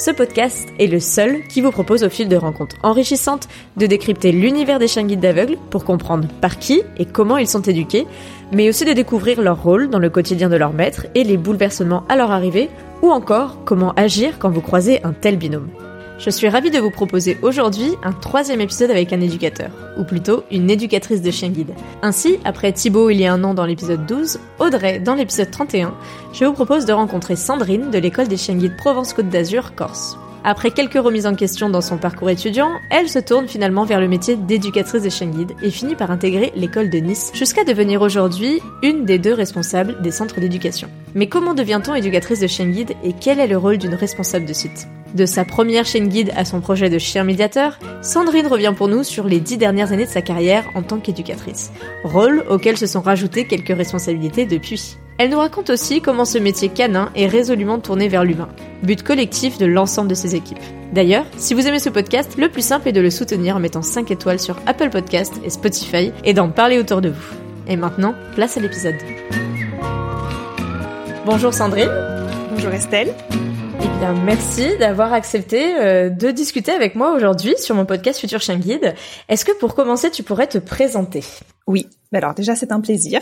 ce 0.00 0.10
podcast 0.10 0.66
est 0.78 0.86
le 0.86 0.98
seul 0.98 1.46
qui 1.46 1.60
vous 1.60 1.70
propose 1.70 2.04
au 2.04 2.08
fil 2.08 2.26
de 2.26 2.36
rencontres 2.36 2.76
enrichissantes 2.82 3.48
de 3.76 3.84
décrypter 3.84 4.32
l'univers 4.32 4.78
des 4.78 4.88
chiens 4.88 5.04
guides 5.04 5.20
d'aveugles 5.20 5.58
pour 5.68 5.84
comprendre 5.84 6.26
par 6.40 6.58
qui 6.58 6.82
et 6.96 7.04
comment 7.04 7.36
ils 7.36 7.46
sont 7.46 7.60
éduqués, 7.60 8.06
mais 8.50 8.70
aussi 8.70 8.86
de 8.86 8.94
découvrir 8.94 9.42
leur 9.42 9.62
rôle 9.62 9.90
dans 9.90 9.98
le 9.98 10.08
quotidien 10.08 10.48
de 10.48 10.56
leur 10.56 10.72
maître 10.72 11.06
et 11.14 11.22
les 11.22 11.36
bouleversements 11.36 12.04
à 12.08 12.16
leur 12.16 12.30
arrivée, 12.30 12.70
ou 13.02 13.10
encore 13.10 13.58
comment 13.66 13.92
agir 13.92 14.38
quand 14.38 14.48
vous 14.48 14.62
croisez 14.62 15.04
un 15.04 15.12
tel 15.12 15.36
binôme. 15.36 15.68
Je 16.20 16.28
suis 16.28 16.50
ravie 16.50 16.70
de 16.70 16.78
vous 16.78 16.90
proposer 16.90 17.38
aujourd'hui 17.40 17.92
un 18.02 18.12
troisième 18.12 18.60
épisode 18.60 18.90
avec 18.90 19.10
un 19.14 19.22
éducateur, 19.22 19.70
ou 19.96 20.04
plutôt 20.04 20.44
une 20.50 20.68
éducatrice 20.68 21.22
de 21.22 21.30
chien 21.30 21.48
guide. 21.48 21.72
Ainsi, 22.02 22.38
après 22.44 22.72
Thibaut 22.72 23.08
il 23.08 23.18
y 23.18 23.24
a 23.24 23.32
un 23.32 23.42
an 23.42 23.54
dans 23.54 23.64
l'épisode 23.64 24.04
12, 24.04 24.38
Audrey 24.58 25.00
dans 25.00 25.14
l'épisode 25.14 25.50
31, 25.50 25.94
je 26.34 26.44
vous 26.44 26.52
propose 26.52 26.84
de 26.84 26.92
rencontrer 26.92 27.36
Sandrine 27.36 27.90
de 27.90 27.98
l'école 27.98 28.28
des 28.28 28.36
chiens 28.36 28.56
guides 28.56 28.76
Provence-Côte 28.76 29.30
d'Azur, 29.30 29.74
Corse. 29.74 30.18
Après 30.42 30.70
quelques 30.70 30.94
remises 30.94 31.26
en 31.26 31.34
question 31.34 31.68
dans 31.68 31.82
son 31.82 31.98
parcours 31.98 32.30
étudiant, 32.30 32.70
elle 32.90 33.10
se 33.10 33.18
tourne 33.18 33.46
finalement 33.46 33.84
vers 33.84 34.00
le 34.00 34.08
métier 34.08 34.36
d'éducatrice 34.36 35.02
des 35.02 35.10
chiens 35.10 35.26
guides 35.26 35.52
et 35.62 35.70
finit 35.70 35.96
par 35.96 36.10
intégrer 36.10 36.50
l'école 36.56 36.88
de 36.88 36.98
Nice 36.98 37.30
jusqu'à 37.34 37.64
devenir 37.64 38.00
aujourd'hui 38.00 38.60
une 38.82 39.04
des 39.04 39.18
deux 39.18 39.34
responsables 39.34 40.00
des 40.00 40.10
centres 40.10 40.40
d'éducation. 40.40 40.88
Mais 41.14 41.28
comment 41.28 41.52
devient-on 41.52 41.94
éducatrice 41.94 42.40
de 42.40 42.46
chiens 42.46 42.68
guide 42.68 42.92
et 43.04 43.12
quel 43.12 43.38
est 43.38 43.46
le 43.46 43.58
rôle 43.58 43.76
d'une 43.76 43.94
responsable 43.94 44.46
de 44.46 44.54
site? 44.54 44.88
De 45.14 45.26
sa 45.26 45.44
première 45.44 45.84
chaîne 45.84 46.08
guide 46.08 46.32
à 46.36 46.44
son 46.44 46.60
projet 46.60 46.88
de 46.88 46.98
chien 46.98 47.24
médiateur, 47.24 47.78
Sandrine 48.00 48.46
revient 48.46 48.72
pour 48.74 48.88
nous 48.88 49.02
sur 49.02 49.26
les 49.26 49.40
dix 49.40 49.58
dernières 49.58 49.92
années 49.92 50.06
de 50.06 50.10
sa 50.10 50.22
carrière 50.22 50.70
en 50.74 50.82
tant 50.82 51.00
qu'éducatrice, 51.00 51.70
rôle 52.04 52.44
auquel 52.48 52.78
se 52.78 52.86
sont 52.86 53.00
rajoutées 53.00 53.46
quelques 53.46 53.76
responsabilités 53.76 54.46
depuis. 54.46 54.96
Elle 55.20 55.28
nous 55.28 55.38
raconte 55.38 55.68
aussi 55.68 56.00
comment 56.00 56.24
ce 56.24 56.38
métier 56.38 56.70
canin 56.70 57.10
est 57.14 57.26
résolument 57.26 57.78
tourné 57.78 58.08
vers 58.08 58.24
l'humain, 58.24 58.48
but 58.82 59.02
collectif 59.02 59.58
de 59.58 59.66
l'ensemble 59.66 60.08
de 60.08 60.14
ses 60.14 60.34
équipes. 60.34 60.62
D'ailleurs, 60.94 61.26
si 61.36 61.52
vous 61.52 61.68
aimez 61.68 61.78
ce 61.78 61.90
podcast, 61.90 62.38
le 62.38 62.48
plus 62.48 62.64
simple 62.64 62.88
est 62.88 62.92
de 62.92 63.02
le 63.02 63.10
soutenir 63.10 63.54
en 63.54 63.60
mettant 63.60 63.82
5 63.82 64.10
étoiles 64.10 64.40
sur 64.40 64.56
Apple 64.64 64.88
Podcast 64.88 65.34
et 65.44 65.50
Spotify 65.50 66.10
et 66.24 66.32
d'en 66.32 66.48
parler 66.48 66.78
autour 66.78 67.02
de 67.02 67.10
vous. 67.10 67.34
Et 67.68 67.76
maintenant, 67.76 68.14
place 68.34 68.56
à 68.56 68.60
l'épisode. 68.60 68.96
Bonjour 71.26 71.52
Sandrine. 71.52 71.90
Bonjour 72.54 72.72
Estelle. 72.72 73.14
Bien, 74.00 74.14
merci 74.14 74.78
d'avoir 74.78 75.12
accepté 75.12 75.76
euh, 75.76 76.08
de 76.08 76.30
discuter 76.30 76.72
avec 76.72 76.94
moi 76.94 77.14
aujourd'hui 77.14 77.52
sur 77.58 77.74
mon 77.74 77.84
podcast 77.84 78.18
Futur 78.18 78.40
Chien 78.40 78.56
Guide. 78.56 78.94
Est-ce 79.28 79.44
que 79.44 79.52
pour 79.58 79.74
commencer, 79.74 80.10
tu 80.10 80.22
pourrais 80.22 80.46
te 80.46 80.56
présenter? 80.56 81.22
Oui. 81.66 81.86
Alors 82.10 82.32
déjà, 82.32 82.56
c'est 82.56 82.72
un 82.72 82.80
plaisir. 82.80 83.20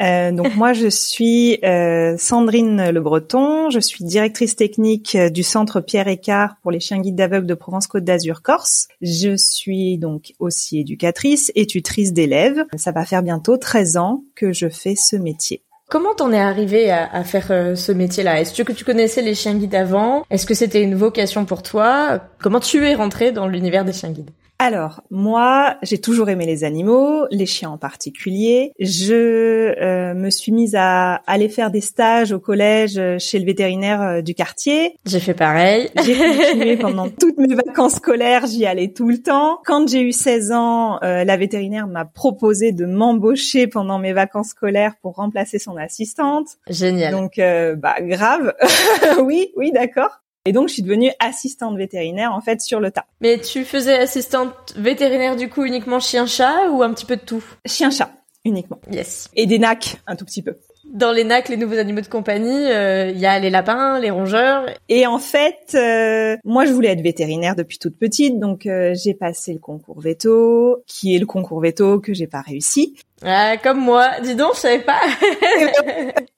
Euh, 0.00 0.30
donc 0.30 0.54
moi, 0.54 0.74
je 0.74 0.86
suis 0.86 1.58
euh, 1.64 2.14
Sandrine 2.18 2.90
Le 2.90 3.00
Breton. 3.00 3.68
Je 3.70 3.80
suis 3.80 4.04
directrice 4.04 4.54
technique 4.54 5.16
euh, 5.16 5.28
du 5.28 5.42
Centre 5.42 5.80
Pierre 5.80 6.06
Écart 6.06 6.54
pour 6.62 6.70
les 6.70 6.78
chiens 6.78 7.00
guides 7.00 7.16
d'aveugles 7.16 7.48
de 7.48 7.54
Provence-Côte 7.54 8.04
d'Azur 8.04 8.42
Corse. 8.42 8.86
Je 9.00 9.36
suis 9.36 9.98
donc 9.98 10.34
aussi 10.38 10.78
éducatrice 10.78 11.50
et 11.56 11.66
tutrice 11.66 12.12
d'élèves. 12.12 12.64
Ça 12.76 12.92
va 12.92 13.04
faire 13.04 13.24
bientôt 13.24 13.56
13 13.56 13.96
ans 13.96 14.22
que 14.36 14.52
je 14.52 14.68
fais 14.68 14.94
ce 14.94 15.16
métier. 15.16 15.62
Comment 15.92 16.14
t'en 16.14 16.32
es 16.32 16.38
arrivé 16.38 16.90
à, 16.90 17.22
faire 17.22 17.48
euh, 17.50 17.76
ce 17.76 17.92
métier-là? 17.92 18.40
Est-ce 18.40 18.62
que 18.62 18.72
tu 18.72 18.82
connaissais 18.82 19.20
les 19.20 19.34
chiens 19.34 19.52
guides 19.52 19.74
avant? 19.74 20.24
Est-ce 20.30 20.46
que 20.46 20.54
c'était 20.54 20.82
une 20.82 20.94
vocation 20.94 21.44
pour 21.44 21.62
toi? 21.62 22.18
Comment 22.40 22.60
tu 22.60 22.86
es 22.86 22.94
rentré 22.94 23.30
dans 23.30 23.46
l'univers 23.46 23.84
des 23.84 23.92
chiens 23.92 24.08
guides? 24.08 24.30
Alors, 24.62 25.02
moi, 25.10 25.76
j'ai 25.82 25.98
toujours 25.98 26.28
aimé 26.28 26.46
les 26.46 26.64
animaux, 26.64 27.26
les 27.30 27.46
chiens 27.46 27.70
en 27.70 27.78
particulier. 27.78 28.72
Je 28.78 29.14
euh, 29.14 30.14
me 30.14 30.30
suis 30.30 30.52
mise 30.52 30.74
à 30.76 31.16
aller 31.26 31.48
faire 31.48 31.70
des 31.70 31.80
stages 31.80 32.32
au 32.32 32.38
collège 32.38 32.98
euh, 32.98 33.18
chez 33.18 33.38
le 33.38 33.44
vétérinaire 33.44 34.00
euh, 34.00 34.22
du 34.22 34.34
quartier. 34.34 34.96
J'ai 35.04 35.20
fait 35.20 35.34
pareil. 35.34 35.90
J'ai 36.04 36.16
continué 36.16 36.76
pendant 36.76 37.08
toutes 37.20 37.38
mes 37.38 37.54
vacances 37.54 37.94
scolaires, 37.94 38.46
j'y 38.46 38.66
allais 38.66 38.92
tout 38.92 39.08
le 39.08 39.18
temps. 39.18 39.58
Quand 39.64 39.88
j'ai 39.88 40.00
eu 40.00 40.12
16 40.12 40.52
ans, 40.52 40.98
euh, 41.02 41.24
la 41.24 41.36
vétérinaire 41.36 41.86
m'a 41.86 42.04
proposé 42.04 42.72
de 42.72 42.86
m'embaucher 42.86 43.66
pendant 43.66 43.98
mes 43.98 44.12
vacances 44.12 44.48
scolaires 44.48 44.94
pour 45.02 45.14
remplacer 45.16 45.58
son 45.58 45.76
assistante. 45.76 46.48
Génial. 46.68 47.12
Donc, 47.12 47.38
euh, 47.38 47.74
bah 47.74 47.96
grave. 48.00 48.54
oui, 49.22 49.52
oui, 49.56 49.72
d'accord. 49.72 50.21
Et 50.44 50.52
donc, 50.52 50.68
je 50.68 50.74
suis 50.74 50.82
devenue 50.82 51.10
assistante 51.20 51.76
vétérinaire, 51.76 52.32
en 52.32 52.40
fait, 52.40 52.60
sur 52.60 52.80
le 52.80 52.90
tas. 52.90 53.06
Mais 53.20 53.38
tu 53.38 53.64
faisais 53.64 53.96
assistante 53.96 54.74
vétérinaire, 54.76 55.36
du 55.36 55.48
coup, 55.48 55.64
uniquement 55.64 56.00
chien-chat 56.00 56.68
ou 56.70 56.82
un 56.82 56.92
petit 56.92 57.06
peu 57.06 57.14
de 57.14 57.20
tout? 57.20 57.44
Chien-chat, 57.64 58.10
uniquement. 58.44 58.80
Yes. 58.90 59.28
Et 59.36 59.46
des 59.46 59.60
nacs, 59.60 59.98
un 60.08 60.16
tout 60.16 60.24
petit 60.24 60.42
peu. 60.42 60.56
Dans 60.92 61.12
les 61.12 61.22
nacs, 61.22 61.48
les 61.48 61.56
nouveaux 61.56 61.78
animaux 61.78 62.00
de 62.00 62.08
compagnie, 62.08 62.64
il 62.64 62.72
euh, 62.72 63.10
y 63.12 63.24
a 63.24 63.38
les 63.38 63.50
lapins, 63.50 64.00
les 64.00 64.10
rongeurs. 64.10 64.66
Et 64.88 65.06
en 65.06 65.20
fait, 65.20 65.74
euh, 65.74 66.36
moi, 66.44 66.64
je 66.64 66.72
voulais 66.72 66.88
être 66.88 67.02
vétérinaire 67.02 67.54
depuis 67.54 67.78
toute 67.78 67.96
petite, 67.96 68.40
donc 68.40 68.66
euh, 68.66 68.92
j'ai 68.94 69.14
passé 69.14 69.52
le 69.52 69.60
concours 69.60 70.00
veto, 70.00 70.82
qui 70.88 71.14
est 71.14 71.20
le 71.20 71.26
concours 71.26 71.60
veto 71.60 72.00
que 72.00 72.12
j'ai 72.12 72.26
pas 72.26 72.40
réussi? 72.40 72.96
Ah, 73.24 73.56
comme 73.58 73.78
moi. 73.78 74.10
Dis 74.24 74.34
donc, 74.34 74.56
je 74.56 74.60
savais 74.60 74.80
pas. 74.80 75.00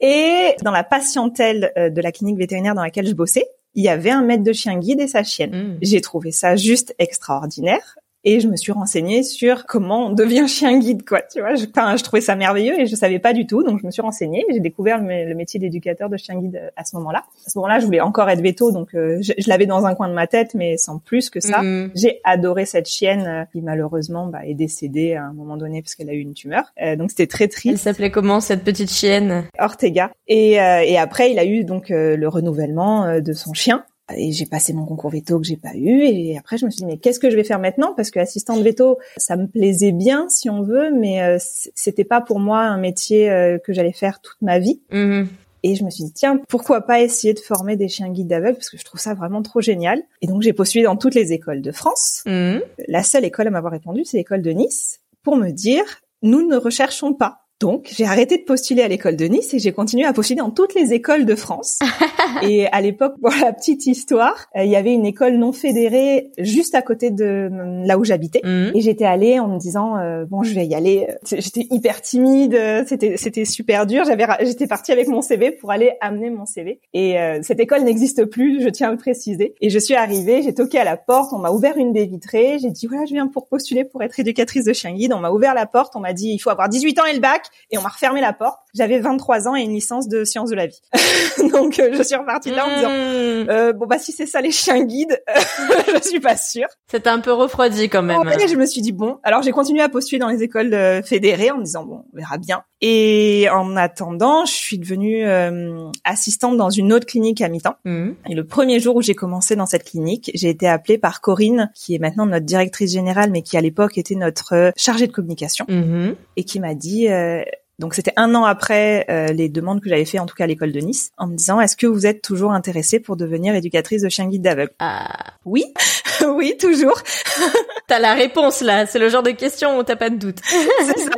et 0.00 0.54
dans 0.62 0.72
la 0.72 0.84
patientèle 0.84 1.72
de 1.74 2.00
la 2.02 2.12
clinique 2.12 2.36
vétérinaire 2.36 2.74
dans 2.74 2.82
laquelle 2.82 3.06
je 3.06 3.14
bossais, 3.14 3.48
il 3.74 3.84
y 3.84 3.88
avait 3.88 4.10
un 4.10 4.22
maître 4.22 4.44
de 4.44 4.52
chien 4.52 4.78
guide 4.78 5.00
et 5.00 5.08
sa 5.08 5.22
chienne. 5.22 5.50
Mmh. 5.50 5.78
J'ai 5.82 6.00
trouvé 6.00 6.30
ça 6.30 6.56
juste 6.56 6.94
extraordinaire. 6.98 7.96
Et 8.24 8.40
je 8.40 8.48
me 8.48 8.56
suis 8.56 8.72
renseignée 8.72 9.22
sur 9.22 9.66
comment 9.66 10.06
on 10.06 10.10
devient 10.12 10.48
chien 10.48 10.78
guide, 10.78 11.04
quoi. 11.06 11.20
Tu 11.32 11.40
vois, 11.40 11.54
je, 11.54 11.66
enfin, 11.66 11.96
je 11.96 12.02
trouvais 12.02 12.22
ça 12.22 12.36
merveilleux 12.36 12.80
et 12.80 12.86
je 12.86 12.96
savais 12.96 13.18
pas 13.18 13.32
du 13.32 13.46
tout, 13.46 13.62
donc 13.62 13.80
je 13.80 13.86
me 13.86 13.90
suis 13.90 14.00
renseignée. 14.02 14.44
J'ai 14.50 14.60
découvert 14.60 14.98
le, 15.02 15.28
le 15.28 15.34
métier 15.34 15.60
d'éducateur 15.60 16.08
de 16.08 16.16
chien 16.16 16.36
guide 16.40 16.70
à 16.76 16.84
ce 16.84 16.96
moment-là. 16.96 17.24
À 17.46 17.50
ce 17.50 17.58
moment-là, 17.58 17.78
je 17.80 17.84
voulais 17.86 18.00
encore 18.00 18.28
être 18.30 18.40
veto, 18.40 18.72
donc 18.72 18.94
euh, 18.94 19.18
je, 19.20 19.32
je 19.36 19.48
l'avais 19.48 19.66
dans 19.66 19.84
un 19.84 19.94
coin 19.94 20.08
de 20.08 20.14
ma 20.14 20.26
tête, 20.26 20.54
mais 20.54 20.76
sans 20.78 20.98
plus 20.98 21.28
que 21.30 21.40
ça. 21.40 21.62
Mhm. 21.62 21.90
J'ai 21.94 22.20
adoré 22.24 22.64
cette 22.64 22.88
chienne 22.88 23.26
euh, 23.26 23.44
qui 23.52 23.60
malheureusement 23.60 24.26
bah, 24.26 24.40
est 24.46 24.54
décédée 24.54 25.14
à 25.14 25.24
un 25.24 25.32
moment 25.32 25.56
donné 25.56 25.82
parce 25.82 25.94
qu'elle 25.94 26.08
a 26.10 26.14
eu 26.14 26.20
une 26.20 26.34
tumeur. 26.34 26.72
Euh, 26.82 26.96
donc 26.96 27.10
c'était 27.10 27.26
très 27.26 27.44
Elle 27.44 27.50
triste. 27.50 27.84
s'appelait 27.84 28.10
comment 28.10 28.40
cette 28.40 28.64
petite 28.64 28.90
chienne? 28.90 29.44
Ortega. 29.58 30.10
Et, 30.28 30.60
euh, 30.60 30.80
et 30.80 30.96
après, 30.96 31.30
il 31.30 31.38
a 31.38 31.44
eu 31.44 31.64
donc 31.64 31.90
euh, 31.90 32.16
le 32.16 32.28
renouvellement 32.28 33.04
euh, 33.04 33.20
de 33.20 33.32
son 33.32 33.52
chien. 33.52 33.84
Et 34.14 34.32
j'ai 34.32 34.46
passé 34.46 34.72
mon 34.72 34.84
concours 34.84 35.10
veto 35.10 35.38
que 35.38 35.46
j'ai 35.46 35.56
pas 35.56 35.74
eu. 35.74 36.02
Et 36.02 36.36
après, 36.36 36.58
je 36.58 36.66
me 36.66 36.70
suis 36.70 36.80
dit, 36.80 36.86
mais 36.86 36.98
qu'est-ce 36.98 37.18
que 37.18 37.30
je 37.30 37.36
vais 37.36 37.44
faire 37.44 37.58
maintenant? 37.58 37.94
Parce 37.94 38.10
que 38.10 38.18
assistante 38.18 38.60
veto, 38.62 38.98
ça 39.16 39.36
me 39.36 39.46
plaisait 39.46 39.92
bien, 39.92 40.28
si 40.28 40.50
on 40.50 40.62
veut, 40.62 40.90
mais 40.90 41.22
euh, 41.22 41.38
c'était 41.74 42.04
pas 42.04 42.20
pour 42.20 42.38
moi 42.38 42.60
un 42.60 42.76
métier 42.76 43.30
euh, 43.30 43.58
que 43.58 43.72
j'allais 43.72 43.92
faire 43.92 44.20
toute 44.20 44.40
ma 44.42 44.58
vie. 44.58 44.80
Mhm. 44.90 45.28
Et 45.62 45.76
je 45.76 45.84
me 45.84 45.88
suis 45.88 46.04
dit, 46.04 46.12
tiens, 46.12 46.38
pourquoi 46.48 46.82
pas 46.82 47.00
essayer 47.00 47.32
de 47.32 47.38
former 47.38 47.76
des 47.76 47.88
chiens 47.88 48.10
guides 48.10 48.34
aveugles? 48.34 48.56
Parce 48.56 48.68
que 48.68 48.76
je 48.76 48.84
trouve 48.84 49.00
ça 49.00 49.14
vraiment 49.14 49.40
trop 49.40 49.62
génial. 49.62 50.02
Et 50.20 50.26
donc, 50.26 50.42
j'ai 50.42 50.52
postulé 50.52 50.84
dans 50.84 50.96
toutes 50.96 51.14
les 51.14 51.32
écoles 51.32 51.62
de 51.62 51.72
France. 51.72 52.22
Mhm. 52.26 52.60
La 52.88 53.02
seule 53.02 53.24
école 53.24 53.46
à 53.46 53.50
m'avoir 53.50 53.72
répondu, 53.72 54.04
c'est 54.04 54.18
l'école 54.18 54.42
de 54.42 54.50
Nice, 54.50 55.00
pour 55.22 55.36
me 55.36 55.48
dire, 55.50 55.84
nous 56.20 56.46
ne 56.46 56.56
recherchons 56.56 57.14
pas. 57.14 57.44
Donc, 57.60 57.88
j'ai 57.96 58.04
arrêté 58.04 58.36
de 58.36 58.42
postuler 58.42 58.82
à 58.82 58.88
l'école 58.88 59.16
de 59.16 59.24
Nice 59.24 59.54
et 59.54 59.58
j'ai 59.58 59.72
continué 59.72 60.04
à 60.04 60.12
postuler 60.12 60.40
dans 60.40 60.50
toutes 60.50 60.74
les 60.74 60.92
écoles 60.92 61.24
de 61.24 61.34
France. 61.34 61.78
et 62.42 62.66
à 62.68 62.80
l'époque, 62.80 63.14
pour 63.20 63.32
la 63.40 63.52
petite 63.52 63.86
histoire, 63.86 64.46
euh, 64.56 64.64
il 64.64 64.70
y 64.70 64.76
avait 64.76 64.92
une 64.92 65.06
école 65.06 65.34
non 65.34 65.52
fédérée 65.52 66.30
juste 66.38 66.74
à 66.74 66.82
côté 66.82 67.10
de 67.10 67.24
euh, 67.24 67.84
là 67.84 67.98
où 67.98 68.04
j'habitais. 68.04 68.40
Mhm. 68.44 68.72
Et 68.74 68.80
j'étais 68.80 69.04
allée 69.04 69.38
en 69.38 69.48
me 69.48 69.58
disant 69.58 69.96
euh, 69.98 70.24
bon, 70.24 70.42
je 70.42 70.54
vais 70.54 70.66
y 70.66 70.74
aller. 70.74 71.08
J'étais 71.26 71.66
hyper 71.70 72.00
timide, 72.00 72.58
c'était 72.86 73.16
c'était 73.16 73.44
super 73.44 73.86
dur. 73.86 74.04
J'avais 74.04 74.26
j'étais 74.40 74.66
partie 74.66 74.92
avec 74.92 75.08
mon 75.08 75.22
CV 75.22 75.50
pour 75.50 75.70
aller 75.70 75.92
amener 76.00 76.30
mon 76.30 76.46
CV. 76.46 76.80
Et 76.92 77.18
euh, 77.18 77.40
cette 77.42 77.60
école 77.60 77.82
n'existe 77.82 78.24
plus, 78.26 78.62
je 78.62 78.68
tiens 78.68 78.88
à 78.88 78.92
le 78.92 78.96
préciser. 78.96 79.54
Et 79.60 79.70
je 79.70 79.78
suis 79.78 79.94
arrivée, 79.94 80.42
j'ai 80.42 80.54
toqué 80.54 80.78
à 80.78 80.84
la 80.84 80.96
porte, 80.96 81.32
on 81.32 81.38
m'a 81.38 81.50
ouvert 81.50 81.76
une 81.76 81.92
baie 81.92 82.06
vitrée, 82.06 82.58
j'ai 82.60 82.70
dit 82.70 82.86
voilà, 82.86 83.04
je 83.04 83.12
viens 83.12 83.26
pour 83.26 83.48
postuler 83.48 83.84
pour 83.84 84.02
être 84.02 84.18
éducatrice 84.18 84.64
de 84.64 84.72
chien 84.72 84.92
guide. 84.92 85.12
On 85.12 85.20
m'a 85.20 85.30
ouvert 85.30 85.54
la 85.54 85.66
porte, 85.66 85.96
on 85.96 86.00
m'a 86.00 86.12
dit 86.12 86.30
il 86.30 86.38
faut 86.38 86.50
avoir 86.50 86.68
18 86.68 86.98
ans 87.00 87.04
et 87.04 87.14
le 87.14 87.20
bac 87.20 87.46
et 87.70 87.78
on 87.78 87.82
m'a 87.82 87.88
refermé 87.88 88.20
la 88.20 88.32
porte. 88.32 88.58
J'avais 88.74 88.98
23 88.98 89.48
ans 89.48 89.56
et 89.56 89.62
une 89.62 89.72
licence 89.72 90.08
de 90.08 90.24
sciences 90.24 90.50
de 90.50 90.56
la 90.56 90.66
vie. 90.66 90.80
Donc 91.52 91.78
euh, 91.78 91.90
je 91.92 92.02
suis 92.02 92.13
repartie 92.16 92.50
de 92.50 92.56
là 92.56 92.66
en 92.66 92.70
me 92.70 92.74
disant 92.76 92.88
Mhm. 92.90 93.50
euh, 93.50 93.72
bon 93.72 93.86
bah 93.86 93.98
si 93.98 94.12
c'est 94.12 94.26
ça 94.26 94.40
les 94.40 94.50
chiens 94.50 94.82
guides, 94.84 95.22
je 96.02 96.08
suis 96.08 96.20
pas 96.20 96.36
sûre. 96.36 96.66
T'a 97.02 97.12
un 97.12 97.20
peu 97.20 97.32
refroidi 97.32 97.88
quand 97.88 98.02
même. 98.02 98.20
Ouais, 98.20 98.48
je 98.48 98.56
me 98.56 98.66
suis 98.66 98.80
dit 98.80 98.92
bon. 98.92 99.18
Alors 99.24 99.42
j'ai 99.42 99.50
continué 99.50 99.80
à 99.82 99.88
postuler 99.88 100.18
dans 100.18 100.28
les 100.28 100.42
écoles 100.42 100.72
euh, 100.74 101.02
fédérées 101.02 101.50
en 101.50 101.58
me 101.58 101.64
disant 101.64 101.84
bon, 101.84 102.04
on 102.12 102.16
verra 102.16 102.38
bien. 102.38 102.62
Et 102.80 103.48
en 103.52 103.76
attendant, 103.76 104.44
je 104.44 104.52
suis 104.52 104.78
devenue 104.78 105.24
euh, 105.26 105.88
assistante 106.04 106.56
dans 106.56 106.70
une 106.70 106.92
autre 106.92 107.06
clinique 107.06 107.40
à 107.40 107.48
mi-temps. 107.48 107.76
Mhm. 107.84 108.14
Et 108.28 108.34
le 108.34 108.44
premier 108.46 108.78
jour 108.80 108.96
où 108.96 109.02
j'ai 109.02 109.14
commencé 109.14 109.56
dans 109.56 109.66
cette 109.66 109.84
clinique, 109.84 110.30
j'ai 110.34 110.50
été 110.50 110.68
appelée 110.68 110.98
par 110.98 111.20
Corinne, 111.20 111.70
qui 111.74 111.94
est 111.94 111.98
maintenant 111.98 112.26
notre 112.26 112.44
directrice 112.46 112.92
générale, 112.92 113.30
mais 113.30 113.42
qui 113.42 113.56
à 113.56 113.60
l'époque 113.60 113.98
était 113.98 114.14
notre 114.14 114.54
euh, 114.54 114.70
chargée 114.76 115.06
de 115.06 115.12
communication, 115.12 115.64
Mhm. 115.68 116.14
et 116.36 116.44
qui 116.44 116.60
m'a 116.60 116.74
dit, 116.74 117.08
euh, 117.08 117.42
donc 117.78 117.94
c'était 117.94 118.12
un 118.16 118.34
an 118.34 118.44
après 118.44 119.04
euh, 119.10 119.28
les 119.28 119.48
demandes 119.48 119.80
que 119.80 119.88
j'avais 119.88 120.04
fait 120.04 120.18
en 120.18 120.26
tout 120.26 120.34
cas 120.34 120.44
à 120.44 120.46
l'école 120.46 120.72
de 120.72 120.80
Nice, 120.80 121.10
en 121.18 121.26
me 121.26 121.36
disant, 121.36 121.60
est-ce 121.60 121.76
que 121.76 121.86
vous 121.86 122.06
êtes 122.06 122.22
toujours 122.22 122.52
intéressée 122.52 123.00
pour 123.00 123.16
devenir 123.16 123.54
éducatrice 123.54 124.02
de 124.02 124.08
chien 124.08 124.26
guide 124.28 124.42
d'aveugle? 124.42 124.72
Ah, 124.78 125.34
Oui, 125.44 125.64
oui, 126.28 126.56
toujours. 126.58 127.00
t'as 127.88 127.98
la 127.98 128.14
réponse 128.14 128.60
là. 128.60 128.86
C'est 128.86 128.98
le 128.98 129.08
genre 129.08 129.22
de 129.22 129.30
question 129.30 129.78
où 129.78 129.82
t'as 129.82 129.96
pas 129.96 130.10
de 130.10 130.16
doute. 130.16 130.38
C'est 130.44 130.98
ça. 130.98 131.10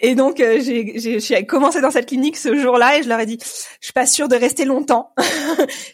Et 0.00 0.14
donc 0.14 0.40
euh, 0.40 0.60
j'ai 0.60 1.46
commencé 1.46 1.80
dans 1.80 1.90
cette 1.90 2.06
clinique 2.06 2.36
ce 2.36 2.54
jour-là 2.56 2.98
et 2.98 3.02
je 3.02 3.08
leur 3.08 3.20
ai 3.20 3.26
dit, 3.26 3.38
je 3.40 3.86
suis 3.86 3.92
pas 3.92 4.06
sûre 4.06 4.28
de 4.28 4.36
rester 4.36 4.64
longtemps. 4.64 5.12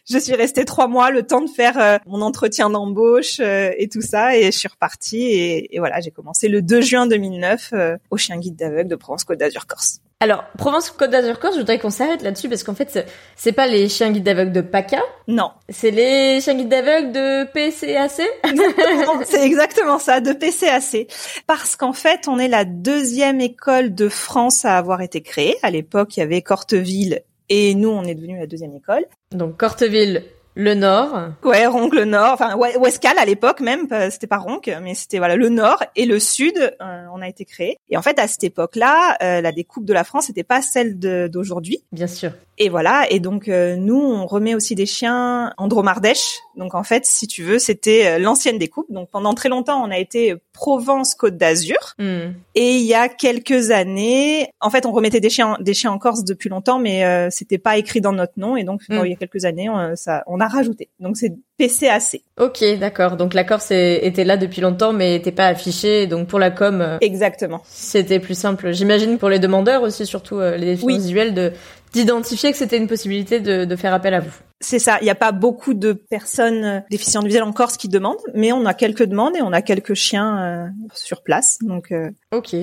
je 0.08 0.18
suis 0.18 0.34
restée 0.34 0.64
trois 0.64 0.88
mois, 0.88 1.10
le 1.10 1.22
temps 1.22 1.40
de 1.40 1.50
faire 1.50 1.78
euh, 1.78 1.98
mon 2.06 2.20
entretien 2.22 2.70
d'embauche 2.70 3.40
euh, 3.40 3.70
et 3.78 3.88
tout 3.88 4.02
ça, 4.02 4.36
et 4.36 4.46
je 4.46 4.58
suis 4.58 4.68
repartie 4.68 5.22
et, 5.22 5.74
et 5.74 5.78
voilà, 5.78 6.00
j'ai 6.00 6.10
commencé 6.10 6.48
le 6.48 6.62
2 6.62 6.80
juin 6.80 7.06
2009 7.06 7.70
euh, 7.72 7.96
au 8.10 8.16
Chien 8.16 8.38
Guide 8.38 8.56
d'aveugle 8.56 8.88
de 8.88 8.96
Provence-Côte 8.96 9.38
d'Azur 9.38 9.66
Corse. 9.66 10.01
Alors, 10.22 10.44
Provence-Côte 10.56 11.10
d'Azur 11.10 11.40
Corse, 11.40 11.54
je 11.56 11.58
voudrais 11.58 11.80
qu'on 11.80 11.90
s'arrête 11.90 12.22
là-dessus 12.22 12.48
parce 12.48 12.62
qu'en 12.62 12.76
fait, 12.76 13.04
c'est- 13.36 13.50
pas 13.50 13.66
les 13.66 13.88
chiens 13.88 14.12
guides 14.12 14.22
d'aveugles 14.22 14.52
de 14.52 14.60
PACA, 14.60 15.02
Non, 15.26 15.50
c'est 15.68 15.90
les 15.90 16.40
chiens 16.40 16.54
guides 16.54 16.68
d'aveugles 16.68 17.10
de 17.10 17.44
PCAC. 17.52 18.22
C'est 19.26 19.44
exactement 19.44 19.98
ça, 19.98 20.20
de 20.20 20.32
PCAC. 20.32 21.08
Parce 21.48 21.74
qu'en 21.74 21.92
fait, 21.92 22.28
on 22.28 22.38
est 22.38 22.46
la 22.46 22.64
deuxième 22.64 23.40
école 23.40 23.96
de 23.96 24.08
France 24.08 24.64
à 24.64 24.78
avoir 24.78 25.00
été 25.00 25.22
créée. 25.22 25.56
À 25.64 25.70
l'époque, 25.72 26.16
il 26.16 26.20
y 26.20 26.22
avait 26.22 26.40
Corteville 26.40 27.22
et 27.48 27.74
nous, 27.74 27.90
on 27.90 28.04
est 28.04 28.14
devenu 28.14 28.38
la 28.38 28.46
deuxième 28.46 28.76
école. 28.76 29.04
Donc 29.32 29.56
Corteville, 29.56 30.22
le 30.54 30.74
Nord. 30.74 31.18
Ouais, 31.44 31.66
Ronc 31.66 31.90
le 31.92 32.04
Nord, 32.04 32.32
enfin 32.34 32.56
Ouescal 32.56 33.18
à 33.18 33.24
l'époque 33.24 33.60
même, 33.60 33.88
c'était 34.10 34.26
pas 34.26 34.36
Ronc, 34.38 34.60
mais 34.82 34.94
c'était 34.94 35.18
voilà 35.18 35.36
le 35.36 35.48
Nord 35.48 35.82
et 35.96 36.04
le 36.06 36.18
Sud, 36.20 36.56
euh, 36.58 37.04
on 37.14 37.22
a 37.22 37.28
été 37.28 37.44
créé. 37.44 37.78
Et 37.90 37.96
en 37.96 38.02
fait, 38.02 38.18
à 38.18 38.28
cette 38.28 38.44
époque-là, 38.44 39.16
euh, 39.22 39.40
la 39.40 39.52
découpe 39.52 39.84
de 39.84 39.92
la 39.92 40.04
France 40.04 40.28
n'était 40.28 40.44
pas 40.44 40.60
celle 40.62 40.98
de- 40.98 41.28
d'aujourd'hui. 41.32 41.82
Bien 41.92 42.06
sûr. 42.06 42.32
Et 42.58 42.68
voilà, 42.68 43.06
et 43.10 43.18
donc 43.18 43.48
euh, 43.48 43.76
nous, 43.76 43.98
on 44.00 44.26
remet 44.26 44.54
aussi 44.54 44.74
des 44.74 44.86
chiens 44.86 45.52
en 45.56 45.68
Dromardèche. 45.68 46.38
Donc 46.56 46.74
en 46.74 46.82
fait, 46.82 47.06
si 47.06 47.26
tu 47.26 47.42
veux, 47.42 47.58
c'était 47.58 48.06
euh, 48.06 48.18
l'ancienne 48.18 48.58
découpe. 48.58 48.86
Donc 48.90 49.08
pendant 49.10 49.34
très 49.34 49.48
longtemps, 49.48 49.82
on 49.84 49.90
a 49.90 49.98
été 49.98 50.34
Provence-Côte 50.52 51.36
d'Azur. 51.36 51.94
Hmm. 51.98 52.32
Et 52.54 52.76
il 52.76 52.82
y 52.84 52.94
a 52.94 53.08
quelques 53.08 53.70
années, 53.70 54.48
en 54.60 54.70
fait, 54.70 54.86
on 54.86 54.92
remettait 54.92 55.20
des 55.20 55.30
chiens, 55.30 55.56
des 55.60 55.74
chiens 55.74 55.90
en 55.92 55.98
Corse 55.98 56.24
depuis 56.24 56.48
longtemps, 56.48 56.78
mais 56.78 57.04
euh, 57.04 57.28
c'était 57.30 57.58
pas 57.58 57.76
écrit 57.76 58.00
dans 58.00 58.12
notre 58.12 58.34
nom. 58.36 58.56
Et 58.56 58.64
donc, 58.64 58.82
Mm. 58.88 59.00
il 59.04 59.10
y 59.10 59.14
a 59.14 59.16
quelques 59.16 59.44
années, 59.44 59.68
on, 59.68 59.94
ça, 59.96 60.22
on 60.26 60.40
a 60.40 60.48
rajouté. 60.48 60.88
Donc 61.00 61.16
c'est 61.16 61.32
PCAC. 61.58 62.22
Ok, 62.40 62.64
d'accord. 62.78 63.16
Donc 63.16 63.34
la 63.34 63.44
Corse 63.44 63.70
était 63.70 64.24
là 64.24 64.36
depuis 64.36 64.60
longtemps, 64.60 64.92
mais 64.92 65.14
était 65.16 65.32
pas 65.32 65.46
affichée. 65.46 66.06
Donc 66.06 66.26
pour 66.28 66.38
la 66.38 66.50
com, 66.50 66.80
euh, 66.80 66.98
Exactement. 67.00 67.60
c'était 67.66 68.18
plus 68.20 68.36
simple. 68.38 68.72
J'imagine 68.72 69.18
pour 69.18 69.28
les 69.28 69.38
demandeurs 69.38 69.82
aussi, 69.82 70.06
surtout 70.06 70.38
euh, 70.38 70.56
les 70.56 70.66
déficients 70.66 70.86
Oui. 70.86 70.96
visuels, 70.96 71.34
de 71.34 71.52
d'identifier 71.92 72.50
que 72.52 72.56
c'était 72.58 72.76
une 72.78 72.88
possibilité 72.88 73.40
de, 73.40 73.64
de 73.64 73.76
faire 73.76 73.92
appel 73.94 74.14
à 74.14 74.20
vous. 74.20 74.32
C'est 74.60 74.78
ça. 74.78 74.98
Il 75.00 75.04
n'y 75.04 75.10
a 75.10 75.14
pas 75.16 75.32
beaucoup 75.32 75.74
de 75.74 75.92
personnes 75.92 76.64
euh, 76.64 76.80
déficientes 76.90 77.24
visuelles 77.26 77.42
en 77.42 77.52
Corse 77.52 77.76
qui 77.76 77.88
demandent, 77.88 78.16
mais 78.34 78.52
on 78.52 78.64
a 78.64 78.74
quelques 78.74 79.04
demandes 79.04 79.36
et 79.36 79.42
on 79.42 79.52
a 79.52 79.60
quelques 79.62 79.94
chiens 79.94 80.38
euh, 80.40 80.66
sur 80.94 81.22
place. 81.22 81.58
Donc 81.62 81.90
euh, 81.92 82.10
Ok. 82.32 82.54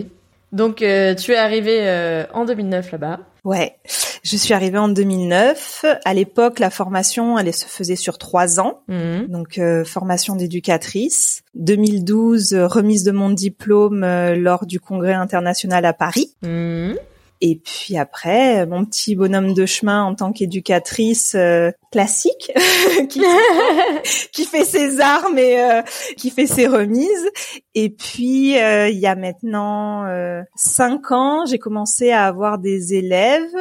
Donc 0.52 0.81
euh, 0.81 1.14
tu 1.14 1.34
es 1.34 1.38
arrivé 1.38 1.78
euh, 1.81 2.24
en 2.34 2.46
2009 2.46 2.92
là-bas. 2.94 3.20
ouais, 3.44 3.76
je 4.24 4.36
suis 4.36 4.54
arrivée 4.56 4.80
en 4.80 4.88
2009. 4.90 5.86
À 6.06 6.14
l'époque, 6.16 6.58
la 6.60 6.72
formation, 6.72 7.38
elle 7.38 7.54
se 7.54 7.66
faisait 7.66 7.96
sur 7.96 8.18
trois 8.18 8.60
ans. 8.60 8.81
Mhm. 8.88 9.28
Donc 9.28 9.58
euh, 9.60 9.84
formation 9.86 10.36
d'éducatrice. 10.36 11.44
2012, 11.56 12.54
euh, 12.54 12.66
remise 12.68 13.04
de 13.04 13.12
mon 13.12 13.30
diplôme 13.30 14.04
euh, 14.04 14.36
lors 14.36 14.66
du 14.66 14.80
congrès 14.80 15.14
international 15.14 15.86
à 15.86 15.94
Paris. 15.94 16.34
Mhm. 16.42 16.96
Et 17.41 17.56
puis 17.56 17.97
après, 17.97 18.62
euh, 18.62 18.65
mon 18.68 18.86
petit 18.86 19.15
bonhomme 19.15 19.53
de 19.53 19.65
chemin 19.65 20.03
en 20.03 20.13
tant 20.15 20.33
qu'éducatrice 20.33 21.36
euh, 21.36 21.71
classique, 21.91 22.51
qui, 23.09 23.21
qui 24.31 24.45
fait 24.45 24.65
ses 24.65 25.00
armes 25.00 25.38
et 25.38 25.62
euh, 25.62 25.81
qui 26.18 26.30
fait 26.30 26.47
ses 26.47 26.68
remises. 26.68 27.30
Et 27.75 27.89
puis, 27.89 28.59
euh, 28.59 28.89
il 28.89 29.00
y 29.00 29.07
a 29.07 29.15
maintenant 29.15 30.06
euh, 30.06 30.41
cinq 30.56 31.12
ans, 31.12 31.45
j'ai 31.45 31.59
commencé 31.59 32.12
à 32.12 32.25
avoir 32.25 32.57
des 32.59 32.94
élèves, 32.94 33.56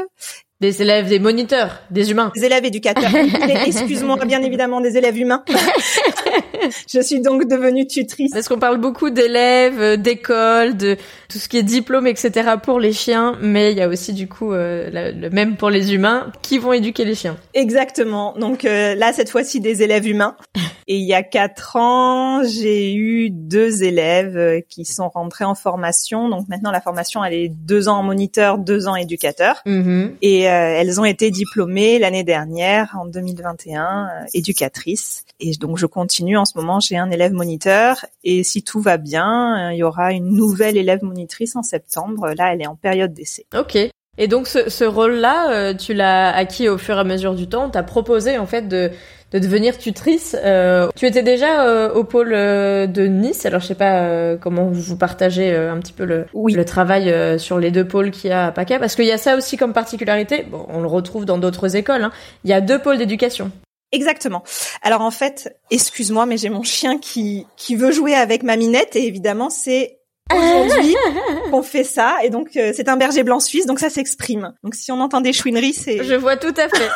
Des 0.60 0.82
élèves, 0.82 1.08
des 1.08 1.20
moniteurs, 1.20 1.82
des 1.92 2.10
humains. 2.10 2.32
des 2.34 2.44
élèves 2.44 2.64
éducateurs. 2.64 3.10
Excuse-moi, 3.66 4.16
bien 4.26 4.42
évidemment, 4.42 4.80
des 4.80 4.96
élèves 4.96 5.16
humains. 5.16 5.44
Je 6.92 7.00
suis 7.00 7.20
donc 7.20 7.48
devenue 7.48 7.86
tutrice. 7.86 8.32
Parce 8.32 8.48
qu'on 8.48 8.58
parle 8.58 8.78
beaucoup 8.78 9.10
d'élèves, 9.10 9.80
euh, 9.80 9.96
d'écoles, 9.96 10.76
de 10.76 10.96
tout 11.28 11.38
ce 11.38 11.48
qui 11.48 11.58
est 11.58 11.62
diplôme, 11.62 12.08
etc. 12.08 12.50
pour 12.60 12.80
les 12.80 12.92
chiens, 12.92 13.36
mais 13.40 13.70
il 13.70 13.78
y 13.78 13.82
a 13.82 13.88
aussi 13.88 14.12
du 14.12 14.26
coup 14.28 14.52
euh, 14.52 14.90
la- 14.90 15.12
le 15.12 15.30
même 15.30 15.56
pour 15.56 15.70
les 15.70 15.94
humains 15.94 16.32
qui 16.42 16.58
vont 16.58 16.72
éduquer 16.72 17.04
les 17.04 17.14
chiens. 17.14 17.36
Exactement. 17.54 18.34
Donc 18.36 18.64
euh, 18.64 18.96
là, 18.96 19.12
cette 19.12 19.30
fois-ci, 19.30 19.60
des 19.60 19.82
élèves 19.84 20.08
humains. 20.08 20.36
Et 20.90 20.96
il 20.96 21.04
y 21.06 21.12
a 21.12 21.22
quatre 21.22 21.76
ans, 21.76 22.42
j'ai 22.44 22.94
eu 22.94 23.28
deux 23.30 23.82
élèves 23.84 24.62
qui 24.70 24.86
sont 24.86 25.10
rentrés 25.10 25.44
en 25.44 25.54
formation. 25.54 26.30
Donc 26.30 26.48
maintenant, 26.48 26.70
la 26.70 26.80
formation, 26.80 27.22
elle 27.22 27.34
est 27.34 27.48
deux 27.50 27.88
ans 27.88 27.98
en 27.98 28.02
moniteur, 28.02 28.56
deux 28.56 28.88
ans 28.88 28.96
éducateur. 28.96 29.60
Mhm. 29.66 30.14
Et 30.22 30.47
euh, 30.48 30.80
elles 30.80 31.00
ont 31.00 31.04
été 31.04 31.30
diplômées 31.30 31.98
l'année 31.98 32.24
dernière, 32.24 32.96
en 32.98 33.06
2021, 33.06 34.08
euh, 34.08 34.26
éducatrices. 34.34 35.24
Et 35.40 35.52
donc 35.52 35.78
je 35.78 35.86
continue 35.86 36.36
en 36.36 36.44
ce 36.44 36.56
moment, 36.56 36.80
j'ai 36.80 36.96
un 36.96 37.10
élève 37.10 37.32
moniteur. 37.32 38.04
Et 38.24 38.42
si 38.42 38.62
tout 38.62 38.80
va 38.80 38.96
bien, 38.96 39.68
euh, 39.68 39.72
il 39.74 39.78
y 39.78 39.82
aura 39.82 40.12
une 40.12 40.30
nouvelle 40.34 40.76
élève 40.76 41.02
monitrice 41.02 41.56
en 41.56 41.62
septembre. 41.62 42.32
Là, 42.36 42.52
elle 42.52 42.62
est 42.62 42.66
en 42.66 42.76
période 42.76 43.12
d'essai. 43.12 43.46
Ok. 43.56 43.78
Et 44.18 44.26
donc 44.28 44.46
ce, 44.48 44.68
ce 44.68 44.84
rôle-là, 44.84 45.50
euh, 45.52 45.74
tu 45.74 45.94
l'as 45.94 46.34
acquis 46.34 46.68
au 46.68 46.76
fur 46.76 46.96
et 46.96 47.00
à 47.00 47.04
mesure 47.04 47.34
du 47.34 47.48
temps. 47.48 47.70
T'as 47.70 47.84
proposé 47.84 48.36
en 48.36 48.46
fait 48.46 48.68
de, 48.68 48.90
de 49.32 49.38
devenir 49.38 49.78
tutrice. 49.78 50.36
Euh, 50.44 50.88
tu 50.96 51.06
étais 51.06 51.22
déjà 51.22 51.64
euh, 51.66 51.92
au 51.94 52.02
pôle 52.02 52.32
euh, 52.34 52.86
de 52.88 53.06
Nice. 53.06 53.46
Alors 53.46 53.60
je 53.60 53.66
sais 53.68 53.74
pas 53.76 54.00
euh, 54.00 54.36
comment 54.36 54.66
vous 54.66 54.96
partagez 54.96 55.52
euh, 55.52 55.72
un 55.72 55.78
petit 55.78 55.92
peu 55.92 56.04
le, 56.04 56.26
Oui. 56.34 56.52
le 56.54 56.64
travail 56.64 57.10
euh, 57.10 57.38
sur 57.38 57.58
les 57.58 57.70
deux 57.70 57.86
pôles 57.86 58.10
qu'il 58.10 58.30
y 58.30 58.32
a 58.32 58.46
à 58.46 58.50
PACA, 58.52 58.78
parce 58.80 58.96
qu'il 58.96 59.04
y 59.06 59.12
a 59.12 59.18
ça 59.18 59.36
aussi 59.36 59.56
comme 59.56 59.72
particularité. 59.72 60.44
Bon, 60.50 60.66
on 60.68 60.80
le 60.80 60.88
retrouve 60.88 61.24
dans 61.24 61.38
d'autres 61.38 61.76
écoles. 61.76 62.02
hein. 62.02 62.12
Il 62.42 62.50
y 62.50 62.54
a 62.54 62.60
deux 62.60 62.80
pôles 62.80 62.98
d'éducation. 62.98 63.52
Exactement. 63.92 64.42
Alors 64.82 65.00
en 65.00 65.10
fait, 65.10 65.56
excuse-moi, 65.70 66.26
mais 66.26 66.36
j'ai 66.36 66.50
mon 66.50 66.62
chien 66.62 66.98
qui 66.98 67.46
qui 67.56 67.76
veut 67.76 67.92
jouer 67.92 68.14
avec 68.14 68.42
ma 68.42 68.56
minette 68.56 68.96
et 68.96 69.06
évidemment 69.06 69.48
c'est 69.48 69.97
aujourd'hui 70.34 70.96
qu'on 71.50 71.62
fait 71.62 71.84
ça 71.84 72.18
et 72.22 72.30
donc 72.30 72.56
euh, 72.56 72.72
c'est 72.74 72.88
un 72.88 72.96
berger 72.96 73.22
blanc 73.22 73.40
suisse 73.40 73.66
donc 73.66 73.78
ça 73.78 73.90
s'exprime. 73.90 74.52
Donc 74.62 74.74
si 74.74 74.92
on 74.92 75.00
entend 75.00 75.20
des 75.20 75.32
chouineries, 75.32 75.72
c'est 75.72 76.02
Je 76.04 76.14
vois 76.14 76.36
tout 76.36 76.54
à 76.56 76.68
fait. 76.68 76.88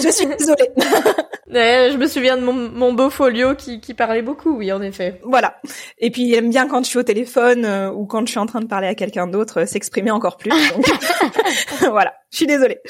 je 0.02 0.08
suis 0.10 0.26
désolée. 0.26 0.70
Ouais, 1.50 1.88
je 1.90 1.96
me 1.96 2.06
souviens 2.06 2.36
de 2.36 2.42
mon, 2.42 2.52
mon 2.52 2.92
beau 2.92 3.08
folio 3.08 3.54
qui, 3.54 3.80
qui 3.80 3.94
parlait 3.94 4.20
beaucoup, 4.20 4.58
oui, 4.58 4.70
en 4.70 4.82
effet. 4.82 5.18
voilà. 5.24 5.56
Et 5.98 6.10
puis 6.10 6.24
il 6.24 6.34
aime 6.34 6.50
bien 6.50 6.68
quand 6.68 6.84
je 6.84 6.90
suis 6.90 6.98
au 6.98 7.02
téléphone 7.02 7.64
euh, 7.64 7.90
ou 7.90 8.04
quand 8.04 8.20
je 8.26 8.32
suis 8.32 8.38
en 8.38 8.44
train 8.44 8.60
de 8.60 8.66
parler 8.66 8.86
à 8.86 8.94
quelqu'un 8.94 9.26
d'autre 9.26 9.60
euh, 9.60 9.64
s'exprimer 9.66 10.10
encore 10.10 10.36
plus. 10.36 10.50
Donc, 10.50 10.84
voilà. 11.90 12.14
Je 12.30 12.36
suis 12.36 12.46
désolée. 12.46 12.80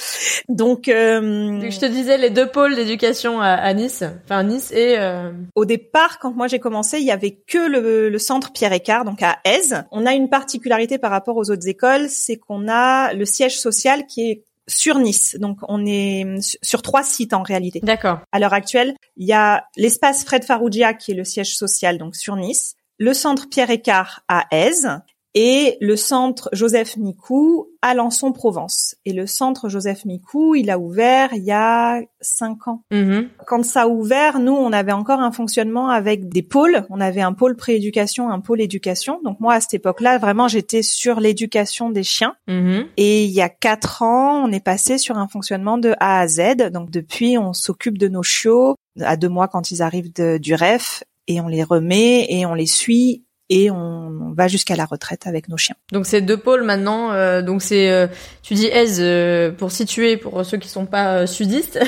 Donc 0.49 0.89
euh, 0.89 1.71
je 1.71 1.79
te 1.79 1.87
disais 1.87 2.19
les 2.19 2.31
deux 2.31 2.49
pôles 2.49 2.75
d'éducation 2.75 3.41
à, 3.41 3.51
à 3.51 3.73
Nice, 3.73 4.03
enfin 4.25 4.43
Nice 4.43 4.73
et 4.73 4.99
euh, 4.99 5.31
Au 5.55 5.65
départ, 5.65 6.19
quand 6.19 6.33
moi 6.33 6.49
j'ai 6.49 6.59
commencé, 6.59 6.99
il 6.99 7.05
y 7.05 7.13
avait 7.13 7.39
que 7.47 7.59
le, 7.59 8.09
le 8.09 8.19
centre 8.19 8.53
Pierre 8.53 8.73
Écart, 8.73 9.05
donc 9.05 9.23
à 9.23 9.39
Aise. 9.45 9.85
On 9.93 10.07
a 10.07 10.15
une 10.15 10.29
particularité 10.29 10.99
par 10.99 11.11
rapport 11.11 11.37
aux 11.37 11.51
autres 11.51 11.69
écoles, 11.69 12.09
c'est 12.09 12.37
qu'on 12.37 12.69
a 12.69 13.13
le 13.13 13.25
siège 13.25 13.59
social 13.59 14.07
qui 14.07 14.31
est 14.31 14.45
sur 14.67 14.99
Nice. 14.99 15.37
Donc 15.41 15.59
on 15.69 15.87
est 15.87 16.27
sur 16.63 16.83
trois 16.83 17.03
sites 17.03 17.33
en 17.33 17.43
réalité. 17.43 17.81
d'accord. 17.83 18.21
À 18.33 18.39
l'heure 18.39 18.53
actuelle, 18.55 18.95
il 19.17 19.27
y 19.27 19.33
a 19.33 19.65
l'espace 19.77 20.25
Fred 20.25 20.45
Farougia 20.45 20.95
qui 20.95 21.13
est 21.13 21.15
le 21.15 21.25
siège 21.25 21.57
social 21.57 21.99
donc 21.99 22.17
sur 22.17 22.37
Nice, 22.37 22.75
le 22.99 23.15
centre 23.15 23.49
Pierre 23.49 23.71
Écart 23.71 24.23
à 24.29 24.47
Aise 24.51 24.89
et 25.35 25.77
le 25.81 25.95
centre 25.97 26.49
Joseph 26.53 26.97
Micou 26.97 27.69
à 27.83 27.95
Lançon-Provence. 27.95 28.97
Et 29.05 29.13
le 29.13 29.27
centre 29.27 29.69
Joseph 29.69 30.05
Micou, 30.05 30.55
il 30.55 30.69
a 30.71 30.79
ouvert 30.79 31.31
il 31.33 31.45
y 31.45 31.53
a 31.53 32.01
cinq 32.21 32.67
ans 32.67 32.83
Mhm. 32.91 33.29
quand 33.47 33.65
ça 33.65 33.83
a 33.83 33.87
ouvert, 33.89 34.41
nous, 34.41 34.53
on 34.53 34.73
avait 34.73 34.93
encore 34.93 35.21
un 35.21 35.31
fonctionnement 35.31 35.89
avec 35.89 36.29
des 36.29 36.43
pôles. 36.43 36.87
On 36.91 37.01
avait 37.01 37.21
un 37.21 37.33
pôle 37.33 37.57
prééducation, 37.57 38.31
un 38.31 38.41
pôle 38.41 38.61
éducation. 38.61 39.21
Donc 39.23 39.39
moi, 39.41 39.55
à 39.55 39.61
cette 39.61 39.75
époque-là, 39.75 40.19
vraiment, 40.19 40.49
j'étais 40.49 40.83
sur 40.83 41.21
l'éducation 41.21 41.91
des 41.91 42.03
chiens. 42.03 42.35
Mhm. 42.49 42.87
Et 42.97 43.25
il 43.25 43.31
y 43.31 43.41
a 43.41 43.49
quatre 43.49 44.03
ans, 44.03 44.43
on 44.45 44.51
est 44.51 44.65
passé 44.65 44.99
sur 44.99 45.19
un 45.19 45.29
fonctionnement 45.29 45.79
de 45.79 45.95
A 46.01 46.21
à 46.21 46.27
Z. 46.27 46.71
Donc 46.73 46.91
depuis, 46.91 47.39
on 47.39 47.53
s'occupe 47.53 47.99
de 47.99 48.09
nos 48.09 48.23
chiots 48.23 48.75
à 49.01 49.17
deux 49.17 49.29
mois 49.29 49.47
quand 49.49 49.71
ils 49.71 49.83
arrivent 49.83 50.13
de- 50.13 50.39
du 50.39 50.55
REF 50.55 51.05
et 51.29 51.41
on 51.41 51.47
les 51.49 51.63
remet 51.63 52.27
et 52.31 52.47
on 52.47 52.55
les 52.55 52.67
suit 52.67 53.25
et 53.51 53.71
on, 53.71 54.33
va 54.37 54.47
jusqu'à 54.47 54.77
la 54.77 54.85
retraite 54.85 55.27
avec 55.27 55.49
nos 55.49 55.57
chiens. 55.57 55.75
Donc 55.91 56.07
c'est 56.07 56.21
deux 56.21 56.37
pôles 56.37 56.63
maintenant. 56.63 57.13
Euh, 57.13 57.43
donc 57.43 57.63
c'est, 57.63 57.91
euh, 57.91 58.07
tu 58.43 58.55
dis 58.55 58.67
Aise 58.67 58.99
euh, 59.01 59.51
pour 59.51 59.73
situer 59.73 60.17
pour 60.17 60.45
ceux 60.45 60.59
qui 60.59 60.69
sont 60.69 60.87
pas 60.87 61.27
sudistes. 61.27 61.79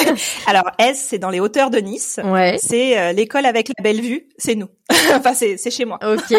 Alors 0.46 0.70
Aise, 0.78 0.98
c'est 0.98 1.18
dans 1.18 1.30
les 1.30 1.38
hauteurs 1.38 1.70
de 1.70 1.78
Nice. 1.78 2.18
Ouais. 2.24 2.56
C'est 2.60 3.12
l'école 3.12 3.46
avec 3.46 3.68
la 3.68 3.82
belle 3.82 4.00
vue. 4.00 4.26
C'est 4.38 4.54
nous. 4.54 4.68
enfin 5.16 5.34
c'est 5.34 5.56
c'est 5.56 5.70
chez 5.70 5.84
moi. 5.84 5.98
Ok. 6.02 6.36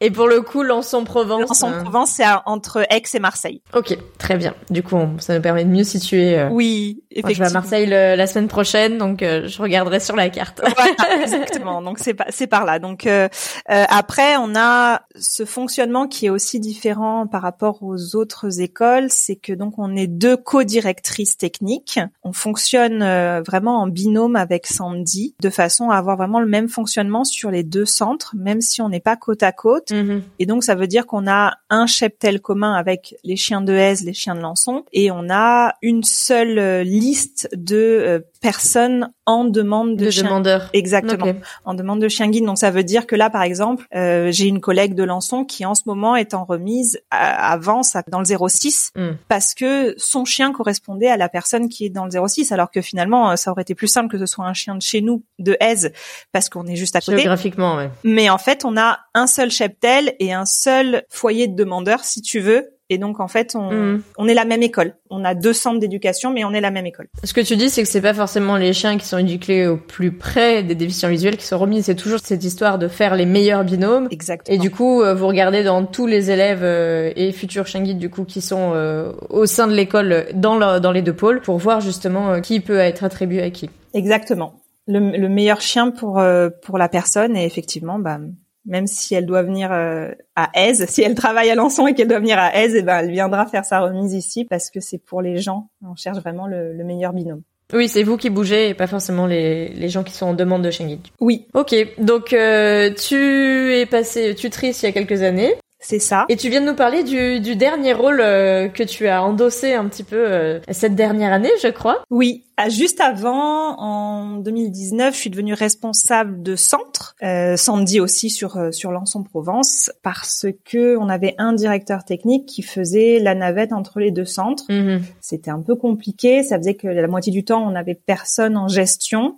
et 0.00 0.10
pour 0.10 0.28
le 0.28 0.42
coup, 0.42 0.62
Lançon-Provence. 0.62 1.48
Lançon-Provence, 1.48 2.10
c'est 2.10 2.24
entre 2.46 2.86
Aix 2.90 3.02
et 3.14 3.18
Marseille. 3.18 3.62
Ok, 3.74 3.96
très 4.18 4.36
bien. 4.36 4.54
Du 4.70 4.82
coup, 4.82 4.98
ça 5.18 5.34
nous 5.34 5.42
permet 5.42 5.64
de 5.64 5.70
mieux 5.70 5.84
situer. 5.84 6.46
Oui, 6.50 7.02
effectivement. 7.10 7.32
je 7.34 7.40
vais 7.42 7.46
à 7.46 7.52
Marseille 7.60 7.86
la 7.86 8.26
semaine 8.26 8.48
prochaine, 8.48 8.98
donc 8.98 9.20
je 9.20 9.62
regarderai 9.62 10.00
sur 10.00 10.16
la 10.16 10.28
carte. 10.30 10.60
voilà, 10.76 11.22
exactement. 11.22 11.82
Donc 11.82 11.98
c'est 11.98 12.16
c'est 12.30 12.46
par 12.46 12.64
là. 12.64 12.78
Donc 12.78 13.06
euh, 13.06 13.28
après, 13.66 14.36
on 14.36 14.54
a 14.54 15.02
ce 15.18 15.44
fonctionnement 15.44 16.06
qui 16.08 16.26
est 16.26 16.30
aussi 16.30 16.60
différent 16.60 17.26
par 17.26 17.42
rapport 17.42 17.82
aux 17.82 18.16
autres 18.16 18.60
écoles, 18.60 19.06
c'est 19.10 19.36
que 19.36 19.52
donc 19.52 19.78
on 19.78 19.96
est 19.96 20.06
deux 20.06 20.36
co-directrices 20.36 21.36
techniques. 21.36 22.00
On 22.22 22.32
fonctionne 22.32 23.02
euh, 23.02 23.42
vraiment 23.42 23.80
en 23.80 23.86
binôme 23.86 24.36
avec 24.36 24.66
Sandy, 24.66 25.34
de 25.40 25.50
façon 25.50 25.90
à 25.90 25.96
avoir 25.96 26.16
vraiment 26.16 26.40
le 26.40 26.46
même 26.46 26.68
fonctionnement 26.68 27.24
sur 27.24 27.50
les 27.50 27.61
deux 27.62 27.86
centres, 27.86 28.34
même 28.36 28.60
si 28.60 28.82
on 28.82 28.88
n'est 28.88 29.00
pas 29.00 29.16
côte 29.16 29.42
à 29.42 29.52
côte. 29.52 29.90
Mhm. 29.90 30.22
Et 30.38 30.46
donc 30.46 30.64
ça 30.64 30.74
veut 30.74 30.86
dire 30.86 31.06
qu'on 31.06 31.26
a 31.26 31.58
un 31.70 31.86
cheptel 31.86 32.40
commun 32.40 32.74
avec 32.74 33.16
les 33.24 33.36
chiens 33.36 33.60
de 33.60 33.72
Aise, 33.72 34.04
les 34.04 34.14
chiens 34.14 34.34
de 34.34 34.40
Lançon, 34.40 34.84
et 34.92 35.10
on 35.10 35.30
a 35.30 35.74
une 35.82 36.02
seule 36.02 36.58
euh, 36.58 36.82
liste 36.82 37.48
de 37.54 38.24
personnes 38.42 39.12
en 39.24 39.44
demande 39.44 39.96
de, 39.96 40.06
de 40.06 40.22
demandeurs. 40.22 40.68
Exactement, 40.72 41.32
en 41.64 41.74
demande 41.74 42.00
de 42.00 42.08
chien 42.08 42.28
guide. 42.28 42.44
Donc 42.44 42.58
ça 42.58 42.70
veut 42.70 42.84
dire 42.84 43.06
que 43.06 43.16
là, 43.16 43.30
par 43.30 43.42
exemple, 43.42 43.86
euh, 43.94 44.30
j'ai 44.30 44.46
une 44.46 44.60
collègue 44.60 44.94
de 44.94 45.04
Lançon 45.04 45.44
qui 45.44 45.64
en 45.64 45.74
ce 45.74 45.82
moment 45.86 46.16
est 46.16 46.34
en 46.34 46.44
remise 46.44 47.00
avant 47.10 47.82
ça 47.82 48.02
dans 48.08 48.18
le 48.18 48.48
06 48.48 48.92
hmm. 48.96 49.12
parce 49.28 49.54
que 49.54 49.94
son 49.96 50.24
chien 50.24 50.52
correspondait 50.52 51.08
à 51.08 51.16
la 51.16 51.28
personne 51.28 51.68
qui 51.68 51.86
est 51.86 51.90
dans 51.90 52.04
le 52.04 52.28
06, 52.28 52.52
alors 52.52 52.70
que 52.70 52.82
finalement 52.82 53.36
ça 53.36 53.52
aurait 53.52 53.62
été 53.62 53.74
plus 53.74 53.88
simple 53.88 54.08
que 54.08 54.18
ce 54.18 54.26
soit 54.26 54.44
un 54.44 54.54
chien 54.54 54.74
de 54.74 54.82
chez 54.82 55.00
nous, 55.00 55.22
de 55.38 55.56
Aise, 55.60 55.92
parce 56.32 56.48
qu'on 56.48 56.66
est 56.66 56.76
juste 56.76 56.96
à 56.96 57.00
côté. 57.00 57.18
Géographiquement, 57.18 57.76
ouais. 57.76 57.90
Mais 58.02 58.28
en 58.28 58.38
fait, 58.38 58.64
on 58.64 58.76
a 58.76 58.98
un 59.14 59.28
seul 59.28 59.50
cheptel 59.50 60.14
et 60.18 60.32
un 60.32 60.46
seul 60.46 61.04
foyer 61.08 61.46
de 61.46 61.54
demandeurs, 61.54 62.04
si 62.04 62.20
tu 62.20 62.40
veux, 62.40 62.71
et 62.88 62.98
donc 62.98 63.20
en 63.20 63.28
fait, 63.28 63.54
on, 63.54 63.72
mm. 63.72 64.02
on 64.18 64.28
est 64.28 64.34
la 64.34 64.44
même 64.44 64.62
école. 64.62 64.94
On 65.10 65.24
a 65.24 65.34
deux 65.34 65.52
centres 65.52 65.78
d'éducation, 65.78 66.32
mais 66.32 66.44
on 66.44 66.52
est 66.52 66.60
la 66.60 66.70
même 66.70 66.86
école. 66.86 67.08
Ce 67.24 67.32
que 67.32 67.40
tu 67.40 67.56
dis, 67.56 67.70
c'est 67.70 67.82
que 67.82 67.88
c'est 67.88 68.00
pas 68.00 68.14
forcément 68.14 68.56
les 68.56 68.72
chiens 68.72 68.98
qui 68.98 69.06
sont 69.06 69.18
éduqués 69.18 69.66
au 69.66 69.76
plus 69.76 70.12
près 70.12 70.62
des 70.62 70.74
déficients 70.74 71.08
visuels 71.08 71.36
qui 71.36 71.46
sont 71.46 71.58
remis. 71.58 71.82
C'est 71.82 71.94
toujours 71.94 72.18
cette 72.22 72.44
histoire 72.44 72.78
de 72.78 72.88
faire 72.88 73.14
les 73.14 73.26
meilleurs 73.26 73.64
binômes. 73.64 74.08
Exactement. 74.10 74.54
Et 74.54 74.58
du 74.58 74.70
coup, 74.70 75.02
euh, 75.02 75.14
vous 75.14 75.26
regardez 75.26 75.64
dans 75.64 75.84
tous 75.86 76.06
les 76.06 76.30
élèves 76.30 76.62
euh, 76.62 77.12
et 77.16 77.32
futurs 77.32 77.66
chiens 77.66 77.82
guides 77.82 77.98
du 77.98 78.10
coup 78.10 78.24
qui 78.24 78.40
sont 78.40 78.72
euh, 78.74 79.12
au 79.30 79.46
sein 79.46 79.66
de 79.66 79.74
l'école 79.74 80.26
dans, 80.34 80.80
dans 80.80 80.92
les 80.92 81.02
deux 81.02 81.14
pôles 81.14 81.40
pour 81.40 81.58
voir 81.58 81.80
justement 81.80 82.40
qui 82.40 82.60
peut 82.60 82.78
être 82.78 83.04
attribué 83.04 83.42
à 83.42 83.50
qui. 83.50 83.70
Exactement. 83.94 84.60
Le, 84.86 85.16
le 85.16 85.28
meilleur 85.28 85.60
chien 85.60 85.90
pour 85.90 86.22
pour 86.62 86.78
la 86.78 86.88
personne 86.88 87.36
et 87.36 87.44
effectivement, 87.44 87.98
bah 87.98 88.18
même 88.64 88.86
si 88.86 89.14
elle 89.14 89.26
doit 89.26 89.42
venir 89.42 89.72
euh, 89.72 90.10
à 90.36 90.50
Aise, 90.54 90.86
si 90.88 91.02
elle 91.02 91.14
travaille 91.14 91.50
à 91.50 91.54
Lançon 91.54 91.86
et 91.86 91.94
qu'elle 91.94 92.08
doit 92.08 92.20
venir 92.20 92.38
à 92.38 92.56
Aise, 92.56 92.74
et 92.74 92.78
eh 92.78 92.82
ben 92.82 92.98
elle 92.98 93.10
viendra 93.10 93.46
faire 93.46 93.64
sa 93.64 93.80
remise 93.80 94.14
ici 94.14 94.44
parce 94.44 94.70
que 94.70 94.80
c'est 94.80 94.98
pour 94.98 95.22
les 95.22 95.38
gens. 95.38 95.68
On 95.84 95.96
cherche 95.96 96.18
vraiment 96.18 96.46
le, 96.46 96.72
meilleur 96.84 97.12
binôme. 97.12 97.42
Oui, 97.72 97.88
c'est 97.88 98.02
vous 98.02 98.16
qui 98.16 98.28
bougez 98.28 98.68
et 98.68 98.74
pas 98.74 98.86
forcément 98.86 99.26
les, 99.26 99.68
les 99.68 99.88
gens 99.88 100.02
qui 100.02 100.12
sont 100.12 100.26
en 100.26 100.34
demande 100.34 100.62
de 100.62 100.70
Schengen. 100.70 100.98
Oui. 101.20 101.46
Ok, 101.54 101.74
donc 101.98 102.32
euh, 102.32 102.92
tu 102.92 103.74
es 103.74 103.86
passé 103.86 104.34
tutrice 104.34 104.82
il 104.82 104.86
y 104.86 104.88
a 104.88 104.92
quelques 104.92 105.22
années. 105.22 105.54
C'est 105.82 105.98
ça. 105.98 106.26
Et 106.28 106.36
tu 106.36 106.48
viens 106.48 106.60
de 106.60 106.66
nous 106.66 106.76
parler 106.76 107.02
du, 107.02 107.40
du 107.40 107.56
dernier 107.56 107.92
rôle 107.92 108.20
euh, 108.20 108.68
que 108.68 108.84
tu 108.84 109.08
as 109.08 109.22
endossé 109.22 109.74
un 109.74 109.86
petit 109.88 110.04
peu 110.04 110.16
euh, 110.16 110.60
cette 110.70 110.94
dernière 110.94 111.32
année, 111.32 111.50
je 111.60 111.68
crois. 111.68 112.04
Oui, 112.08 112.44
ah, 112.56 112.68
juste 112.68 113.00
avant, 113.00 113.80
en 113.80 114.36
2019, 114.36 115.12
je 115.12 115.18
suis 115.18 115.30
devenue 115.30 115.54
responsable 115.54 116.40
de 116.42 116.54
centre, 116.54 117.16
euh, 117.24 117.56
Sandy 117.56 117.98
aussi 117.98 118.30
sur 118.30 118.56
euh, 118.56 118.70
sur 118.70 118.92
Lançon 118.92 119.24
Provence, 119.24 119.90
parce 120.04 120.46
que 120.64 120.96
on 120.96 121.08
avait 121.08 121.34
un 121.38 121.52
directeur 121.52 122.04
technique 122.04 122.46
qui 122.46 122.62
faisait 122.62 123.18
la 123.18 123.34
navette 123.34 123.72
entre 123.72 123.98
les 123.98 124.12
deux 124.12 124.24
centres. 124.24 124.64
Mhm. 124.68 125.02
C'était 125.20 125.50
un 125.50 125.60
peu 125.60 125.74
compliqué, 125.74 126.44
ça 126.44 126.58
faisait 126.58 126.74
que 126.74 126.86
la 126.86 127.08
moitié 127.08 127.32
du 127.32 127.44
temps 127.44 127.66
on 127.66 127.72
n'avait 127.72 127.96
personne 127.96 128.56
en 128.56 128.68
gestion. 128.68 129.36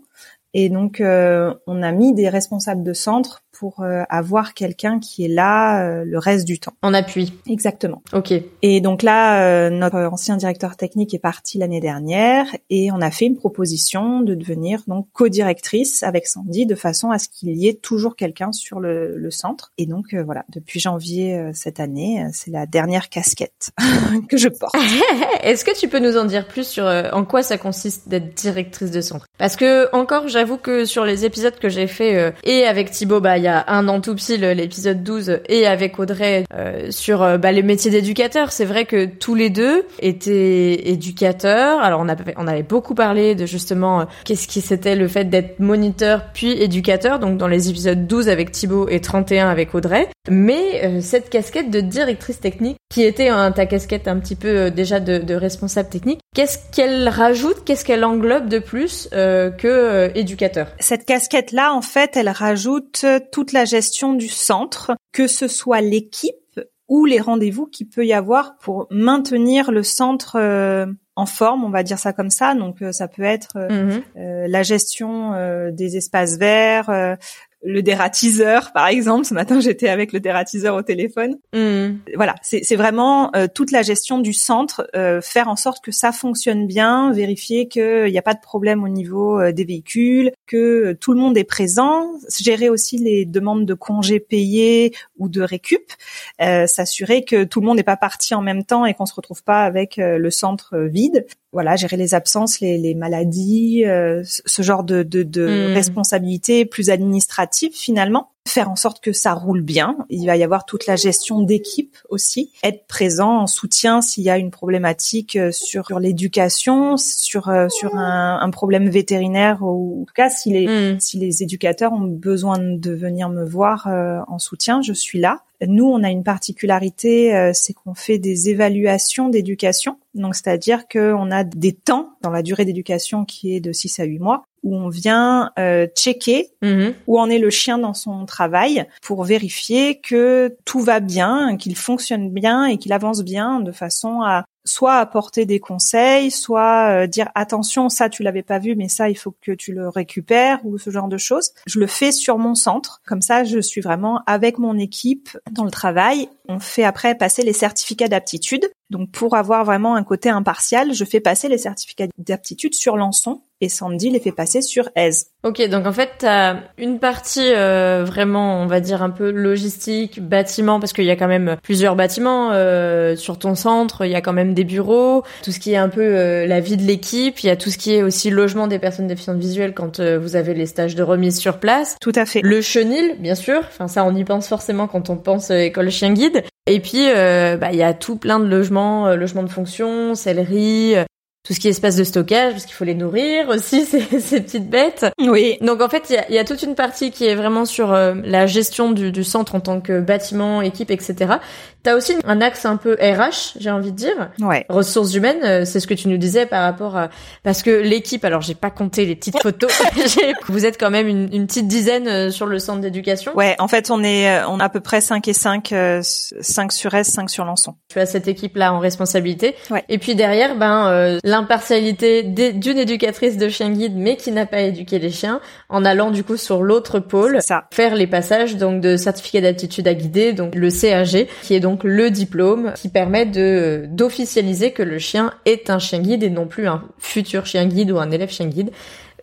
Et 0.57 0.69
donc, 0.69 1.03
on 1.03 1.83
a 1.83 1.91
mis 1.91 2.15
des 2.15 2.29
responsables 2.29 2.85
de 2.85 2.93
centre 2.93 3.44
pour 3.59 3.81
euh, 3.81 4.03
avoir 4.09 4.55
quelqu'un 4.55 4.99
qui 4.99 5.25
est 5.25 5.29
là 5.29 5.85
euh, 5.85 6.05
le 6.05 6.19
reste 6.19 6.45
du 6.45 6.59
temps. 6.59 6.73
En 6.83 6.93
appui. 6.93 7.33
Exactement. 7.49 8.03
Ok. 8.13 8.33
Et 8.63 8.81
donc 8.81 9.03
là, 9.03 9.45
euh, 9.45 9.71
notre 9.71 9.97
ancien 9.97 10.37
directeur 10.37 10.77
technique 10.77 11.15
est 11.15 11.19
parti 11.19 11.59
l'année 11.59 11.81
dernière 11.81 12.47
et 12.69 12.91
on 12.91 13.01
a 13.01 13.11
fait 13.11 13.27
une 13.27 13.37
proposition 13.37 14.21
de 14.21 14.35
devenir 14.35 14.83
donc 14.87 15.07
co-directrice 15.13 16.03
avec 16.03 16.27
Sandy 16.27 16.67
de 16.67 16.75
façon 16.75 17.11
à 17.11 17.19
ce 17.19 17.29
qu'il 17.29 17.57
y 17.57 17.69
ait 17.69 17.75
toujours 17.75 18.17
quelqu'un 18.17 18.53
sur 18.53 18.81
le, 18.81 19.17
le, 19.17 19.31
centre. 19.31 19.73
Et 19.79 19.87
donc 19.87 20.15
voilà, 20.15 20.45
depuis 20.51 20.81
janvier 20.81 21.51
cette 21.55 21.81
année, 21.81 22.27
c'est 22.33 22.51
la 22.51 22.67
dernière 22.67 23.09
casquette 23.09 23.71
que 24.29 24.37
je 24.37 24.49
porte. 24.49 24.75
Est-ce 25.43 25.65
que 25.65 25.77
tu 25.79 25.89
peux 25.89 25.99
nous 25.99 26.17
en 26.17 26.25
dire 26.25 26.47
plus 26.47 26.67
sur 26.67 26.85
en 26.85 27.25
quoi 27.25 27.43
ça 27.43 27.59
consiste 27.59 28.09
d'être 28.09 28.35
directrice 28.35 28.91
de 28.91 29.01
centre? 29.01 29.27
Parce 29.39 29.57
que 29.57 29.95
encore, 29.95 30.29
j'avoue 30.29 30.57
que 30.57 30.85
sur 30.85 31.05
les 31.05 31.25
épisodes 31.25 31.57
que 31.59 31.69
j'ai 31.69 31.87
fait 31.87 32.33
et 32.45 32.65
avec 32.65 32.91
Thibaut, 32.91 33.21
bah 33.21 33.39
il 33.45 33.49
y 33.49 33.51
a 33.51 33.63
un 33.69 33.89
an 33.89 34.01
tout 34.01 34.15
pile, 34.15 34.41
l'épisode 34.41 35.03
12, 35.03 35.41
et 35.51 35.67
avec 35.67 35.99
Audrey 35.99 36.45
euh, 36.55 36.91
sur 36.91 37.23
euh, 37.23 37.37
bah, 37.37 37.53
les 37.53 37.63
métiers 37.63 37.91
d'éducateur. 37.91 38.51
C'est 38.53 38.65
vrai 38.65 38.87
que 38.87 39.05
tous 39.05 39.35
les 39.35 39.51
deux 39.51 39.85
étaient 40.01 40.89
éducateurs. 40.89 41.79
Alors 41.81 42.01
on 42.01 42.09
avait, 42.09 42.33
on 42.39 42.47
avait 42.47 42.63
beaucoup 42.63 42.95
parlé 42.95 43.35
de 43.35 43.45
justement 43.45 44.01
euh, 44.01 44.05
qu'est-ce 44.25 44.49
qui 44.49 44.63
c'était 44.63 44.97
le 44.97 45.09
fait 45.09 45.27
d'être 45.27 45.59
moniteur 45.59 46.23
puis 46.33 46.53
éducateur, 46.53 47.19
donc 47.19 47.37
dans 47.37 47.47
les 47.47 47.69
épisodes 47.69 48.07
12 48.07 48.31
avec 48.31 48.51
Thibaut 48.51 48.89
et 48.89 49.01
31 49.01 49.51
avec 49.51 49.75
Audrey. 49.75 50.09
Mais 50.31 51.03
cette 51.03 51.29
casquette 51.29 51.71
de 51.71 51.83
directrice 51.83 52.41
technique, 52.41 52.79
qui 52.91 53.03
était 53.03 53.29
ta 53.55 53.67
casquette 53.67 54.09
un 54.09 54.19
petit 54.19 54.37
peu 54.37 54.71
déjà 54.71 54.99
de, 54.99 55.19
de 55.19 55.35
responsable 55.35 55.91
technique, 55.91 56.21
qu'est-ce 56.35 56.57
qu'elle 56.73 57.11
rajoute, 57.11 57.63
qu'est-ce 57.67 57.85
qu'elle 57.85 58.07
englobe 58.07 58.49
de 58.49 58.59
plus 58.59 59.11
que 59.13 60.11
éducateur? 60.15 60.69
Cette 60.81 61.05
casquette-là, 61.05 61.75
en 61.75 61.83
fait, 61.83 62.17
elle 62.17 62.31
rajoute 62.31 63.05
toute 63.35 63.51
la 63.51 63.65
gestion 63.65 64.13
du 64.13 64.29
centre, 64.29 64.93
que 65.11 65.27
ce 65.27 65.49
soit 65.49 65.81
l'équipe 65.81 66.61
ou 66.87 67.05
les 67.05 67.19
rendez-vous 67.19 67.67
qu'il 67.67 67.89
peut 67.89 68.07
y 68.07 68.13
avoir 68.13 68.57
pour 68.59 68.87
maintenir 68.93 69.73
le 69.73 69.83
centre 69.83 70.37
euh, 70.37 70.87
en 71.17 71.27
forme, 71.27 71.65
on 71.65 71.71
va 71.71 71.83
dire 71.83 71.99
ça 71.99 72.13
comme 72.13 72.31
ça. 72.31 72.55
Donc 72.55 72.81
euh, 72.81 72.93
ça 72.93 73.09
peut 73.09 73.25
être 73.25 73.57
euh, 73.57 74.03
mhm. 74.15 74.47
la 74.47 74.63
gestion 74.63 75.33
des 75.73 75.97
espaces 75.97 76.39
verts, 76.39 77.17
le 77.65 77.83
dératiseur, 77.83 78.73
par 78.73 78.87
exemple. 78.89 79.25
Ce 79.25 79.35
matin, 79.35 79.59
j'étais 79.61 79.89
avec 79.89 80.13
le 80.13 80.21
dératiseur 80.21 80.77
au 80.77 80.83
téléphone. 80.83 81.39
Mm. 81.55 81.97
Voilà, 82.15 82.35
c'est 82.43 82.77
vraiment 82.77 83.35
euh, 83.35 83.47
toute 83.53 83.71
la 83.71 83.83
gestion 83.83 84.19
du 84.19 84.33
centre, 84.33 84.89
euh, 84.95 85.21
faire 85.21 85.49
en 85.49 85.57
sorte 85.57 85.83
que 85.83 85.91
ça 85.91 86.13
fonctionne 86.13 86.67
bien, 86.67 87.13
vérifier 87.13 87.69
qu'il 87.69 88.11
n'y 88.11 88.19
a 88.19 88.23
pas 88.23 88.35
de 88.35 88.41
problème 88.41 88.85
au 88.85 88.89
niveau 88.89 89.41
euh, 89.41 89.53
des 89.53 89.65
véhicules, 89.65 90.31
que 90.47 90.93
tout 91.01 91.13
le 91.13 91.19
monde 91.19 91.37
est 91.39 91.45
présent, 91.45 92.13
gérer 92.39 92.69
aussi 92.69 92.99
les 92.99 93.25
demandes 93.25 93.65
de 93.65 93.75
congés 93.75 94.21
payés 94.21 94.95
ou 95.19 95.29
de 95.29 95.41
récup, 95.41 95.91
s'assurer 96.39 97.25
que 97.25 97.45
tout 97.45 97.61
le 97.61 97.67
monde 97.67 97.79
n'est 97.79 97.83
pas 97.83 97.97
parti 97.97 98.35
en 98.35 98.43
même 98.43 98.65
temps 98.65 98.85
et 98.85 98.93
qu'on 98.93 99.07
se 99.07 99.15
retrouve 99.15 99.43
pas 99.43 99.63
avec 99.63 99.97
le 99.97 100.31
centre 100.31 100.77
vide 100.77 101.27
voilà, 101.55 101.77
gérer 101.77 101.97
les 101.97 102.15
absences, 102.15 102.61
les, 102.61 102.77
les 102.77 102.95
maladies, 102.95 103.85
euh, 103.87 104.23
ce 104.25 104.63
genre 104.63 104.85
de, 104.85 105.03
de, 105.03 105.23
de 105.23 105.71
hmm. 105.71 105.75
responsabilités 105.75 106.67
plus 106.67 106.91
administratives 106.91 107.73
finalement 107.73 108.34
faire 108.47 108.71
en 108.71 108.77
sorte 108.77 109.03
que 109.03 109.13
ça 109.13 109.33
roule 109.33 109.63
bien. 109.63 109.97
Il 110.11 110.27
va 110.27 110.37
y 110.37 110.43
avoir 110.43 110.67
toute 110.67 110.87
la 110.87 110.97
gestion 110.97 111.41
d'équipe 111.41 111.97
aussi, 112.11 112.51
être 112.63 112.87
présent 112.87 113.39
en 113.39 113.47
soutien 113.47 114.03
s'il 114.03 114.25
y 114.25 114.31
a 114.31 114.39
une 114.39 114.51
problématique 114.51 115.37
euh, 115.37 115.51
sur, 115.51 115.99
l'éducation, 115.99 116.97
sur 116.97 117.49
euh, 117.49 117.69
sur 117.69 117.97
un, 117.97 118.39
un, 118.41 118.51
problème 118.51 118.89
vétérinaire 118.89 119.63
ou 119.63 120.03
en 120.03 120.05
tout 120.05 120.15
cas 120.15 120.29
si 120.29 120.53
les 120.53 120.67
hmm. 120.67 121.01
si 121.01 121.19
les 121.19 121.43
éducateurs 121.43 121.93
ont 121.93 122.07
besoin 122.07 122.59
de 122.59 122.93
venir 122.93 123.29
me 123.29 123.45
voir 123.45 123.87
en 123.87 124.39
soutien, 124.39 124.83
je 124.83 124.93
suis 124.93 125.19
là. 125.19 125.43
Nous, 125.67 125.85
on 125.85 126.03
a 126.03 126.11
une 126.11 126.25
particularité, 126.25 127.53
c'est 127.55 127.73
qu'on 127.73 127.95
fait 127.95 128.19
des 128.19 128.51
évaluations 128.51 129.29
d'éducation 129.29 129.97
donc, 130.15 130.37
c'est-à-dire 130.37 130.87
qu'on 130.87 131.31
a 131.31 131.45
des 131.45 131.73
temps 131.73 132.11
dans 132.23 132.31
la 132.31 132.43
durée 132.43 132.65
d'éducation 132.65 133.25
qui 133.25 133.55
est 133.55 133.61
de 133.61 133.73
6 133.73 134.01
à 134.01 134.05
8 134.05 134.21
mois 134.21 134.45
où 134.65 134.75
on 134.75 134.89
vient 134.89 135.53
euh, 135.59 135.87
checker 135.95 136.49
mhm. 136.63 136.95
où 137.07 137.21
en 137.21 137.31
est 137.31 137.39
le 137.39 137.51
chien 137.51 137.79
dans 137.79 137.95
son 137.95 138.27
travail 138.27 138.87
pour 139.03 139.23
vérifier 139.25 140.01
que 140.01 140.57
tout 140.65 140.81
va 140.81 141.01
bien, 141.01 141.57
qu'il 141.57 141.77
fonctionne 141.77 142.31
bien 142.31 142.65
et 142.67 142.79
qu'il 142.79 142.93
avance 142.93 143.23
bien 143.23 143.61
de 143.61 143.71
façon 143.71 144.23
à 144.23 144.47
soit 144.65 144.97
apporter 144.97 145.47
des 145.47 145.61
conseils, 145.61 146.31
soit 146.31 147.07
dire 147.07 147.31
attention, 147.35 147.89
ça 147.89 148.09
tu 148.09 148.23
l'avais 148.23 148.43
pas 148.43 148.59
vu, 148.59 148.77
mais 148.77 148.89
ça 148.89 149.09
il 149.09 149.17
faut 149.17 149.35
que 149.43 149.53
tu 149.53 149.73
le 149.73 149.89
récupères 149.89 150.61
ou 150.65 150.79
ce 150.79 150.91
genre 150.91 151.09
de 151.09 151.19
choses. 151.19 151.53
Je 151.67 151.79
le 151.79 151.87
fais 151.87 152.13
sur 152.13 152.39
mon 152.39 152.55
centre, 152.55 153.01
comme 153.07 153.23
ça 153.23 153.45
je 153.45 153.59
suis 153.59 153.81
vraiment 153.81 154.23
avec 154.27 154.59
mon 154.59 154.79
équipe 154.79 155.37
dans 155.51 155.65
le 155.65 155.71
travail. 155.71 156.29
On 156.49 156.61
fait 156.61 156.85
après 156.85 157.15
passer 157.15 157.43
les 157.43 157.53
certificats 157.53 158.09
d'aptitude. 158.09 158.71
Donc 158.91 159.11
pour 159.11 159.35
avoir 159.35 159.65
vraiment 159.65 159.95
un 159.97 160.05
côté 160.05 160.29
impartial, 160.29 160.93
je 160.93 161.05
fais 161.05 161.21
passer 161.21 161.49
les 161.49 161.59
certificats 161.59 162.07
d'aptitude 162.19 162.75
sur 162.75 162.97
Lançon 162.97 163.43
et 163.61 163.69
Sandy 163.69 164.11
les 164.11 164.21
fait 164.21 164.33
passer 164.33 164.63
sur 164.63 164.91
Aise. 164.95 165.31
Ok, 165.45 165.61
donc 165.69 165.87
en 165.87 165.93
fait, 165.93 166.09
tu 166.21 166.27
as 166.27 166.57
une 166.79 166.99
partie 166.99 167.53
euh, 167.53 168.03
vraiment, 168.03 168.63
on 168.63 168.67
va 168.67 168.81
dire, 168.81 169.03
un 169.03 169.11
peu 169.11 169.31
logistique, 169.31 170.27
bâtiment, 170.27 170.81
parce 170.81 170.95
qu'il 170.95 171.05
y 171.05 171.11
a 171.11 171.17
quand 171.17 171.29
même 171.29 171.57
plusieurs 171.63 171.97
bâtiments 171.97 172.49
euh, 172.53 173.15
sur 173.15 173.39
ton 173.39 173.55
centre, 173.55 174.07
il 174.07 174.11
y 174.11 174.15
a 174.15 174.23
quand 174.23 174.33
même 174.33 174.55
des 174.55 174.65
bureaux, 174.65 175.23
tout 175.43 175.53
ce 175.53 175.59
qui 175.59 175.75
est 175.75 175.77
un 175.77 175.91
peu 175.91 176.01
euh, 176.01 176.47
la 176.47 176.61
vie 176.61 176.79
de 176.79 176.83
l'équipe, 176.83 177.41
il 177.41 177.49
y 177.49 177.51
a 177.51 177.57
tout 177.57 177.69
ce 177.69 177.77
qui 177.77 177.93
est 177.93 178.03
aussi 178.03 178.31
logement 178.31 178.69
des 178.69 178.79
personnes 178.79 179.07
déficientes 179.07 179.37
visuelles 179.37 179.75
quand 179.75 180.01
vous 180.01 180.35
avez 180.35 180.55
les 180.55 180.65
stages 180.65 180.95
de 180.95 181.03
remise 181.03 181.39
sur 181.39 181.59
place. 181.59 181.97
Tout 182.01 182.13
à 182.15 182.25
fait. 182.25 182.41
Le 182.43 182.63
chenil, 182.63 183.17
bien 183.19 183.35
sûr, 183.35 183.59
enfin 183.59 183.87
ça 183.87 184.03
on 184.07 184.17
y 184.17 184.25
pense 184.25 184.49
forcément 184.49 184.87
quand 184.87 185.11
on 185.11 185.17
pense 185.19 185.51
école 185.51 185.91
chien 185.91 186.15
guide. 186.15 186.43
Et 186.67 186.81
puis, 186.81 187.05
bah, 187.05 187.69
il 187.71 187.77
y 187.77 187.83
a 187.83 187.93
tout 187.93 188.17
plein 188.17 188.41
de 188.41 188.47
logements, 188.47 189.15
logements 189.15 189.43
de 189.43 189.51
fonction, 189.51 190.15
sellerie, 190.15 190.97
tout 191.45 191.53
ce 191.53 191.61
qui 191.61 191.69
est 191.69 191.73
espace 191.73 191.95
de 191.97 192.05
stockage, 192.05 192.53
parce 192.53 192.65
qu'il 192.65 192.75
faut 192.75 192.87
les 192.87 192.95
nourrir 192.95 193.51
aussi, 193.51 193.85
ces, 193.85 194.01
ces 194.19 194.41
petites 194.41 194.71
bêtes. 194.71 195.07
Oui. 195.19 195.59
Donc 195.61 195.83
en 195.83 195.91
fait, 195.91 196.05
il 196.09 196.15
y 196.15 196.19
a, 196.19 196.31
y 196.33 196.39
a, 196.39 196.45
toute 196.45 196.63
une 196.63 196.75
partie 196.75 197.11
qui 197.11 197.27
est 197.27 197.35
vraiment 197.35 197.67
sur 197.67 197.93
euh, 197.93 198.15
la 198.25 198.47
gestion 198.47 198.93
du, 198.93 199.13
du, 199.13 199.25
centre 199.25 199.55
en 199.55 199.61
tant 199.61 199.81
que 199.83 200.01
bâtiment, 200.01 200.63
équipe, 200.63 200.91
etc. 200.91 201.35
T'as 201.83 201.97
aussi 201.97 202.15
un 202.25 202.41
axe 202.41 202.65
un 202.65 202.79
peu 202.79 202.95
RH, 202.95 203.59
j'ai 203.61 203.71
envie 203.71 203.93
de 203.93 203.97
dire. 203.97 204.31
Ouais. 204.39 204.65
Ressources 204.71 205.13
humaines, 205.13 205.43
euh, 205.45 205.65
c'est 205.67 205.81
ce 205.81 205.87
que 205.87 205.93
tu 205.93 206.09
nous 206.09 206.17
disais 206.17 206.47
par 206.47 206.63
rapport 206.63 206.97
à... 206.97 207.11
Parce 207.43 207.63
que 207.63 207.71
l'équipe, 207.71 208.25
alors 208.25 208.41
j'ai 208.41 208.55
pas 208.55 208.71
compté 208.71 209.05
les 209.05 209.15
petites 209.15 209.41
photos, 209.43 209.71
vous 210.49 210.65
êtes 210.65 210.81
quand 210.81 210.91
même 210.91 211.09
une, 211.09 211.29
une, 211.31 211.47
petite 211.47 211.69
dizaine 211.69 212.09
euh, 212.09 212.31
sur 212.31 212.47
le 212.47 212.59
centre 212.59 212.81
d'éducation. 212.81 213.37
Ouais, 213.37 213.55
en 213.59 213.69
fait, 213.69 213.91
on 213.91 214.03
est 214.03 214.43
on 214.49 214.61
a 214.61 214.65
à 214.65 214.69
peu 214.71 214.81
près 214.81 215.03
5 215.03 215.29
et 215.29 215.35
5, 215.35 215.75
5 216.01 216.73
sur 216.73 216.95
S, 216.95 217.09
5 217.11 217.29
sur 217.29 217.45
Lançon. 217.45 217.75
Tu 217.91 217.99
as 217.99 218.07
cette 218.07 218.29
équipe-là 218.29 218.73
en 218.73 218.79
responsabilité. 218.79 219.55
Ouais. 219.71 219.85
Et 219.91 219.99
puis 219.99 220.15
derrière, 220.15 220.57
ben 220.57 221.19
l'impartialité 221.35 222.23
d'une 222.23 222.79
éducatrice 222.79 223.37
de 223.37 223.49
chien 223.49 223.71
guide 223.71 223.95
mais 223.97 224.17
qui 224.17 224.31
n'a 224.31 224.47
pas 224.47 224.61
éduqué 224.61 225.01
les 225.01 225.11
chiens 225.11 225.41
en 225.69 225.85
allant 225.85 226.13
du 226.13 226.23
coup 226.23 226.37
sur 226.37 226.63
l'autre 226.63 227.01
pôle 227.01 227.39
ça. 227.43 227.65
faire 227.73 227.97
les 227.97 228.07
passages 228.07 228.57
donc 228.57 228.81
de 228.81 228.97
certificat 228.97 229.41
d'aptitude 229.41 229.89
à 229.89 229.95
guider 229.95 230.33
donc 230.33 230.55
le 230.55 230.71
CAG 230.71 231.27
qui 231.43 231.55
est 231.55 231.61
donc 231.61 231.83
le 231.83 232.11
diplôme 232.11 232.73
qui 232.77 232.89
permet 232.89 233.27
de 233.27 233.87
d'officialiser 233.89 234.71
que 234.71 234.85
le 234.85 234.99
chien 235.01 235.33
est 235.45 235.71
un 235.71 235.81
chien 235.81 235.99
guide 235.99 236.23
et 236.23 236.31
non 236.31 236.47
plus 236.47 236.69
un 236.69 236.83
futur 236.99 237.47
chien 237.47 237.67
guide 237.67 237.91
ou 237.91 237.99
un 237.99 238.13
élève 238.13 238.31
chien 238.31 238.47
guide 238.47 238.71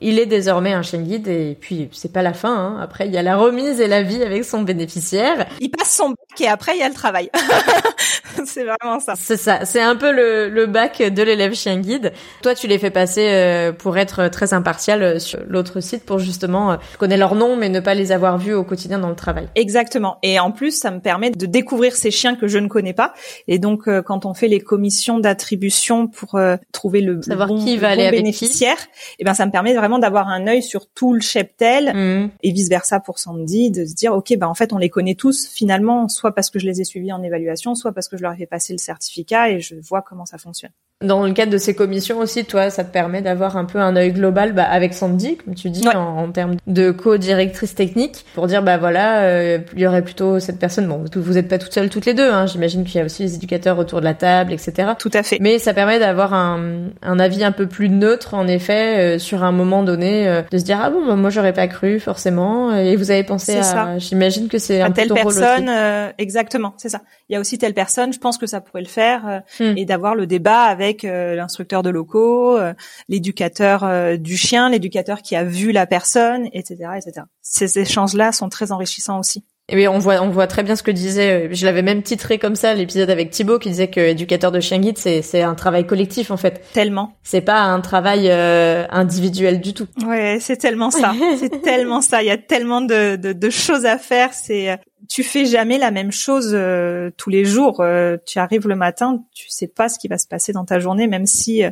il 0.01 0.20
est 0.20 0.25
désormais 0.25 0.74
un 0.74 0.81
chien 0.81 1.01
guide 1.01 1.27
et 1.27 1.58
puis 1.60 1.88
c'est 1.91 2.12
pas 2.12 2.24
la 2.24 2.34
fin. 2.34 2.55
Hein. 2.55 2.79
Après, 2.81 3.08
il 3.08 3.13
y 3.13 3.17
a 3.17 3.24
la 3.24 3.38
remise 3.38 3.79
et 3.79 3.88
la 3.88 4.01
vie 4.01 4.24
avec 4.24 4.43
son 4.43 4.63
bénéficiaire. 4.63 5.48
Il 5.60 5.70
passe 5.70 5.96
son 5.96 6.10
bac 6.10 6.41
et 6.41 6.48
après 6.48 6.75
il 6.75 6.79
y 6.79 6.84
a 6.84 6.89
le 6.89 6.96
travail. 6.96 7.29
c'est 8.46 8.63
vraiment 8.63 9.00
ça. 9.00 9.13
C'est 9.15 9.38
ça. 9.38 9.65
C'est 9.65 9.81
un 9.81 9.96
peu 9.96 10.12
le, 10.12 10.50
le 10.50 10.65
bac 10.65 11.01
de 11.01 11.24
l'élève 11.24 11.53
chien 11.53 11.77
guide. 11.79 12.13
Toi, 12.41 12.55
tu 12.55 12.67
les 12.67 12.79
fais 12.79 12.89
passer 12.89 13.27
euh, 13.29 13.72
pour 13.72 13.98
être 13.98 14.27
très 14.29 14.53
impartial 14.53 15.03
euh, 15.03 15.20
sur 15.20 15.39
l'autre 15.48 15.79
site 15.81 16.03
pour 16.05 16.20
justement 16.20 16.72
euh, 16.72 16.75
connaître 16.98 17.20
leur 17.20 17.36
nom 17.36 17.55
mais 17.55 17.70
ne 17.70 17.79
pas 17.79 17.93
les 17.93 18.12
avoir 18.12 18.38
vus 18.38 18.53
au 18.53 18.63
quotidien 18.63 18.98
dans 18.98 19.10
le 19.10 19.15
travail. 19.15 19.48
Exactement. 19.55 20.17
Et 20.24 20.39
en 20.39 20.51
plus, 20.51 20.72
ça 20.72 20.89
me 20.89 21.00
permet 21.00 21.29
de 21.29 21.46
découvrir 21.46 21.96
ces 21.96 22.10
chiens 22.10 22.36
que 22.36 22.48
je 22.48 22.58
ne 22.58 22.67
connais 22.67 22.93
pas. 22.93 23.13
Et 23.48 23.60
donc, 23.60 23.88
quand 24.03 24.25
on 24.25 24.34
fait 24.34 24.48
les 24.48 24.60
commissions 24.60 25.20
d'attribution 25.20 26.08
pour 26.08 26.39
trouver 26.72 27.01
le, 27.01 27.22
Savoir 27.22 27.50
bon, 27.50 27.63
qui 27.63 27.77
va 27.77 27.88
le 27.88 27.93
aller 27.93 28.01
bon 28.03 28.08
avec 28.08 28.20
bénéficiaire, 28.22 28.77
et 28.77 29.15
eh 29.20 29.24
ben 29.24 29.34
ça 29.34 29.46
me 29.46 29.51
permet 29.51 29.74
vraiment 29.74 29.90
d'avoir 30.00 30.27
un 30.29 30.48
œil 30.48 30.63
sur 30.63 30.88
tout 30.89 31.13
le 31.13 31.21
cheptel 31.21 31.91
Mmh. 31.93 32.29
et 32.43 32.51
vice 32.51 32.69
versa 32.69 33.00
pour 33.00 33.19
Sandy 33.19 33.71
de 33.71 33.86
se 33.86 33.93
dire 33.93 34.13
ok 34.13 34.36
ben 34.38 34.48
en 34.48 34.53
fait 34.53 34.74
on 34.74 34.77
les 34.77 34.89
connaît 34.89 35.15
tous 35.15 35.48
finalement 35.48 36.07
soit 36.07 36.33
parce 36.33 36.50
que 36.50 36.60
je 36.60 36.65
les 36.65 36.81
ai 36.81 36.83
suivis 36.83 37.12
en 37.12 37.21
évaluation 37.24 37.75
soit 37.75 37.91
parce 37.91 38.07
que 38.07 38.17
je 38.17 38.24
leur 38.24 38.33
ai 38.33 38.38
fait 38.38 38.45
passer 38.45 38.74
le 38.74 38.79
certificat 38.79 39.50
et 39.50 39.60
je 39.60 39.75
vois 39.75 40.01
comment 40.01 40.25
ça 40.25 40.38
fonctionne. 40.38 40.71
Dans 41.01 41.25
le 41.25 41.34
cadre 41.34 41.51
de 41.51 41.58
ces 41.58 41.74
commissions 41.75 42.20
aussi, 42.20 42.46
toi, 42.46 42.70
ça 42.70 42.84
te 42.84 42.91
permet 42.91 43.22
d'avoir 43.22 43.58
un 43.58 43.65
peu 43.65 43.79
un 43.79 43.96
œil 43.96 44.12
global 44.12 44.53
bah, 44.53 44.63
avec 44.63 44.93
Sandy, 44.93 45.37
comme 45.37 45.55
tu 45.55 45.70
dis, 45.70 45.87
Ouais. 45.87 45.96
en, 45.96 46.18
en 46.18 46.31
termes 46.31 46.55
de 46.68 46.92
co-directrice 46.92 47.75
technique, 47.75 48.25
pour 48.33 48.48
dire 48.48 48.61
bah 48.64 48.77
voilà, 48.77 49.22
euh, 49.24 49.59
il 49.75 49.81
y 49.81 49.87
aurait 49.87 50.01
plutôt 50.03 50.40
cette 50.40 50.59
personne. 50.59 50.87
Bon, 50.87 51.03
vous 51.16 51.33
n'êtes 51.33 51.48
pas 51.48 51.57
toutes 51.57 51.74
seules 51.74 51.90
toutes 51.90 52.05
les 52.05 52.14
deux. 52.14 52.29
Hein, 52.31 52.46
J'imagine 52.48 52.83
qu'il 52.83 52.96
y 52.96 53.01
a 53.01 53.05
aussi 53.05 53.24
les 53.24 53.35
éducateurs 53.35 53.77
autour 53.79 54.00
de 54.00 54.05
la 54.05 54.14
table, 54.14 54.53
etc. 54.53 54.90
Tout 54.98 55.11
à 55.14 55.24
fait. 55.24 55.37
Mais 55.40 55.57
ça 55.59 55.74
permet 55.74 56.00
d'avoir 56.00 56.33
un, 56.33 56.59
un 57.01 57.20
avis 57.20 57.44
un 57.44 57.51
peu 57.51 57.68
plus 57.68 57.90
neutre, 57.90 58.33
en 58.33 58.48
effet, 58.48 59.16
euh, 59.16 59.20
sur 59.20 59.44
un 59.44 59.51
moment 59.51 59.83
donné, 59.83 60.27
euh, 60.27 60.42
de 60.51 60.57
se 60.57 60.64
dire 60.64 60.79
ah 60.81 60.90
bon, 60.90 61.05
bah, 61.05 61.16
moi 61.16 61.29
j'aurais 61.29 61.53
pas 61.53 61.68
cru 61.68 62.00
forcément. 62.00 62.75
Et 62.75 62.96
vous 62.96 63.11
avez 63.11 63.24
pensé 63.24 63.57
à, 63.57 63.98
j'imagine 63.98 64.48
que 64.48 64.57
c'est 64.57 64.81
un 64.81 64.92
peu 64.92 65.05
ton 65.07 65.16
rôle 65.16 65.24
personne, 65.33 65.70
aussi. 65.70 65.77
euh, 65.77 66.09
exactement, 66.18 66.74
c'est 66.77 66.90
ça. 66.90 67.01
Il 67.29 67.33
y 67.33 67.35
a 67.35 67.40
aussi 67.40 67.57
telle 67.57 67.74
personne, 67.74 68.14
je 68.14 68.20
pense 68.20 68.37
que 68.37 68.46
ça 68.48 68.61
pourrait 68.61 68.81
le 68.83 68.87
faire, 68.87 69.42
Hmm. 69.59 69.74
et 69.77 69.85
d'avoir 69.85 70.16
le 70.16 70.25
débat 70.27 70.61
avec 70.64 70.91
euh, 71.04 71.36
l'instructeur 71.36 71.84
de 71.84 71.90
locaux, 71.90 72.58
euh, 72.58 72.74
l'éducateur 73.08 73.84
euh, 73.84 74.18
du 74.18 74.38
chien, 74.38 74.70
l'éducateur 74.70 75.22
qui 75.22 75.36
a 75.36 75.44
vu 75.44 75.72
la 75.72 75.86
personne, 75.86 76.48
etc., 76.54 76.92
etc. 76.98 77.25
Ces 77.42 77.80
échanges-là 77.80 78.32
sont 78.32 78.50
très 78.50 78.72
enrichissants 78.72 79.20
aussi. 79.20 79.44
Et 79.72 79.75
oui, 79.75 79.88
on 79.88 80.00
voit, 80.00 80.22
on 80.22 80.29
voit 80.29 80.48
très 80.48 80.64
bien 80.64 80.75
ce 80.75 80.84
que 80.84 80.92
disait. 80.92 81.48
euh, 81.48 81.53
Je 81.53 81.66
l'avais 81.66 81.81
même 81.81 82.03
titré 82.03 82.38
comme 82.38 82.55
ça 82.55 82.74
l'épisode 82.74 83.10
avec 83.10 83.31
Thibaut 83.31 83.57
qui 83.57 83.70
disait 83.70 83.88
que 83.90 84.01
éducateur 84.01 84.51
de 84.51 84.60
chien 84.60 84.79
guide, 84.79 84.98
c'est 84.98 85.22
c'est 85.22 85.42
un 85.42 85.55
travail 85.55 85.88
collectif 85.88 86.29
en 86.29 86.38
fait. 86.38 86.62
Tellement. 86.74 87.14
C'est 87.24 87.40
pas 87.42 87.62
un 87.62 87.79
travail 87.79 88.29
euh, 88.29 88.86
individuel 88.90 89.62
du 89.62 89.74
tout. 89.74 89.88
Ouais, 90.05 90.38
c'est 90.42 90.57
tellement 90.57 90.92
ça. 90.92 91.14
c'est 91.40 91.62
tellement 91.62 92.01
ça. 92.01 92.22
Il 92.22 92.27
y 92.27 92.31
a 92.31 92.38
tellement 92.38 92.81
de, 92.81 93.16
de, 93.16 93.31
de 93.31 93.50
choses 93.50 93.86
à 93.86 93.98
faire. 93.98 94.34
C'est, 94.34 94.72
euh, 94.72 94.75
tu 95.10 95.24
fais 95.24 95.46
jamais 95.46 95.77
la 95.77 95.90
même 95.92 96.12
chose 96.12 96.51
euh, 96.53 97.10
tous 97.16 97.29
les 97.29 97.46
jours. 97.46 97.79
Euh, 97.79 98.18
tu 98.25 98.40
arrives 98.40 98.68
le 98.68 98.75
matin, 98.75 99.24
tu 99.34 99.50
sais 99.50 99.68
pas 99.68 99.88
ce 99.90 99.98
qui 99.98 100.07
va 100.10 100.18
se 100.18 100.27
passer 100.27 100.51
dans 100.53 100.66
ta 100.66 100.79
journée, 100.79 101.07
même 101.07 101.25
si 101.25 101.64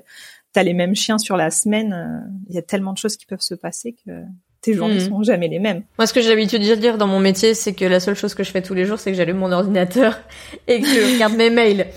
tu 0.53 0.59
as 0.59 0.63
les 0.63 0.73
mêmes 0.73 0.95
chiens 0.95 1.17
sur 1.17 1.35
la 1.37 1.51
semaine. 1.51 1.93
euh, 1.93 2.29
Il 2.49 2.55
y 2.55 2.57
a 2.57 2.61
tellement 2.61 2.93
de 2.93 2.97
choses 2.97 3.17
qui 3.17 3.25
peuvent 3.25 3.41
se 3.41 3.55
passer 3.55 3.93
que 4.05 4.11
tes 4.61 4.73
journées 4.73 4.95
Mhm. 4.95 5.09
sont 5.09 5.23
jamais 5.23 5.47
les 5.47 5.59
mêmes. 5.59 5.83
Moi, 5.97 6.05
ce 6.07 6.13
que 6.13 6.21
j'ai 6.21 6.29
l'habitude 6.29 6.61
de 6.67 6.75
dire 6.75 6.97
dans 6.97 7.07
mon 7.07 7.19
métier, 7.19 7.53
c'est 7.53 7.73
que 7.73 7.85
la 7.85 7.99
seule 7.99 8.15
chose 8.15 8.33
que 8.35 8.43
je 8.43 8.51
fais 8.51 8.61
tous 8.61 8.73
les 8.73 8.85
jours, 8.85 8.99
c'est 8.99 9.11
que 9.11 9.17
j'allume 9.17 9.37
mon 9.37 9.51
ordinateur 9.51 10.19
et 10.67 10.81
que 10.81 10.87
je 10.87 11.13
regarde 11.13 11.33
mes 11.35 11.49
mails. 11.49 11.87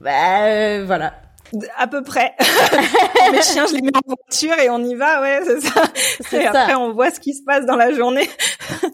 Bah 0.00 0.44
euh, 0.46 0.84
voilà. 0.86 1.14
À 1.78 1.88
peu 1.88 2.02
près. 2.04 2.32
Mes 3.32 3.42
chiens, 3.42 3.66
je 3.66 3.74
les 3.74 3.82
mets 3.82 3.90
en 3.96 4.00
voiture 4.06 4.56
et 4.62 4.70
on 4.70 4.78
y 4.84 4.94
va, 4.94 5.20
ouais, 5.20 5.40
c'est 5.44 5.60
ça. 5.60 5.82
C'est 6.20 6.42
Et 6.42 6.44
ça. 6.44 6.50
après, 6.62 6.74
on 6.76 6.92
voit 6.92 7.10
ce 7.10 7.18
qui 7.18 7.34
se 7.34 7.42
passe 7.44 7.66
dans 7.66 7.74
la 7.74 7.92
journée. 7.92 8.28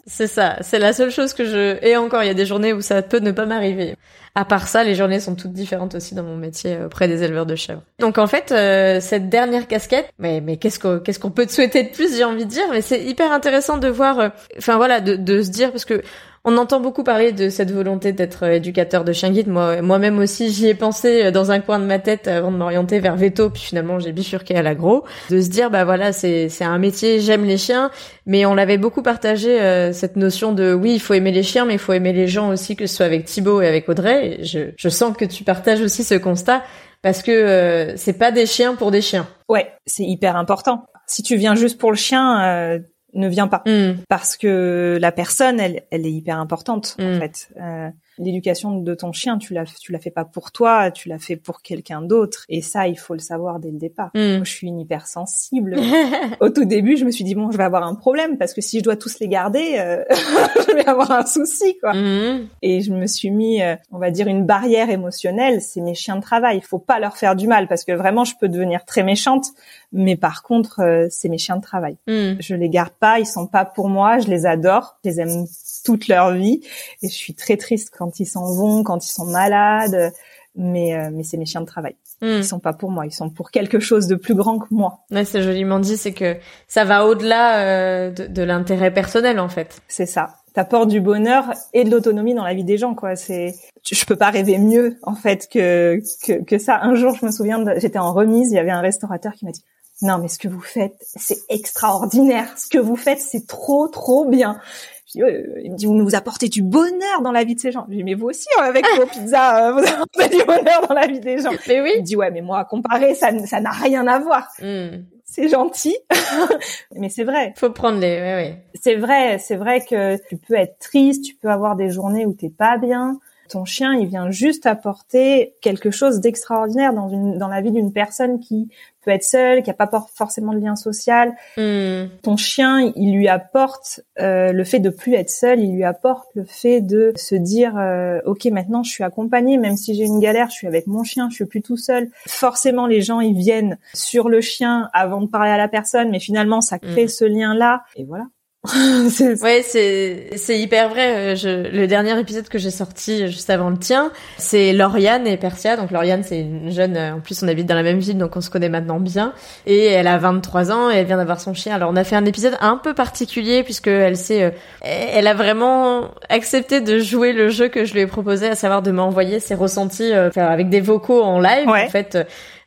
C'est 0.07 0.27
ça. 0.27 0.57
C'est 0.63 0.79
la 0.79 0.95
seule 0.95 1.11
chose 1.11 1.35
que 1.35 1.45
je. 1.45 1.77
Et 1.85 1.99
encore, 1.99 2.23
il 2.23 2.29
y 2.29 2.31
a 2.31 2.35
des 2.35 2.47
journées 2.47 2.73
où 2.73 2.81
ça 2.81 3.03
peut 3.03 3.19
ne 3.19 3.31
pas 3.33 3.45
m'arriver. 3.45 3.97
À 4.39 4.45
part 4.45 4.69
ça, 4.69 4.85
les 4.85 4.95
journées 4.95 5.19
sont 5.19 5.35
toutes 5.35 5.55
différentes 5.55 5.95
aussi 5.95 6.15
dans 6.15 6.23
mon 6.23 6.37
métier 6.37 6.75
euh, 6.75 6.87
auprès 6.87 7.09
des 7.09 7.23
éleveurs 7.23 7.47
de 7.47 7.57
chèvres. 7.57 7.81
Donc 7.99 8.19
en 8.19 8.27
fait, 8.27 8.53
euh, 8.53 9.01
cette 9.01 9.31
dernière 9.31 9.67
casquette, 9.67 10.11
mais 10.19 10.43
mais 10.43 10.59
qu'est-ce 10.59 10.79
qu'on 10.79 11.31
peut 11.31 11.47
te 11.47 11.53
souhaiter 11.53 11.85
de 11.85 11.89
plus 11.89 12.15
J'ai 12.17 12.25
envie 12.25 12.45
de 12.45 12.51
dire, 12.51 12.65
mais 12.71 12.83
c'est 12.83 13.03
hyper 13.03 13.33
intéressant 13.33 13.79
de 13.79 13.89
voir. 13.89 14.21
euh, 14.21 14.29
Enfin 14.59 14.77
voilà, 14.77 15.01
de 15.01 15.43
se 15.43 15.51
dire 15.51 15.73
parce 15.73 15.87
que 15.87 16.03
on 16.47 16.57
entend 16.57 16.81
beaucoup 16.81 17.03
parler 17.03 17.33
de 17.33 17.49
cette 17.51 17.73
volonté 17.73 18.13
d'être 18.13 18.45
euh, 18.45 18.53
éducateur 18.53 19.05
de 19.05 19.13
chien 19.13 19.31
guide. 19.31 19.49
Moi, 19.49 19.83
moi-même 19.83 20.19
aussi, 20.19 20.51
j'y 20.51 20.69
ai 20.69 20.75
pensé 20.75 21.25
euh, 21.25 21.31
dans 21.33 21.51
un 21.51 21.61
coin 21.61 21.81
de 21.81 21.85
ma 21.85 21.99
tête 21.99 22.29
avant 22.29 22.53
de 22.53 22.57
m'orienter 22.57 23.01
vers 23.01 23.17
veto. 23.17 23.51
Puis 23.51 23.63
finalement, 23.63 23.99
j'ai 23.99 24.13
bifurqué 24.13 24.55
à 24.55 24.63
l'agro. 24.63 25.05
De 25.29 25.41
se 25.41 25.49
dire, 25.49 25.71
bah 25.71 25.85
voilà, 25.85 26.13
c'est 26.13 26.49
c'est 26.49 26.65
un 26.65 26.79
métier. 26.79 27.21
J'aime 27.21 27.45
les 27.45 27.59
chiens, 27.59 27.91
mais 28.25 28.47
on 28.47 28.55
l'avait 28.55 28.79
beaucoup 28.79 29.03
partagé 29.03 29.61
euh, 29.61 29.93
cette 29.93 30.17
notion 30.17 30.53
de 30.53 30.73
oui, 30.73 30.95
il 30.95 31.01
faut 31.01 31.15
aimer 31.15 31.33
les 31.33 31.43
chiens, 31.43 31.65
mais 31.65 31.75
il 31.75 31.81
faut 31.81 31.93
aimer 31.93 32.13
les 32.13 32.29
gens 32.29 32.51
aussi, 32.51 32.77
que 32.77 32.87
ce 32.87 32.97
soit 32.97 33.07
avec 33.07 33.25
Thibaut 33.25 33.61
et 33.61 33.67
avec 33.67 33.89
Audrey. 33.89 34.39
Je 34.43 34.71
je 34.77 34.89
sens 34.89 35.17
que 35.17 35.25
tu 35.25 35.43
partages 35.43 35.81
aussi 35.81 36.05
ce 36.05 36.15
constat 36.15 36.63
parce 37.03 37.23
que 37.23 37.31
euh, 37.31 37.97
c'est 37.97 38.19
pas 38.19 38.33
des 38.33 38.47
chiens 38.47 38.75
pour 38.75 38.91
des 38.91 39.01
chiens. 39.01 39.29
Ouais, 39.49 39.73
c'est 39.87 40.05
hyper 40.05 40.37
important. 40.37 40.87
Si 41.07 41.23
tu 41.23 41.37
viens 41.37 41.55
juste 41.55 41.79
pour 41.79 41.91
le 41.91 41.97
chien, 41.97 42.45
euh, 42.45 42.79
ne 43.15 43.29
viens 43.29 43.49
pas. 43.49 43.63
Hmm. 43.67 43.95
parce 44.09 44.37
que 44.37 44.99
la 45.01 45.13
personne, 45.13 45.59
elle, 45.61 45.85
elle 45.91 46.07
est 46.07 46.13
hyper 46.13 46.39
importante 46.39 46.97
en 46.99 47.15
Mm. 47.15 47.19
fait. 47.21 47.49
Euh, 47.61 47.89
L'éducation 48.19 48.79
de 48.81 48.95
ton 48.95 49.13
chien, 49.13 49.39
tu 49.39 49.55
la, 49.55 49.65
tu 49.65 49.93
la 49.93 49.99
fais 49.99 50.11
pas 50.11 50.25
pour 50.25 50.53
toi, 50.53 50.91
tu 50.91 51.09
la 51.09 51.19
fais 51.19 51.37
pour 51.37 51.63
quelqu'un 51.63 52.03
d'autre. 52.03 52.45
Et 52.49 52.63
ça, 52.63 52.89
il 52.89 52.99
faut 52.99 53.15
le 53.15 53.21
savoir 53.21 53.61
dès 53.61 53.71
le 53.71 53.79
départ. 53.79 54.11
Moi, 54.15 54.45
je 54.45 54.51
suis 54.51 54.69
une 54.69 54.81
hypersensible. 54.81 55.77
Au 56.41 56.49
tout 56.49 56.65
début, 56.65 56.97
je 56.97 57.05
me 57.05 57.11
suis 57.11 57.25
dit 57.25 57.35
bon, 57.35 57.51
je 57.51 57.59
vais 57.59 57.65
avoir 57.65 57.85
un 57.85 57.95
problème 57.95 58.39
parce 58.39 58.55
que 58.55 58.61
si 58.61 58.79
je 58.79 58.85
dois 58.85 58.97
tous 58.97 59.19
les 59.19 59.29
garder, 59.29 59.77
euh, 59.79 60.05
je 60.11 60.75
vais 60.75 60.87
avoir 60.87 61.11
un 61.11 61.27
souci 61.27 61.79
quoi. 61.79 61.95
Hmm. 61.95 62.47
Et 62.63 62.81
je 62.81 62.93
me 62.93 63.07
suis 63.07 63.31
mis, 63.31 63.63
euh, 63.63 63.77
on 63.93 63.99
va 63.99 64.11
dire, 64.11 64.29
une 64.29 64.45
barrière 64.45 64.91
émotionnelle. 64.91 65.61
C'est 65.61 65.81
mes 65.81 65.95
chiens 65.95 66.17
de 66.17 66.23
travail. 66.23 66.59
Il 66.59 66.65
faut 66.65 66.79
pas 66.79 66.99
leur 66.99 67.17
faire 67.17 67.37
du 67.37 67.47
mal 67.47 67.69
parce 67.69 67.85
que 67.85 67.93
vraiment, 67.93 68.25
je 68.25 68.35
peux 68.41 68.49
devenir 68.49 68.85
très 68.85 69.03
méchante. 69.03 69.47
Mais 69.93 70.17
par 70.17 70.43
contre, 70.43 70.81
euh, 70.81 71.07
c'est 71.11 71.29
mes 71.29 71.39
chiens 71.39 71.57
de 71.57 71.63
travail. 71.63 71.97
Hmm. 72.07 72.35
Je 72.41 72.55
les 72.55 72.69
garde 72.69 72.93
pas, 72.99 73.19
ils 73.19 73.27
sont 73.27 73.47
pas 73.47 73.65
pour 73.65 73.89
moi, 73.89 74.19
je 74.19 74.29
les 74.29 74.47
adore, 74.47 74.99
je 75.05 75.11
les 75.11 75.21
aime 75.21 75.47
toute 75.87 76.09
leur 76.09 76.33
vie 76.35 76.61
et 77.03 77.09
je 77.09 77.15
suis 77.15 77.35
très 77.35 77.57
triste 77.57 77.89
quand 77.97 78.21
ils 78.21 78.27
s'en 78.27 78.53
vont, 78.53 78.83
quand 78.83 79.05
ils 79.07 79.13
sont 79.13 79.27
malades. 79.27 80.13
mais 80.59 80.95
euh, 80.95 81.11
mais 81.13 81.23
c'est 81.23 81.37
mes 81.37 81.47
chiens 81.47 81.61
de 81.61 81.67
travail. 81.67 81.95
Hmm. 82.23 82.39
Ils 82.39 82.45
sont 82.45 82.59
pas 82.61 82.73
pour 82.73 82.91
moi, 82.91 83.05
ils 83.07 83.13
sont 83.13 83.29
pour 83.31 83.51
quelque 83.51 83.79
chose 83.79 84.07
de 84.07 84.15
plus 84.15 84.35
grand 84.35 84.59
que 84.59 84.69
moi. 84.71 85.01
Ouais, 85.11 85.25
c'est 85.27 85.43
joliment 85.43 85.79
dit, 85.79 85.97
c'est 85.99 86.15
que 86.15 86.37
ça 86.67 86.85
va 86.85 87.05
au-delà 87.07 87.59
euh, 87.61 88.11
de, 88.11 88.27
de 88.27 88.43
l'intérêt 88.43 88.91
personnel 88.93 89.39
en 89.39 89.49
fait. 89.51 89.81
C'est 89.87 90.07
ça. 90.07 90.37
T'apportes 90.55 90.89
du 90.89 91.03
bonheur 91.03 91.53
et 91.75 91.85
de 91.85 91.91
l'autonomie 91.91 92.33
dans 92.35 92.43
la 92.45 92.55
vie 92.55 92.65
des 92.65 92.79
gens, 92.79 92.95
quoi. 92.95 93.15
C'est, 93.17 93.55
je 93.85 94.05
peux 94.07 94.17
pas 94.17 94.31
rêver 94.31 94.57
mieux 94.57 94.97
en 95.03 95.15
fait 95.15 95.47
que 95.53 96.01
que, 96.27 96.43
que 96.43 96.57
ça. 96.57 96.81
Un 96.81 96.95
jour, 96.95 97.15
je 97.21 97.27
me 97.27 97.31
souviens, 97.31 97.59
de- 97.59 97.75
j'étais 97.79 97.99
en 97.99 98.15
remise, 98.15 98.51
il 98.51 98.55
y 98.55 98.59
avait 98.59 98.71
un 98.71 98.81
restaurateur 98.81 99.33
qui 99.35 99.45
m'a 99.45 99.51
dit. 99.53 99.63
Non, 100.03 100.19
mais 100.19 100.29
ce 100.29 100.39
que 100.39 100.49
vous 100.49 100.61
faites, 100.61 100.97
c'est 101.01 101.39
extraordinaire. 101.49 102.59
Ce 102.59 102.69
que 102.69 102.79
vous 102.79 102.97
faites, 102.97 103.21
c'est 103.21 103.47
trop, 103.47 103.89
trop 103.89 104.27
bien. 104.27 104.61
Je 105.07 105.13
dis, 105.13 105.23
euh, 105.23 105.61
il 105.63 105.73
me 105.73 105.77
dit, 105.77 105.87
vous 105.87 105.95
nous 105.95 106.15
apportez 106.15 106.49
du 106.49 106.63
bonheur 106.63 107.23
dans 107.23 107.33
la 107.33 107.45
vie 107.45 107.55
de 107.55 107.61
ces 107.61 107.73
gens. 107.73 107.87
Je 107.89 107.97
dis, 107.97 108.05
mais 108.05 108.15
vous 108.15 108.27
aussi, 108.27 108.47
hein, 108.59 108.65
avec 108.65 108.85
vos 108.97 109.07
pizzas, 109.07 109.69
euh, 109.69 109.73
vous 109.73 109.87
apportez 109.87 110.37
du 110.37 110.45
bonheur 110.45 110.87
dans 110.87 110.95
la 110.95 111.07
vie 111.07 111.21
des 111.21 111.39
gens. 111.39 111.53
Mais 111.67 111.81
oui. 111.81 111.93
Il 111.95 112.01
me 112.01 112.05
dit, 112.05 112.17
ouais, 112.17 112.31
mais 112.31 112.43
moi, 112.43 112.59
à 112.59 112.65
comparer, 112.65 113.15
ça, 113.15 113.31
ça 113.47 113.61
n'a 113.61 113.71
rien 113.71 114.07
à 114.07 114.19
voir. 114.19 114.49
Hmm. 114.61 115.05
C'est 115.25 115.49
gentil. 115.49 115.97
mais 116.95 117.09
c'est 117.09 117.25
vrai. 117.25 117.55
Faut 117.57 117.71
prendre 117.71 117.99
les. 117.99 118.21
Ouais, 118.21 118.35
ouais. 118.35 118.65
C'est 118.75 118.97
vrai, 118.97 119.39
c'est 119.39 119.57
vrai 119.57 119.85
que 119.85 120.17
tu 120.29 120.37
peux 120.37 120.55
être 120.55 120.79
triste, 120.79 121.25
tu 121.25 121.35
peux 121.35 121.49
avoir 121.49 121.77
des 121.77 121.91
journées 121.91 122.27
où 122.27 122.33
t'es 122.33 122.51
pas 122.51 122.77
bien. 122.77 123.19
Ton 123.49 123.65
chien, 123.65 123.95
il 123.95 124.07
vient 124.07 124.31
juste 124.31 124.67
apporter 124.67 125.55
quelque 125.61 125.91
chose 125.91 126.21
d'extraordinaire 126.21 126.93
dans 126.93 127.09
une 127.09 127.39
dans 127.39 127.49
la 127.49 127.61
vie 127.61 127.73
d'une 127.73 127.93
personne 127.93 128.41
qui 128.41 128.69
peut 129.05 129.13
être 129.13 129.23
seule, 129.25 129.63
qui 129.63 129.71
a 129.71 129.75
pas 129.75 129.89
forcément 130.15 130.53
de 130.53 130.59
lien 130.59 130.75
social. 130.75 131.35
Hmm. 131.57 132.07
Ton 132.23 132.37
chien, 132.37 132.93
il 132.97 133.15
lui 133.15 133.29
apporte 133.29 134.01
euh, 134.19 134.53
le 134.53 134.65
fait 134.65 134.81
de 134.81 134.91
plus 134.91 135.15
être 135.15 135.31
seul, 135.31 135.61
il 135.61 135.75
lui 135.75 135.85
apporte 135.85 136.29
le 136.35 136.45
fait 136.45 136.81
de 136.81 137.13
se 137.17 137.37
dire 137.37 137.79
euh, 137.79 138.19
ok 138.27 138.47
maintenant 138.47 138.83
je 138.83 138.91
suis 138.91 139.05
accompagné, 139.05 139.59
même 139.59 139.77
si 139.77 139.95
j'ai 139.95 140.05
une 140.05 140.19
galère, 140.19 140.49
je 140.51 140.55
suis 140.55 140.67
avec 140.67 140.87
mon 140.87 141.05
chien, 141.05 141.29
je 141.31 141.37
suis 141.37 141.47
plus 141.47 141.63
tout 141.63 141.77
seul. 141.77 142.11
Forcément 142.27 142.87
les 142.87 143.01
gens 143.01 143.21
ils 143.21 143.37
viennent 143.37 143.79
sur 143.95 144.29
le 144.29 144.41
chien 144.41 144.91
avant 144.93 145.21
de 145.21 145.27
parler 145.27 145.51
à 145.51 145.57
la 145.57 145.69
personne, 145.69 146.11
mais 146.11 146.21
finalement 146.21 146.61
ça 146.61 146.79
crée 146.79 147.03
Mhm. 147.03 147.09
ce 147.09 147.25
lien 147.25 147.55
là 147.55 147.83
et 147.95 148.05
voilà. 148.05 148.27
C'est- 149.11 149.43
Ouais, 149.43 149.63
c'est 149.63 150.31
c'est 150.37 150.59
hyper 150.59 150.89
vrai. 150.89 151.17
Euh, 151.17 151.35
Je, 151.37 151.49
le 151.75 151.87
dernier 151.87 152.19
épisode 152.19 152.49
que 152.49 152.59
j'ai 152.59 152.71
sorti 152.71 153.27
juste 153.29 153.51
avant 153.51 153.71
le 153.71 153.79
tien, 153.79 154.11
c'est 154.39 154.73
Lauriane 154.73 155.27
et 155.27 155.37
Persia. 155.37 155.77
Donc 155.77 155.91
Lauriane, 155.91 156.23
c'est 156.25 156.41
une 156.41 156.71
jeune. 156.73 156.97
euh, 156.97 157.15
En 157.15 157.21
plus, 157.21 157.43
on 157.43 157.49
habite 157.49 157.67
dans 157.67 157.75
la 157.75 157.83
même 157.83 157.99
ville, 157.99 158.19
donc 158.19 158.37
on 158.37 158.41
se 158.41 158.51
connaît 158.51 158.69
maintenant 158.69 159.01
bien. 159.01 159.33
Et 159.67 159.87
elle 159.87 160.07
a 160.07 160.19
23 160.19 160.73
ans 160.73 160.91
et 160.91 160.97
elle 160.97 161.07
vient 161.07 161.17
d'avoir 161.19 161.41
son 161.41 161.55
chien. 161.55 161.75
Alors 161.75 161.91
on 161.93 161.97
a 161.97 162.05
fait 162.05 162.17
un 162.17 162.25
épisode 162.25 162.57
un 162.61 162.77
peu 162.77 162.95
particulier 162.95 163.63
puisque 163.63 163.89
elle 163.89 164.17
s'est, 164.17 164.43
euh, 164.45 164.51
elle 164.83 165.27
a 165.27 165.35
vraiment 165.35 166.11
accepté 166.29 166.81
de 166.81 166.99
jouer 166.99 167.33
le 167.33 167.49
jeu 167.49 167.69
que 167.69 167.85
je 167.85 167.93
lui 167.95 168.01
ai 168.01 168.07
proposé, 168.07 168.49
à 168.49 168.55
savoir 168.55 168.83
de 168.83 168.91
m'envoyer 168.91 169.41
ses 169.41 169.55
ressentis 169.55 170.13
euh, 170.13 170.31
avec 170.37 170.69
des 170.69 170.81
vocaux 170.81 171.23
en 171.23 171.39
live. 171.41 171.69
Ouais. 171.69 171.85
En 171.87 171.89
fait. 171.91 172.19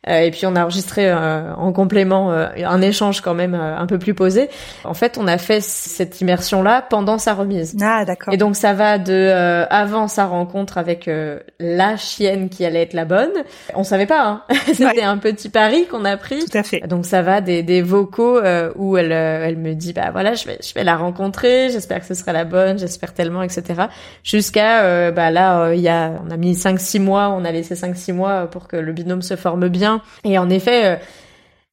Euh, 0.08 0.20
et 0.20 0.30
puis 0.30 0.46
on 0.46 0.56
a 0.56 0.62
enregistré 0.62 1.10
euh, 1.10 1.54
en 1.54 1.72
complément 1.72 2.32
euh, 2.32 2.46
un 2.64 2.80
échange 2.80 3.20
quand 3.20 3.34
même 3.34 3.54
euh, 3.54 3.76
un 3.76 3.86
peu 3.86 3.98
plus 3.98 4.14
posé. 4.14 4.48
En 4.84 4.94
fait, 4.94 5.18
on 5.18 5.26
a 5.26 5.36
fait 5.38 5.60
cette 5.60 6.20
immersion 6.20 6.62
là 6.62 6.82
pendant 6.88 7.18
sa 7.18 7.34
remise. 7.34 7.76
Ah 7.82 8.04
d'accord. 8.04 8.32
Et 8.32 8.36
donc 8.38 8.56
ça 8.56 8.72
va 8.72 8.98
de 8.98 9.12
euh, 9.12 9.66
avant 9.68 10.08
sa 10.08 10.24
rencontre 10.26 10.78
avec 10.78 11.06
euh, 11.08 11.40
la 11.58 11.96
chienne 11.96 12.48
qui 12.48 12.64
allait 12.64 12.82
être 12.82 12.94
la 12.94 13.04
bonne. 13.04 13.30
On 13.74 13.84
savait 13.84 14.06
pas. 14.06 14.24
Hein. 14.26 14.42
C'était 14.66 14.84
Ouais. 14.84 15.02
un 15.02 15.18
petit 15.18 15.48
pari 15.50 15.86
qu'on 15.86 16.04
a 16.04 16.16
pris. 16.16 16.44
Tout 16.44 16.56
à 16.56 16.62
fait. 16.62 16.80
Donc 16.88 17.04
ça 17.04 17.20
va 17.22 17.40
des, 17.40 17.62
des 17.62 17.82
vocaux 17.82 18.38
euh, 18.38 18.72
où 18.76 18.96
elle 18.96 19.12
euh, 19.12 19.44
elle 19.46 19.58
me 19.58 19.74
dit 19.74 19.92
bah 19.92 20.10
voilà 20.12 20.34
je 20.34 20.46
vais 20.46 20.58
je 20.62 20.72
vais 20.74 20.84
la 20.84 20.96
rencontrer 20.96 21.68
j'espère 21.70 22.00
que 22.00 22.06
ce 22.06 22.14
sera 22.14 22.32
la 22.32 22.44
bonne 22.44 22.78
j'espère 22.78 23.12
tellement 23.12 23.42
etc 23.42 23.82
jusqu'à 24.22 24.82
euh, 24.84 25.10
bah 25.10 25.30
là 25.30 25.72
il 25.74 25.80
y 25.80 25.88
a 25.88 26.12
on 26.26 26.30
a 26.30 26.36
mis 26.36 26.54
5 26.54 26.78
6 26.78 27.00
mois 27.00 27.28
on 27.30 27.44
a 27.44 27.50
laissé 27.52 27.74
5 27.74 27.96
6 27.96 28.12
mois 28.12 28.46
pour 28.46 28.68
que 28.68 28.76
le 28.76 28.92
binôme 28.92 29.22
se 29.22 29.34
forme 29.36 29.68
bien 29.68 29.89
et 30.24 30.38
en 30.38 30.48
effet 30.50 30.84
euh, 30.86 30.96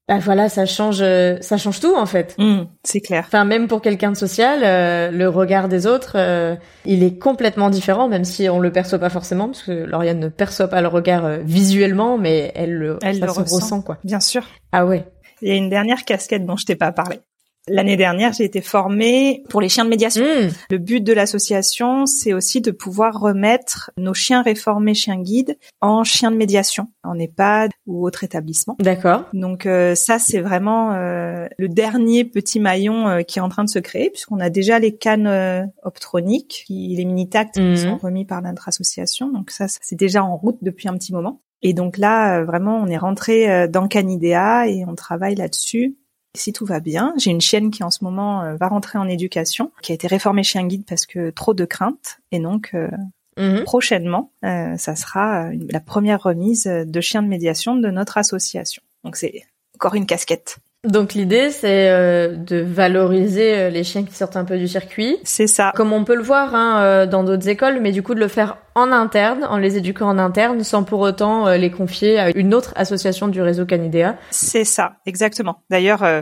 bah 0.08 0.20
voilà 0.20 0.48
ça 0.48 0.66
change 0.66 1.00
euh, 1.02 1.36
ça 1.42 1.58
change 1.58 1.82
tout 1.82 1.94
en 1.98 2.06
fait 2.06 2.34
Hmm, 2.38 2.64
c'est 2.84 3.02
clair. 3.02 3.26
Enfin, 3.28 3.44
même 3.44 3.68
pour 3.68 3.82
quelqu'un 3.82 4.12
de 4.12 4.16
social, 4.18 4.62
euh, 4.64 5.12
le 5.12 5.28
regard 5.28 5.68
des 5.68 5.86
autres, 5.86 6.14
euh, 6.16 6.56
il 6.86 7.04
est 7.04 7.18
complètement 7.20 7.70
différent, 7.70 8.08
même 8.08 8.24
si 8.24 8.48
on 8.48 8.60
le 8.62 8.72
perçoit 8.72 9.00
pas 9.00 9.10
forcément, 9.10 9.48
parce 9.48 9.64
que 9.64 9.72
Lauriane 9.84 10.20
ne 10.20 10.30
perçoit 10.30 10.70
pas 10.70 10.82
le 10.82 10.88
regard 10.88 11.26
euh, 11.26 11.40
visuellement, 11.44 12.18
mais 12.18 12.54
elle 12.56 12.74
le, 12.74 12.98
Elle 13.02 13.20
ça 13.20 13.26
le 13.26 13.34
se 13.34 13.40
ressent. 13.40 13.56
ressent, 13.58 13.82
quoi. 13.82 13.98
Bien 14.06 14.22
sûr. 14.22 14.44
Ah 14.72 14.86
ouais. 14.86 15.06
Il 15.42 15.50
y 15.50 15.52
a 15.52 15.56
une 15.56 15.70
dernière 15.70 16.06
casquette 16.06 16.46
dont 16.46 16.56
je 16.56 16.66
t'ai 16.66 16.78
pas 16.78 16.94
parlé. 16.94 17.20
L'année 17.68 17.98
dernière, 17.98 18.34
j'ai 18.34 18.44
été 18.44 18.62
formée 18.62 19.44
pour 19.50 19.62
les 19.62 19.70
chiens 19.70 19.86
de 19.86 19.90
médiation. 19.90 20.24
Mmh. 20.24 20.50
Le 20.72 20.78
but 20.78 21.02
de 21.02 21.14
l'association, 21.14 22.06
c'est 22.06 22.34
aussi 22.34 22.62
de 22.62 22.72
pouvoir 22.72 23.20
remettre 23.20 23.92
nos 23.98 24.14
chiens 24.14 24.42
réformés 24.42 24.94
chiens 24.94 25.20
guides 25.20 25.58
en 25.82 26.04
chiens 26.04 26.32
de 26.32 26.38
médiation, 26.38 26.88
en 27.04 27.20
EHPAD 27.20 27.72
ou 27.86 28.06
autre 28.06 28.24
établissement. 28.24 28.76
D'accord. 28.80 29.26
Donc 29.34 29.66
euh, 29.66 29.96
ça, 29.96 30.20
c'est 30.20 30.40
vraiment 30.40 30.94
euh, 30.94 31.48
le 31.58 31.68
dernier 31.68 32.24
petit 32.24 32.60
maillon 32.60 33.08
euh, 33.08 33.22
qui 33.22 33.40
est 33.40 33.42
en 33.42 33.50
train 33.50 33.64
de 33.64 33.70
se 33.70 33.80
créer, 33.80 34.10
puisqu'on 34.10 34.40
a 34.40 34.50
déjà 34.50 34.80
les 34.80 34.96
cannes 34.96 35.28
euh, 35.28 35.64
optroniques, 35.84 36.64
qui, 36.68 36.96
les 36.96 37.06
mini-tacts 37.06 37.56
qui 37.56 37.78
sont 37.78 37.98
remis 37.98 38.26
par 38.26 38.42
notre 38.42 38.68
association. 38.68 39.32
Donc 39.32 39.52
ça, 39.52 39.66
c'est 39.68 39.96
déjà 39.96 40.24
en 40.24 40.38
route 40.38 40.58
depuis 40.62 40.88
un 40.88 40.94
petit 40.94 41.14
moment. 41.14 41.42
Et 41.62 41.74
donc 41.74 41.98
là, 41.98 42.40
euh, 42.40 42.46
vraiment, 42.46 42.78
on 42.78 42.88
est 42.88 42.98
rentré 42.98 43.50
euh, 43.50 43.68
dans 43.68 43.88
Canidea 43.88 44.68
et 44.68 44.86
on 44.88 44.96
travaille 44.96 45.36
là-dessus. 45.36 45.98
Si 46.38 46.54
tout 46.54 46.66
va 46.66 46.80
bien, 46.80 47.14
j'ai 47.18 47.32
une 47.32 47.42
chienne 47.42 47.72
qui 47.72 47.84
en 47.84 47.92
ce 47.92 48.04
moment 48.04 48.44
euh, 48.44 48.56
va 48.56 48.68
rentrer 48.68 48.98
en 48.98 49.08
éducation, 49.08 49.72
qui 49.82 49.92
a 49.92 49.96
été 49.96 50.08
réformée 50.08 50.44
chien 50.44 50.66
guide 50.66 50.86
parce 50.88 51.06
que 51.06 51.30
trop 51.32 51.54
de 51.54 51.66
craintes. 51.66 52.20
Et 52.32 52.40
donc 52.40 52.72
euh, 52.74 52.90
Mhm. 53.38 53.66
prochainement, 53.66 54.32
euh, 54.46 54.78
ça 54.78 54.96
sera 54.96 55.52
la 55.52 55.80
première 55.80 56.24
remise 56.24 56.64
de 56.66 57.02
chiens 57.02 57.22
de 57.22 57.28
médiation 57.28 57.76
de 57.76 57.90
notre 57.90 58.18
association. 58.18 58.82
Donc 59.04 59.16
c'est 59.16 59.44
encore 59.76 59.94
une 59.94 60.08
casquette. 60.08 60.58
Donc 60.88 61.14
l'idée, 61.14 61.52
c'est 61.52 61.90
euh, 61.90 62.34
de 62.36 62.58
valoriser 62.58 63.54
euh, 63.58 63.70
les 63.70 63.84
chiens 63.84 64.04
qui 64.04 64.14
sortent 64.14 64.38
un 64.38 64.46
peu 64.46 64.58
du 64.58 64.68
circuit, 64.68 65.18
C'est 65.24 65.48
ça. 65.48 65.74
comme 65.76 65.92
on 65.92 66.04
peut 66.06 66.16
le 66.16 66.24
voir 66.24 66.56
hein, 66.56 66.82
euh, 66.82 67.06
dans 67.06 67.24
d'autres 67.24 67.50
écoles, 67.50 67.80
mais 67.82 67.92
du 67.92 68.04
coup 68.04 68.16
de 68.16 68.20
le 68.20 68.28
faire 68.28 68.58
en 68.74 68.92
interne, 68.92 69.44
en 69.50 69.58
les 69.58 69.78
éduquant 69.78 70.08
en 70.08 70.18
interne, 70.18 70.64
sans 70.64 70.84
pour 70.84 71.02
autant 71.02 71.50
les 71.50 71.72
confier 71.72 72.20
à 72.20 72.30
une 72.38 72.54
autre 72.54 72.74
association 72.76 73.28
du 73.28 73.42
réseau 73.42 73.66
Canidea. 73.66 74.16
C'est 74.30 74.66
ça, 74.66 74.94
exactement. 75.06 75.64
D'ailleurs, 75.70 76.04
euh, 76.04 76.22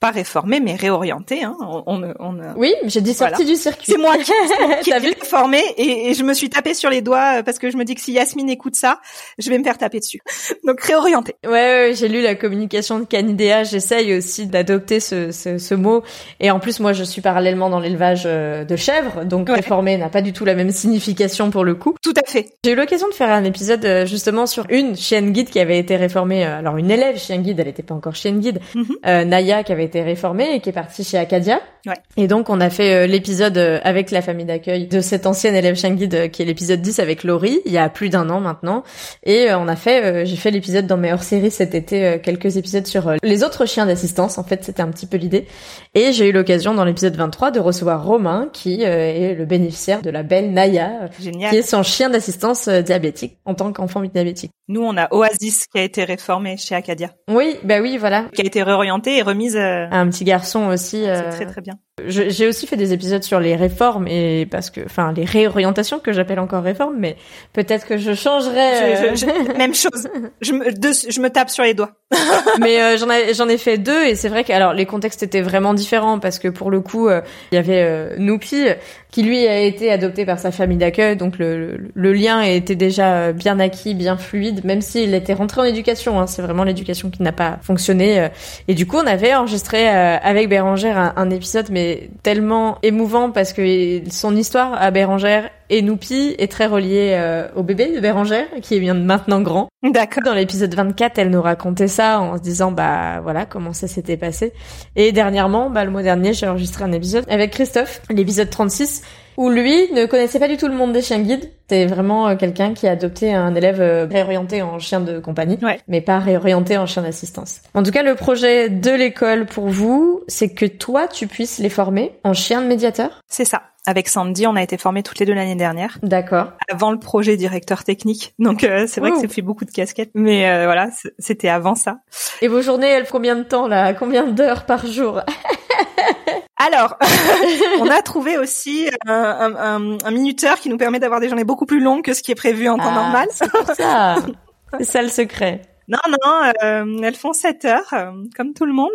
pas 0.00 0.10
réformé, 0.10 0.60
mais 0.60 0.74
réorienté. 0.76 1.44
Hein. 1.44 1.56
On, 1.60 1.82
on, 1.86 2.12
on- 2.18 2.38
Oui, 2.56 2.74
j'ai 2.84 3.00
dit 3.02 3.12
sortie 3.14 3.44
du 3.44 3.54
circuit. 3.56 3.84
C'est 3.92 3.98
moi 3.98 4.16
qui, 4.16 4.32
qui 4.82 4.90
ai 4.90 4.96
réformé 4.96 5.60
et, 5.76 6.10
et 6.10 6.14
je 6.14 6.24
me 6.24 6.32
suis 6.34 6.48
tapé 6.48 6.72
sur 6.74 6.88
les 6.90 7.02
doigts 7.02 7.38
euh, 7.38 7.42
parce 7.42 7.58
que 7.58 7.70
je 7.70 7.76
me 7.76 7.84
dis 7.84 7.94
que 7.94 8.00
si 8.00 8.12
Yasmine 8.12 8.48
écoute 8.48 8.74
ça, 8.76 8.98
je 9.38 9.50
vais 9.50 9.58
me 9.58 9.64
faire 9.64 9.76
taper 9.78 10.00
dessus. 10.00 10.20
Donc 10.66 10.80
réorienté. 10.80 11.34
Ouais, 11.44 11.50
ouais, 11.52 11.92
j'ai 11.94 12.08
lu 12.08 12.22
la 12.22 12.34
communication 12.34 12.98
de 12.98 13.04
Canidea. 13.04 13.64
J'essaye 13.64 14.16
aussi 14.16 14.46
d'adopter 14.46 15.00
ce, 15.00 15.30
ce, 15.32 15.58
ce 15.58 15.74
mot. 15.74 16.02
Et 16.40 16.50
en 16.50 16.60
plus, 16.60 16.80
moi, 16.80 16.92
je 16.94 17.04
suis 17.04 17.20
parallèlement 17.20 17.68
dans 17.68 17.80
l'élevage 17.80 18.22
euh, 18.24 18.64
de 18.64 18.76
chèvres, 18.76 19.24
donc 19.24 19.48
Ouais. 19.50 19.56
réformer 19.56 19.96
n'a 19.98 20.08
pas 20.08 20.22
du 20.22 20.32
tout 20.32 20.44
la 20.44 20.54
même 20.54 20.70
signification 20.70 21.50
pour 21.50 21.64
le 21.64 21.74
coup. 21.74 21.94
Tout 22.02 22.14
à 22.16 22.26
fait. 22.28 22.46
J'ai 22.64 22.72
eu 22.72 22.74
l'occasion 22.74 23.08
de 23.08 23.14
faire 23.14 23.30
un 23.30 23.44
épisode 23.44 23.84
euh, 23.84 24.06
justement 24.06 24.46
sur 24.46 24.64
une 24.70 24.96
chienne 24.96 25.32
guide 25.32 25.50
qui 25.50 25.60
avait 25.60 25.78
été 25.78 25.96
réformée. 25.96 26.44
Alors 26.44 26.76
une 26.78 26.90
élève 26.90 27.18
chienne 27.18 27.42
guide, 27.42 27.60
elle 27.60 27.66
n'était 27.66 27.82
pas 27.82 27.94
encore 27.94 28.14
chienne 28.14 28.40
guide. 28.40 28.60
Mhm. 28.74 28.86
euh, 29.06 29.24
Naya 29.24 29.62
qui 29.62 29.72
avait 29.72 29.84
été 29.90 30.02
réformée 30.02 30.54
et 30.54 30.60
qui 30.60 30.68
est 30.68 30.72
partie 30.72 31.02
chez 31.02 31.18
Acadia. 31.18 31.60
Ouais. 31.86 31.94
Et 32.16 32.28
donc 32.28 32.48
on 32.50 32.60
a 32.60 32.70
fait 32.70 32.92
euh, 32.94 33.06
l'épisode 33.06 33.56
euh, 33.58 33.80
avec 33.82 34.10
la 34.10 34.22
famille 34.22 34.44
d'accueil 34.44 34.86
de 34.86 35.00
cette 35.00 35.26
ancienne 35.26 35.54
élève 35.54 35.74
guide 35.96 36.14
euh, 36.14 36.28
qui 36.28 36.42
est 36.42 36.44
l'épisode 36.44 36.80
10 36.80 36.98
avec 37.00 37.24
Laurie, 37.24 37.60
il 37.64 37.72
y 37.72 37.78
a 37.78 37.88
plus 37.88 38.08
d'un 38.10 38.28
an 38.30 38.40
maintenant. 38.40 38.84
Et 39.24 39.48
on 39.52 39.66
a 39.66 39.76
fait, 39.76 40.24
j'ai 40.26 40.36
fait 40.36 40.50
l'épisode 40.50 40.86
dans 40.86 40.96
mes 40.96 41.12
hors-séries 41.12 41.50
cet 41.50 41.74
été, 41.74 42.20
quelques 42.22 42.56
épisodes 42.56 42.86
sur 42.86 43.12
les 43.22 43.42
autres 43.44 43.66
chiens 43.66 43.86
d'assistance. 43.86 44.38
En 44.38 44.44
fait, 44.44 44.62
c'était 44.64 44.82
un 44.82 44.88
petit 44.88 45.06
peu 45.06 45.16
l'idée. 45.16 45.46
Et 45.94 46.12
j'ai 46.12 46.28
eu 46.28 46.32
l'occasion 46.32 46.74
dans 46.74 46.84
l'épisode 46.84 47.16
23 47.16 47.50
de 47.50 47.60
recevoir 47.60 48.04
Romain 48.04 48.48
qui 48.52 48.82
est 48.82 49.34
le 49.34 49.44
bénéficiaire 49.44 50.02
de 50.02 50.10
la 50.10 50.22
belle 50.22 50.52
Naya, 50.52 51.08
Génial. 51.18 51.50
qui 51.50 51.56
est 51.56 51.62
son 51.62 51.82
chien 51.82 52.10
d'assistance 52.10 52.68
diabétique 52.68 53.38
en 53.44 53.54
tant 53.54 53.72
qu'enfant 53.72 54.02
diabétique. 54.02 54.52
Nous, 54.68 54.82
on 54.82 54.96
a 54.96 55.12
Oasis 55.12 55.66
qui 55.66 55.78
a 55.78 55.82
été 55.82 56.04
réformé 56.04 56.56
chez 56.56 56.74
Acadia, 56.74 57.10
Oui, 57.28 57.56
bah 57.64 57.80
oui, 57.80 57.96
voilà. 57.96 58.26
qui 58.32 58.42
a 58.42 58.44
été 58.44 58.62
réorienté 58.62 59.16
et 59.18 59.22
remise. 59.22 59.58
Euh, 59.80 59.88
Un 59.90 60.08
petit 60.08 60.24
garçon 60.24 60.66
aussi. 60.66 61.02
C'est 61.02 61.08
euh, 61.08 61.30
très 61.30 61.46
très 61.46 61.60
bien. 61.60 61.78
J'ai 62.06 62.48
aussi 62.48 62.66
fait 62.66 62.76
des 62.78 62.94
épisodes 62.94 63.22
sur 63.22 63.40
les 63.40 63.56
réformes 63.56 64.06
et 64.08 64.46
parce 64.50 64.70
que, 64.70 64.80
enfin, 64.86 65.12
les 65.14 65.24
réorientations 65.26 65.98
que 65.98 66.12
j'appelle 66.12 66.38
encore 66.38 66.62
réformes, 66.62 66.94
mais 66.98 67.16
peut-être 67.52 67.86
que 67.86 67.98
je 67.98 68.14
changerai. 68.14 68.58
euh, 68.94 69.14
Je- 69.14 69.16
je- 69.16 69.26
je- 69.26 69.58
même 69.58 69.74
chose. 69.74 70.08
Je 70.40 70.52
me, 70.52 70.72
deux- 70.72 70.92
je 71.10 71.20
me 71.20 71.28
tape 71.28 71.50
sur 71.50 71.62
les 71.62 71.74
doigts. 71.74 71.90
mais 72.60 72.80
euh, 72.82 72.96
j'en 72.96 73.08
ai 73.08 73.34
j'en 73.34 73.48
ai 73.48 73.56
fait 73.56 73.78
deux 73.78 74.02
et 74.04 74.16
c'est 74.16 74.28
vrai 74.28 74.42
que 74.42 74.52
alors 74.52 74.72
les 74.72 74.84
contextes 74.84 75.22
étaient 75.22 75.42
vraiment 75.42 75.74
différents 75.74 76.18
parce 76.18 76.40
que 76.40 76.48
pour 76.48 76.72
le 76.72 76.80
coup 76.80 77.08
euh, 77.08 77.20
il 77.52 77.54
y 77.54 77.58
avait 77.58 77.82
euh, 77.84 78.16
Noupi 78.18 78.64
qui 79.12 79.22
lui 79.22 79.46
a 79.46 79.60
été 79.60 79.92
adopté 79.92 80.26
par 80.26 80.40
sa 80.40 80.50
famille 80.50 80.76
d'accueil 80.76 81.16
donc 81.16 81.38
le, 81.38 81.56
le, 81.76 81.90
le 81.94 82.12
lien 82.12 82.40
était 82.42 82.74
déjà 82.74 83.14
euh, 83.14 83.32
bien 83.32 83.60
acquis 83.60 83.94
bien 83.94 84.16
fluide 84.16 84.64
même 84.64 84.80
s'il 84.80 85.14
était 85.14 85.34
rentré 85.34 85.60
en 85.60 85.64
éducation 85.64 86.18
hein, 86.18 86.26
c'est 86.26 86.42
vraiment 86.42 86.64
l'éducation 86.64 87.10
qui 87.10 87.22
n'a 87.22 87.30
pas 87.30 87.58
fonctionné 87.62 88.28
et 88.66 88.74
du 88.74 88.88
coup 88.88 88.96
on 88.96 89.06
avait 89.06 89.32
enregistré 89.36 89.88
euh, 89.88 90.16
avec 90.20 90.48
Bérangère 90.48 90.98
un, 90.98 91.12
un 91.14 91.30
épisode 91.30 91.66
mais 91.70 91.89
c'est 91.90 92.10
tellement 92.22 92.78
émouvant 92.82 93.30
parce 93.30 93.52
que 93.52 94.00
son 94.10 94.36
histoire 94.36 94.80
à 94.80 94.90
Bérangère 94.90 95.50
et 95.70 95.82
Noupi 95.82 96.34
est 96.38 96.50
très 96.50 96.66
reliée 96.66 97.14
euh, 97.14 97.48
au 97.56 97.62
bébé 97.62 97.94
de 97.94 98.00
Bérangère 98.00 98.46
qui 98.62 98.76
est 98.76 98.80
bien 98.80 98.94
maintenant 98.94 99.40
grand. 99.40 99.68
D'accord. 99.82 100.22
Dans 100.24 100.34
l'épisode 100.34 100.74
24, 100.74 101.18
elle 101.18 101.30
nous 101.30 101.42
racontait 101.42 101.88
ça 101.88 102.20
en 102.20 102.36
se 102.36 102.42
disant 102.42 102.70
bah 102.70 103.20
voilà 103.22 103.46
comment 103.46 103.72
ça 103.72 103.88
s'était 103.88 104.16
passé. 104.16 104.52
Et 104.96 105.12
dernièrement, 105.12 105.70
bah 105.70 105.84
le 105.84 105.90
mois 105.90 106.02
dernier, 106.02 106.32
j'ai 106.32 106.46
enregistré 106.46 106.84
un 106.84 106.92
épisode 106.92 107.24
avec 107.28 107.52
Christophe, 107.52 108.02
l'épisode 108.10 108.50
36 108.50 109.02
où 109.36 109.48
lui 109.48 109.92
ne 109.92 110.06
connaissait 110.06 110.38
pas 110.38 110.48
du 110.48 110.56
tout 110.56 110.68
le 110.68 110.74
monde 110.74 110.92
des 110.92 111.02
chiens 111.02 111.20
guides. 111.20 111.50
C'était 111.68 111.86
vraiment 111.86 112.28
euh, 112.28 112.36
quelqu'un 112.36 112.74
qui 112.74 112.88
a 112.88 112.92
adopté 112.92 113.32
un 113.32 113.54
élève 113.54 113.80
euh, 113.80 114.06
réorienté 114.10 114.60
en 114.60 114.78
chien 114.78 115.00
de 115.00 115.20
compagnie, 115.20 115.58
mais 115.86 116.00
pas 116.00 116.18
réorienté 116.18 116.76
en 116.76 116.86
chien 116.86 117.02
d'assistance. 117.02 117.60
En 117.74 117.82
tout 117.84 117.92
cas, 117.92 118.02
le 118.02 118.16
projet 118.16 118.68
de 118.68 118.90
l'école 118.90 119.46
pour 119.46 119.68
vous, 119.68 120.22
c'est 120.26 120.52
que 120.52 120.66
toi, 120.66 121.06
tu 121.06 121.28
puisses 121.28 121.58
les 121.58 121.68
former 121.68 122.12
en 122.24 122.32
chien 122.32 122.60
de 122.60 122.66
médiateur? 122.66 123.20
C'est 123.28 123.44
ça. 123.44 123.62
Avec 123.86 124.08
Sandy, 124.08 124.46
on 124.46 124.56
a 124.56 124.62
été 124.62 124.76
formés 124.76 125.02
toutes 125.02 125.20
les 125.20 125.26
deux 125.26 125.32
l'année 125.32 125.54
dernière. 125.54 125.98
D'accord. 126.02 126.52
Avant 126.70 126.90
le 126.90 126.98
projet 126.98 127.36
directeur 127.36 127.84
technique. 127.84 128.34
Donc 128.38 128.64
euh, 128.64 128.86
c'est 128.86 129.00
vrai 129.00 129.12
que 129.12 129.20
ça 129.20 129.28
fait 129.28 129.40
beaucoup 129.40 129.64
de 129.64 129.70
casquettes. 129.70 130.10
Mais 130.14 130.64
voilà, 130.64 130.88
c'était 131.18 131.48
avant 131.48 131.76
ça. 131.76 132.00
Et 132.42 132.48
vos 132.48 132.60
journées, 132.62 132.88
elles 132.88 133.06
font 133.06 133.18
combien 133.18 133.36
de 133.36 133.44
temps 133.44 133.68
là? 133.68 133.94
Combien 133.94 134.26
d'heures 134.26 134.66
par 134.66 134.86
jour? 134.86 135.22
Alors, 136.60 136.98
on 137.80 137.88
a 137.88 138.02
trouvé 138.02 138.36
aussi 138.36 138.88
un, 139.06 140.10
minuteur 140.10 140.60
qui 140.60 140.68
nous 140.68 140.76
permet 140.76 141.00
d'avoir 141.00 141.20
des 141.20 141.28
journées 141.28 141.44
beaucoup 141.44 141.66
plus 141.66 141.80
longues 141.80 142.04
que 142.04 142.12
ce 142.12 142.22
qui 142.22 142.32
est 142.32 142.36
prévu 142.36 142.68
en 142.68 142.76
temps 142.76 142.84
ah, 142.88 142.94
normal. 142.94 143.28
C'est 143.30 143.74
ça. 143.74 144.16
c'est 144.78 144.84
ça 144.84 145.02
le 145.02 145.08
secret. 145.08 145.62
Non, 145.88 145.98
non, 146.06 146.52
euh, 146.62 147.02
elles 147.02 147.16
font 147.16 147.32
7 147.32 147.64
heures, 147.64 147.92
euh, 147.94 148.12
comme 148.36 148.54
tout 148.54 148.64
le 148.64 148.72
monde. 148.72 148.92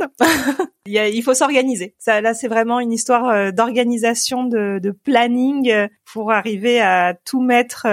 il, 0.86 1.24
faut 1.24 1.34
s'organiser. 1.34 1.94
Ça, 1.98 2.22
là, 2.22 2.34
c'est 2.34 2.48
vraiment 2.48 2.80
une 2.80 2.94
histoire 2.94 3.28
euh, 3.28 3.52
d'organisation, 3.52 4.46
de, 4.46 4.80
de, 4.82 4.92
planning 4.92 5.74
pour 6.14 6.32
arriver 6.32 6.80
à 6.80 7.14
tout 7.26 7.42
mettre 7.42 7.88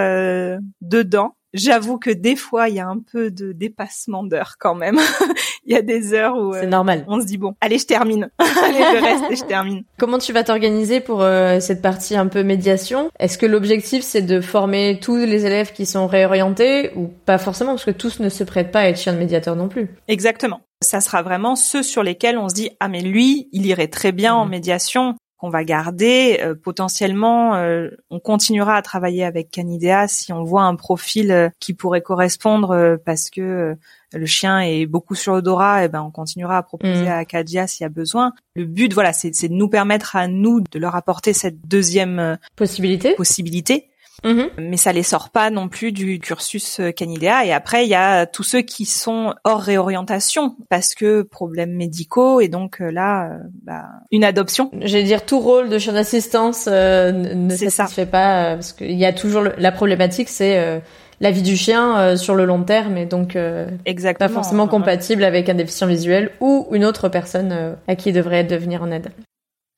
dedans. 0.81 1.35
J'avoue 1.55 1.99
que 1.99 2.11
des 2.11 2.37
fois, 2.37 2.69
il 2.69 2.77
y 2.77 2.81
a 2.81 2.87
un 2.87 2.99
peu 2.99 3.31
de 3.31 3.53
dépassement 3.53 4.23
d'heures 4.23 4.57
quand 4.59 4.75
même. 4.75 4.99
il 5.67 5.73
y 5.73 5.77
a 5.77 5.83
des 5.83 6.15
heures 6.15 6.37
où 6.37 6.55
c'est 6.55 6.67
normal. 6.67 7.05
On 7.09 7.21
se 7.21 7.27
dit 7.27 7.39
bon, 7.39 7.55
allez, 7.61 7.79
je 7.79 7.87
termine. 7.87 8.31
allez, 8.39 8.79
je 8.79 9.03
reste 9.03 9.25
et 9.31 9.37
je 9.37 9.45
termine. 9.45 9.85
Comment 9.99 10.19
tu 10.19 10.33
vas 10.33 10.45
t'organiser 10.45 11.01
pour 11.01 11.23
euh, 11.23 11.61
cette 11.61 11.83
partie 11.83 12.17
un 12.17 12.27
peu 12.27 12.43
médiation? 12.43 13.11
Est-ce 13.19 13.39
que 13.39 13.47
l'objectif 13.47 14.03
c'est 14.03 14.23
de 14.23 14.41
former 14.41 14.99
tous 15.01 15.17
les 15.17 15.47
élèves 15.47 15.73
qui 15.73 15.87
sont 15.87 16.07
réorientés 16.07 16.91
ou 16.97 17.09
pas 17.09 17.39
forcément? 17.39 17.73
Parce 17.73 17.85
que 17.85 17.91
tous 17.91 18.21
ne 18.21 18.29
se 18.29 18.45
prêtent 18.45 18.73
pas 18.73 18.81
à 18.81 18.89
être 18.89 18.99
chien 18.99 19.13
de 19.13 19.19
médiateur 19.19 19.57
non 19.57 19.69
plus 19.69 19.91
Exactement. 20.09 20.61
Ça 20.81 21.01
sera 21.01 21.23
vraiment 21.23 21.55
ceux 21.55 21.83
sur 21.83 22.03
lesquels 22.03 22.39
on 22.39 22.49
se 22.49 22.55
dit 22.55 22.71
ah 22.81 22.89
mais 22.89 23.03
lui, 23.03 23.49
il 23.53 23.67
irait 23.67 23.89
très 23.89 24.11
bien 24.11 24.35
en 24.35 24.47
mmh. 24.47 24.51
médiation 24.51 25.15
qu'on 25.43 25.51
va 25.51 25.65
garder. 25.65 26.39
Euh, 26.41 26.55
potentiellement, 26.55 27.57
euh, 27.57 27.91
on 28.11 28.21
continuera 28.21 28.77
à 28.77 28.83
travailler 28.83 29.25
avec 29.25 29.51
Canidea 29.51 30.07
si 30.07 30.33
on 30.33 30.45
voit 30.45 30.63
un 30.63 30.77
profil 30.77 31.33
euh, 31.33 31.49
qui 31.59 31.75
pourrait 31.75 32.01
correspondre 32.01 32.97
parce 33.05 33.29
que 33.29 33.77
le 34.13 34.27
chien 34.27 34.61
est 34.61 34.87
beaucoup 34.87 35.17
sur 35.17 35.33
odorat, 35.33 35.85
et 35.85 35.89
ben 35.89 36.03
on 36.03 36.13
continuera 36.13 36.59
à 36.59 36.63
proposer 36.63 37.07
mm. 37.07 37.09
à 37.09 37.17
Acadia 37.17 37.67
s'il 37.67 37.83
y 37.83 37.87
a 37.87 37.89
besoin. 37.89 38.35
Le 38.55 38.67
but, 38.67 38.95
voilà, 38.95 39.13
c'est 39.13 39.49
de 39.49 39.55
nous 39.55 39.69
permettre 39.69 40.15
à 40.15 40.29
nous 40.29 40.61
de 40.61 40.79
leur 40.79 40.95
apporter 40.95 41.33
cette 41.33 41.67
deuxième 41.67 42.39
possibilité. 42.55 43.15
Possibilité 43.17 43.89
Mhm. 44.25 44.51
Mais 44.59 44.77
ça 44.77 44.93
les 44.93 45.03
sort 45.03 45.31
pas 45.31 45.51
non 45.51 45.69
plus 45.69 45.93
du 45.93 46.19
cursus 46.21 46.81
euh, 46.81 46.91
Canidea. 46.93 47.45
Et 47.45 47.53
après, 47.53 47.85
il 47.85 47.89
y 47.89 47.95
a 47.95 48.27
tous 48.27 48.45
ceux 48.45 48.63
qui 48.63 48.85
sont 48.85 49.35
hors 49.45 49.61
réorientation 49.61 50.57
parce 50.69 50.95
que 50.95 51.23
problèmes 51.23 51.73
médicaux 51.73 52.41
et 52.41 52.49
donc 52.49 52.81
euh, 52.81 52.91
là, 52.91 53.31
euh, 53.33 53.39
bah, 53.65 53.85
une 54.11 54.25
adoption. 54.25 54.71
J'allais 54.81 55.05
dire 55.05 55.25
tout 55.25 55.41
rôle 55.41 55.69
de 55.69 55.79
chien 55.79 55.93
d'assistance 55.93 56.67
ne 56.67 57.49
satisfait 57.57 58.07
pas 58.07 58.55
parce 58.55 58.73
qu'il 58.73 58.93
y 58.93 59.05
a 59.05 59.13
toujours 59.13 59.45
la 59.57 59.73
problématique, 59.73 60.29
c'est 60.29 60.83
la 61.21 61.31
vie 61.31 61.43
du 61.43 61.57
chien 61.57 62.17
sur 62.17 62.35
le 62.35 62.45
long 62.45 62.63
terme 62.63 62.97
et 62.97 63.07
donc 63.07 63.37
Exactement. 63.85 64.29
pas 64.29 64.35
forcément 64.35 64.69
compatible 64.69 65.25
avec 65.25 65.49
un 65.49 65.55
déficient 65.55 65.87
visuel 65.87 66.31
ou 66.41 66.69
une 66.73 66.85
autre 66.85 67.09
personne 67.09 67.77
à 67.89 67.97
qui 67.97 68.11
il 68.11 68.13
devrait 68.13 68.45
devenir 68.45 68.83
en 68.83 68.91
aide. 68.91 69.11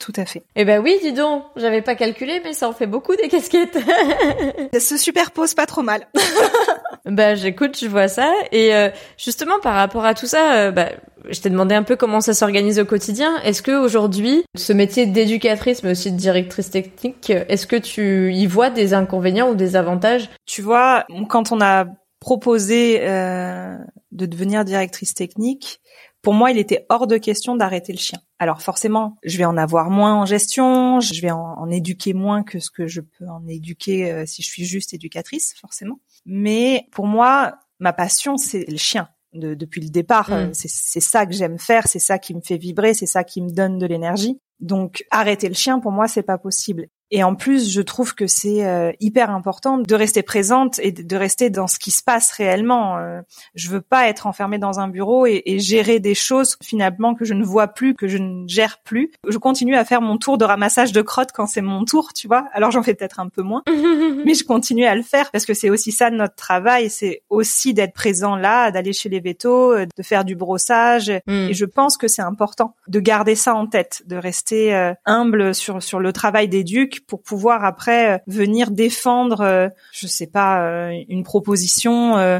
Tout 0.05 0.12
à 0.17 0.27
fait. 0.27 0.43
Eh 0.55 0.67
ben 0.67 0.83
oui, 0.83 0.99
dis 1.01 1.14
donc, 1.14 1.45
j'avais 1.57 1.81
pas 1.81 1.95
calculé, 1.95 2.38
mais 2.45 2.53
ça 2.53 2.69
en 2.69 2.75
fait 2.75 2.87
beaucoup 2.87 3.17
des 3.17 3.29
casquettes. 3.29 3.79
ça 4.75 4.79
se 4.79 4.99
superpose 4.99 5.55
pas 5.55 5.64
trop 5.64 5.81
mal. 5.81 6.07
bah 7.07 7.35
j'écoute, 7.35 7.79
je 7.81 7.88
vois 7.88 8.09
ça. 8.09 8.31
Et 8.53 8.75
euh, 8.75 8.90
justement, 9.17 9.59
par 9.62 9.73
rapport 9.73 10.05
à 10.05 10.12
tout 10.12 10.27
ça, 10.27 10.57
euh, 10.57 10.71
bah, 10.73 10.90
je 11.31 11.40
t'ai 11.40 11.49
demandé 11.49 11.75
un 11.75 11.85
peu 11.85 11.97
comment 11.97 12.21
ça 12.21 12.35
s'organise 12.35 12.79
au 12.79 12.85
quotidien. 12.85 13.40
Est-ce 13.45 13.62
que 13.62 13.83
aujourd'hui, 13.83 14.45
ce 14.55 14.75
métier 14.75 15.07
d'éducatrice, 15.07 15.83
mais 15.83 15.93
aussi 15.93 16.12
de 16.12 16.19
directrice 16.19 16.69
technique, 16.69 17.31
est-ce 17.31 17.67
que 17.67 17.77
tu 17.77 18.31
y 18.35 18.47
vois 18.47 18.69
des 18.69 18.93
inconvénients 18.93 19.49
ou 19.49 19.55
des 19.55 19.75
avantages? 19.75 20.29
Tu 20.45 20.61
vois, 20.61 21.07
quand 21.31 21.51
on 21.51 21.62
a 21.62 21.87
proposé 22.21 22.99
euh, 23.01 23.75
de 24.12 24.27
devenir 24.27 24.67
directrice 24.67 25.14
technique, 25.14 25.81
pour 26.25 26.35
moi, 26.35 26.51
il 26.51 26.59
était 26.59 26.87
hors 26.89 27.07
de 27.07 27.19
question 27.19 27.55
d'arrêter 27.55 27.93
le 27.93 27.99
chien. 27.99 28.19
Alors 28.39 28.63
forcément, 28.63 29.19
je 29.23 29.37
vais 29.37 29.45
en 29.45 29.57
avoir 29.57 29.91
moins 29.91 30.15
en 30.15 30.25
gestion, 30.25 30.99
je 30.99 31.21
vais 31.21 31.31
en, 31.31 31.71
éduquer 31.71 32.15
moins 32.15 32.43
que 32.43 32.59
ce 32.59 32.71
que 32.71 32.87
je 32.87 33.03
peux 33.03 33.29
en 33.29 33.47
éduquer 33.47 34.11
euh, 34.11 34.25
si 34.27 34.43
je 34.43 34.49
suis 34.49 34.65
juste 34.65 34.95
éducatrice, 34.95 35.55
forcément. 35.61 36.01
Mais 36.25 36.89
pour 36.93 37.07
moi, 37.07 37.59
ma 37.79 37.93
passion, 37.93 38.39
c'est 38.39 38.65
le 38.69 38.79
chien. 38.79 39.09
depuis 39.35 39.83
le 39.83 39.91
départ, 39.91 40.31
mm. 40.31 40.33
euh, 40.33 40.51
c'est 40.55 41.01
ça 41.01 41.27
que 41.27 41.35
j'aime 41.35 41.59
faire, 41.59 41.87
c'est 41.87 41.99
ça 41.99 42.19
qui 42.19 42.35
me 42.35 42.41
fait 42.41 42.57
vibrer, 42.57 42.95
c'est 42.95 43.07
ça 43.07 43.23
qui 43.23 43.43
me 43.43 43.51
donne 43.51 43.79
de 43.79 43.87
l'énergie. 43.87 44.41
Donc 44.61 45.05
arrêter 45.11 45.49
le 45.49 45.55
chien, 45.55 45.79
pour 45.79 45.93
moi, 45.93 46.09
c'est 46.09 46.23
pas 46.23 46.39
possible. 46.39 46.87
Et 47.16 47.22
en 47.22 47.37
plus, 47.37 47.70
je 47.70 47.81
trouve 47.81 48.16
que 48.16 48.27
c'est 48.27 48.66
euh, 48.66 48.90
hyper 48.98 49.31
important 49.31 49.79
de 49.79 49.94
rester 49.94 50.24
présente 50.24 50.81
et 50.81 50.90
de 50.90 51.16
rester 51.16 51.48
dans 51.48 51.68
ce 51.68 51.79
qui 51.79 51.92
se 51.92 52.03
passe 52.03 52.33
réellement. 52.33 52.98
Euh, 52.98 53.20
je 53.55 53.70
veux 53.70 53.81
pas 53.81 54.09
être 54.09 54.27
enfermée 54.27 54.59
dans 54.59 54.81
un 54.81 54.88
bureau 54.88 55.24
et, 55.24 55.40
et, 55.46 55.61
gérer 55.61 56.00
des 56.00 56.16
choses 56.16 56.57
finalement 56.61 57.14
que 57.14 57.24
je 57.24 57.33
ne 57.33 57.44
vois 57.44 57.68
plus, 57.68 57.94
que 57.94 58.09
je 58.09 58.18
ne 58.18 58.48
gère 58.48 58.81
plus. 58.83 59.12
Je 59.29 59.38
continue 59.38 59.77
à 59.77 59.85
faire 59.85 60.03
mon 60.03 60.18
tour 60.18 60.38
de 60.38 60.44
ramassage 60.44 60.90
de 60.90 61.03
crottes 61.03 61.31
quand 61.33 61.46
c'est 61.46 61.61
mon 61.61 61.85
tour, 61.85 62.12
tu 62.12 62.27
vois. 62.27 62.48
Alors 62.53 62.72
j'en 62.72 62.83
fais 62.83 62.94
peut-être 62.94 63.20
un 63.20 63.29
peu 63.29 63.42
moins, 63.42 63.62
mais 64.24 64.35
je 64.35 64.42
continue 64.42 64.85
à 64.85 64.96
le 64.96 65.03
faire 65.03 65.31
parce 65.31 65.46
que 65.46 65.55
c'est 65.55 65.70
aussi 65.70 65.92
ça 65.92 66.11
notre 66.11 66.35
travail. 66.35 66.90
C'est 66.90 67.22
aussi 67.31 67.74
d'être 67.74 67.94
présent 67.94 68.35
là, 68.35 68.72
d'aller 68.72 68.92
chez 68.92 69.09
les 69.09 69.20
vétos, 69.20 69.72
euh, 69.72 69.87
de 69.96 70.03
faire 70.03 70.24
du 70.24 70.35
brossage. 70.35 71.12
Mm. 71.29 71.50
Et 71.50 71.55
je 71.55 71.64
pense 71.64 71.96
que 71.96 72.09
c'est 72.09 72.22
important 72.22 72.74
de 72.88 72.98
garder 72.98 73.37
ça 73.37 73.55
en 73.55 73.68
tête, 73.68 74.03
de 74.07 74.16
rester 74.16 74.92
humble 75.07 75.55
sur 75.55 75.81
sur 75.81 76.00
le 76.00 76.12
travail 76.12 76.48
pour 77.07 77.23
pouvoir 77.23 77.64
après 77.64 78.14
euh, 78.14 78.19
venir 78.27 78.71
défendre, 78.71 79.40
euh, 79.40 79.69
je 79.93 80.07
sais 80.07 80.27
pas, 80.27 80.62
euh, 80.62 80.93
une 81.09 81.23
proposition 81.23 81.95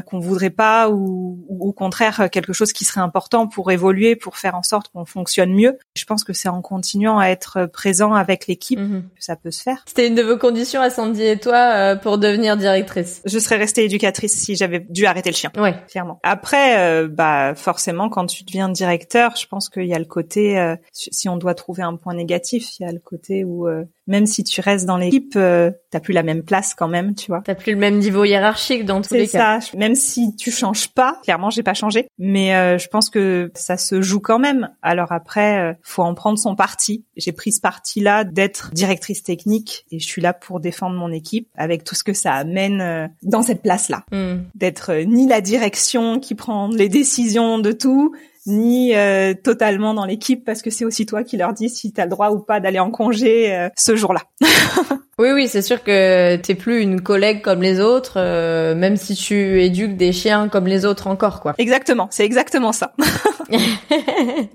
qu'on 0.05 0.19
voudrait 0.19 0.49
pas 0.49 0.89
ou, 0.89 1.45
au 1.59 1.71
contraire 1.71 2.29
quelque 2.31 2.53
chose 2.53 2.73
qui 2.73 2.85
serait 2.85 3.01
important 3.01 3.47
pour 3.47 3.71
évoluer, 3.71 4.15
pour 4.15 4.37
faire 4.37 4.55
en 4.55 4.63
sorte 4.63 4.89
qu'on 4.89 5.05
fonctionne 5.05 5.53
mieux. 5.53 5.77
Je 5.95 6.05
pense 6.05 6.23
que 6.23 6.33
c'est 6.33 6.49
en 6.49 6.61
continuant 6.61 7.19
à 7.19 7.27
être 7.27 7.65
présent 7.65 8.13
avec 8.13 8.47
l'équipe 8.47 8.79
mhm. 8.79 9.03
que 9.15 9.23
ça 9.23 9.35
peut 9.35 9.51
se 9.51 9.61
faire. 9.61 9.83
C'était 9.85 10.07
une 10.07 10.15
de 10.15 10.21
vos 10.21 10.37
conditions 10.37 10.81
à 10.81 10.89
Sandy 10.89 11.23
et 11.23 11.39
toi 11.39 11.95
pour 11.97 12.17
devenir 12.17 12.57
directrice. 12.57 13.21
Je 13.25 13.39
serais 13.39 13.57
restée 13.57 13.85
éducatrice 13.85 14.33
si 14.33 14.55
j'avais 14.55 14.85
dû 14.89 15.05
arrêter 15.05 15.29
le 15.29 15.35
chien. 15.35 15.51
Oui, 15.57 15.69
clairement. 15.87 16.19
Après, 16.23 17.07
bah 17.07 17.53
forcément, 17.55 18.09
quand 18.09 18.25
tu 18.25 18.43
deviens 18.43 18.69
directeur, 18.69 19.35
je 19.35 19.47
pense 19.47 19.69
qu'il 19.69 19.85
y 19.85 19.93
a 19.93 19.99
le 19.99 20.05
côté, 20.05 20.75
si 20.91 21.29
on 21.29 21.37
doit 21.37 21.55
trouver 21.55 21.83
un 21.83 21.95
point 21.95 22.13
négatif, 22.13 22.79
il 22.79 22.83
y 22.83 22.85
a 22.85 22.91
le 22.91 22.99
côté 22.99 23.43
où 23.43 23.67
même 24.07 24.25
si 24.25 24.43
tu 24.43 24.61
restes 24.61 24.85
dans 24.85 24.97
l'équipe, 24.97 25.33
euh, 25.35 25.71
t'as 25.89 25.99
plus 25.99 26.13
la 26.13 26.23
même 26.23 26.43
place 26.43 26.73
quand 26.75 26.87
même, 26.87 27.15
tu 27.15 27.27
vois. 27.27 27.41
T'as 27.43 27.55
plus 27.55 27.73
le 27.73 27.79
même 27.79 27.97
niveau 27.97 28.23
hiérarchique 28.23 28.85
dans 28.85 29.01
tous 29.01 29.13
les 29.13 29.27
cas. 29.27 29.59
C'est 29.61 29.71
ça. 29.71 29.77
Même 29.77 29.95
si 29.95 30.35
tu 30.35 30.51
changes 30.51 30.89
pas, 30.89 31.19
clairement, 31.23 31.49
j'ai 31.49 31.63
pas 31.63 31.73
changé, 31.73 32.07
mais 32.17 32.55
euh, 32.55 32.77
je 32.77 32.87
pense 32.87 33.09
que 33.09 33.51
ça 33.55 33.77
se 33.77 34.01
joue 34.01 34.19
quand 34.19 34.39
même. 34.39 34.69
Alors 34.81 35.11
après, 35.11 35.59
euh, 35.59 35.73
faut 35.81 36.03
en 36.03 36.13
prendre 36.13 36.37
son 36.37 36.55
parti. 36.55 37.05
J'ai 37.17 37.31
pris 37.31 37.51
ce 37.51 37.61
parti-là 37.61 38.23
d'être 38.23 38.71
directrice 38.73 39.23
technique 39.23 39.85
et 39.91 39.99
je 39.99 40.05
suis 40.05 40.21
là 40.21 40.33
pour 40.33 40.59
défendre 40.59 40.95
mon 40.95 41.11
équipe 41.11 41.47
avec 41.55 41.83
tout 41.83 41.95
ce 41.95 42.03
que 42.03 42.13
ça 42.13 42.33
amène 42.33 42.81
euh, 42.81 43.07
dans 43.23 43.41
cette 43.41 43.61
place-là. 43.61 44.03
Hmm. 44.11 44.43
D'être 44.53 44.93
ni 44.93 45.27
la 45.27 45.41
direction 45.41 46.19
qui 46.19 46.35
prend 46.35 46.67
les 46.67 46.89
décisions 46.89 47.59
de 47.59 47.71
tout, 47.71 48.13
ni 48.45 48.95
euh, 48.95 49.33
totalement 49.33 49.93
dans 49.93 50.05
l'équipe 50.05 50.43
parce 50.45 50.61
que 50.61 50.69
c'est 50.69 50.85
aussi 50.85 51.05
toi 51.05 51.23
qui 51.23 51.37
leur 51.37 51.53
dis 51.53 51.69
si 51.69 51.91
tu 51.91 51.99
as 51.99 52.05
le 52.05 52.11
droit 52.11 52.29
ou 52.29 52.39
pas 52.39 52.59
d'aller 52.59 52.79
en 52.79 52.91
congé 52.91 53.53
euh, 53.53 53.69
ce 53.75 53.95
jour-là. 53.95 54.21
oui, 55.17 55.29
oui, 55.33 55.47
c'est 55.47 55.61
sûr 55.61 55.83
que 55.83 56.35
t'es 56.35 56.55
plus 56.55 56.81
une 56.81 57.01
collègue 57.01 57.41
comme 57.41 57.61
les 57.61 57.79
autres, 57.79 58.13
euh, 58.17 58.75
même 58.75 58.97
si 58.97 59.15
tu 59.15 59.61
éduques 59.61 59.95
des 59.95 60.11
chiens 60.11 60.49
comme 60.49 60.67
les 60.67 60.85
autres 60.85 61.07
encore, 61.07 61.39
quoi. 61.39 61.53
Exactement, 61.57 62.07
c'est 62.11 62.25
exactement 62.25 62.71
ça. 62.71 62.93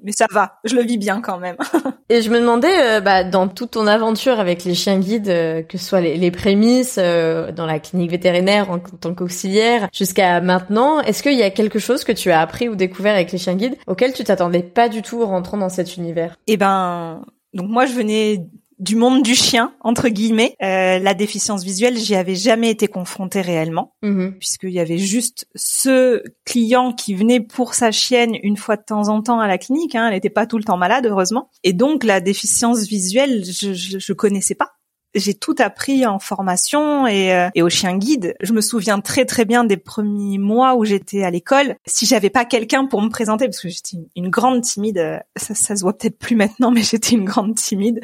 Mais 0.02 0.12
ça 0.12 0.26
va, 0.30 0.58
je 0.64 0.74
le 0.74 0.82
vis 0.82 0.98
bien 0.98 1.20
quand 1.20 1.38
même. 1.38 1.56
Et 2.08 2.22
je 2.22 2.30
me 2.30 2.40
demandais, 2.40 3.00
bah, 3.00 3.24
dans 3.24 3.46
toute 3.48 3.70
ton 3.72 3.86
aventure 3.86 4.40
avec 4.40 4.64
les 4.64 4.74
chiens 4.74 4.98
guides, 4.98 5.26
que 5.68 5.78
ce 5.78 5.84
soit 5.84 6.00
les, 6.00 6.16
les 6.16 6.30
prémices 6.32 6.96
dans 6.98 7.66
la 7.66 7.78
clinique 7.78 8.10
vétérinaire 8.10 8.70
en 8.70 8.80
tant 8.80 9.14
qu'auxiliaire, 9.14 9.88
jusqu'à 9.92 10.40
maintenant, 10.40 11.00
est-ce 11.00 11.22
qu'il 11.22 11.38
y 11.38 11.42
a 11.42 11.50
quelque 11.50 11.78
chose 11.78 12.02
que 12.02 12.12
tu 12.12 12.32
as 12.32 12.40
appris 12.40 12.68
ou 12.68 12.74
découvert 12.74 13.14
avec 13.14 13.30
les 13.32 13.38
chiens 13.38 13.54
guides 13.54 13.76
auquel 13.86 14.12
tu 14.12 14.24
t'attendais 14.24 14.62
pas 14.62 14.88
du 14.88 15.02
tout 15.02 15.22
en 15.22 15.26
rentrant 15.26 15.56
dans 15.56 15.68
cet 15.68 15.96
univers? 15.96 16.36
Eh 16.48 16.56
ben, 16.56 17.22
Donc 17.54 17.68
moi, 17.68 17.86
je 17.86 17.92
venais 17.92 18.44
du 18.80 18.96
monde 18.96 19.22
du 19.22 19.34
chien 19.36 19.72
entre 19.80 20.08
guillemets. 20.08 20.56
Euh, 20.62 20.98
la 20.98 21.14
déficience 21.14 21.62
visuelle, 21.62 21.96
j'y 21.96 22.16
avais 22.16 22.34
jamais 22.34 22.70
été 22.70 22.88
confrontée 22.88 23.40
réellement, 23.42 23.94
Mhm. 24.02 24.34
puisqu'il 24.38 24.70
y 24.72 24.80
avait 24.80 24.98
juste 24.98 25.46
ce 25.54 26.22
client 26.44 26.92
qui 26.92 27.14
venait 27.14 27.40
pour 27.40 27.74
sa 27.74 27.92
chienne 27.92 28.34
une 28.42 28.56
fois 28.56 28.76
de 28.76 28.82
temps 28.82 29.08
en 29.08 29.22
temps 29.22 29.38
à 29.38 29.46
la 29.46 29.58
clinique. 29.58 29.94
Hein, 29.94 30.08
elle 30.08 30.14
n'était 30.14 30.30
pas 30.30 30.46
tout 30.46 30.58
le 30.58 30.64
temps 30.64 30.76
malade, 30.78 31.06
heureusement. 31.06 31.50
Et 31.62 31.72
donc 31.72 32.02
la 32.04 32.20
déficience 32.20 32.80
visuelle, 32.88 33.44
je, 33.44 33.72
je, 33.74 33.98
je 33.98 34.12
connaissais 34.12 34.54
pas. 34.56 34.70
J'ai 35.16 35.34
tout 35.34 35.56
appris 35.58 36.06
en 36.06 36.20
formation 36.20 37.08
et, 37.08 37.34
euh, 37.34 37.48
et 37.56 37.62
au 37.62 37.68
chien 37.68 37.98
guide. 37.98 38.36
Je 38.40 38.52
me 38.52 38.60
souviens 38.60 39.00
très 39.00 39.24
très 39.24 39.44
bien 39.44 39.64
des 39.64 39.76
premiers 39.76 40.38
mois 40.38 40.76
où 40.76 40.84
j'étais 40.84 41.24
à 41.24 41.30
l'école. 41.32 41.74
Si 41.84 42.06
j'avais 42.06 42.30
pas 42.30 42.44
quelqu'un 42.44 42.86
pour 42.86 43.02
me 43.02 43.08
présenter, 43.08 43.46
parce 43.46 43.58
que 43.60 43.68
j'étais 43.68 43.96
une, 43.96 44.06
une 44.14 44.28
grande 44.30 44.62
timide, 44.62 44.98
euh, 44.98 45.18
ça, 45.36 45.56
ça 45.56 45.74
se 45.74 45.82
voit 45.82 45.98
peut-être 45.98 46.16
plus 46.16 46.36
maintenant, 46.36 46.70
mais 46.70 46.82
j'étais 46.82 47.16
une 47.16 47.24
grande 47.24 47.56
timide 47.56 48.00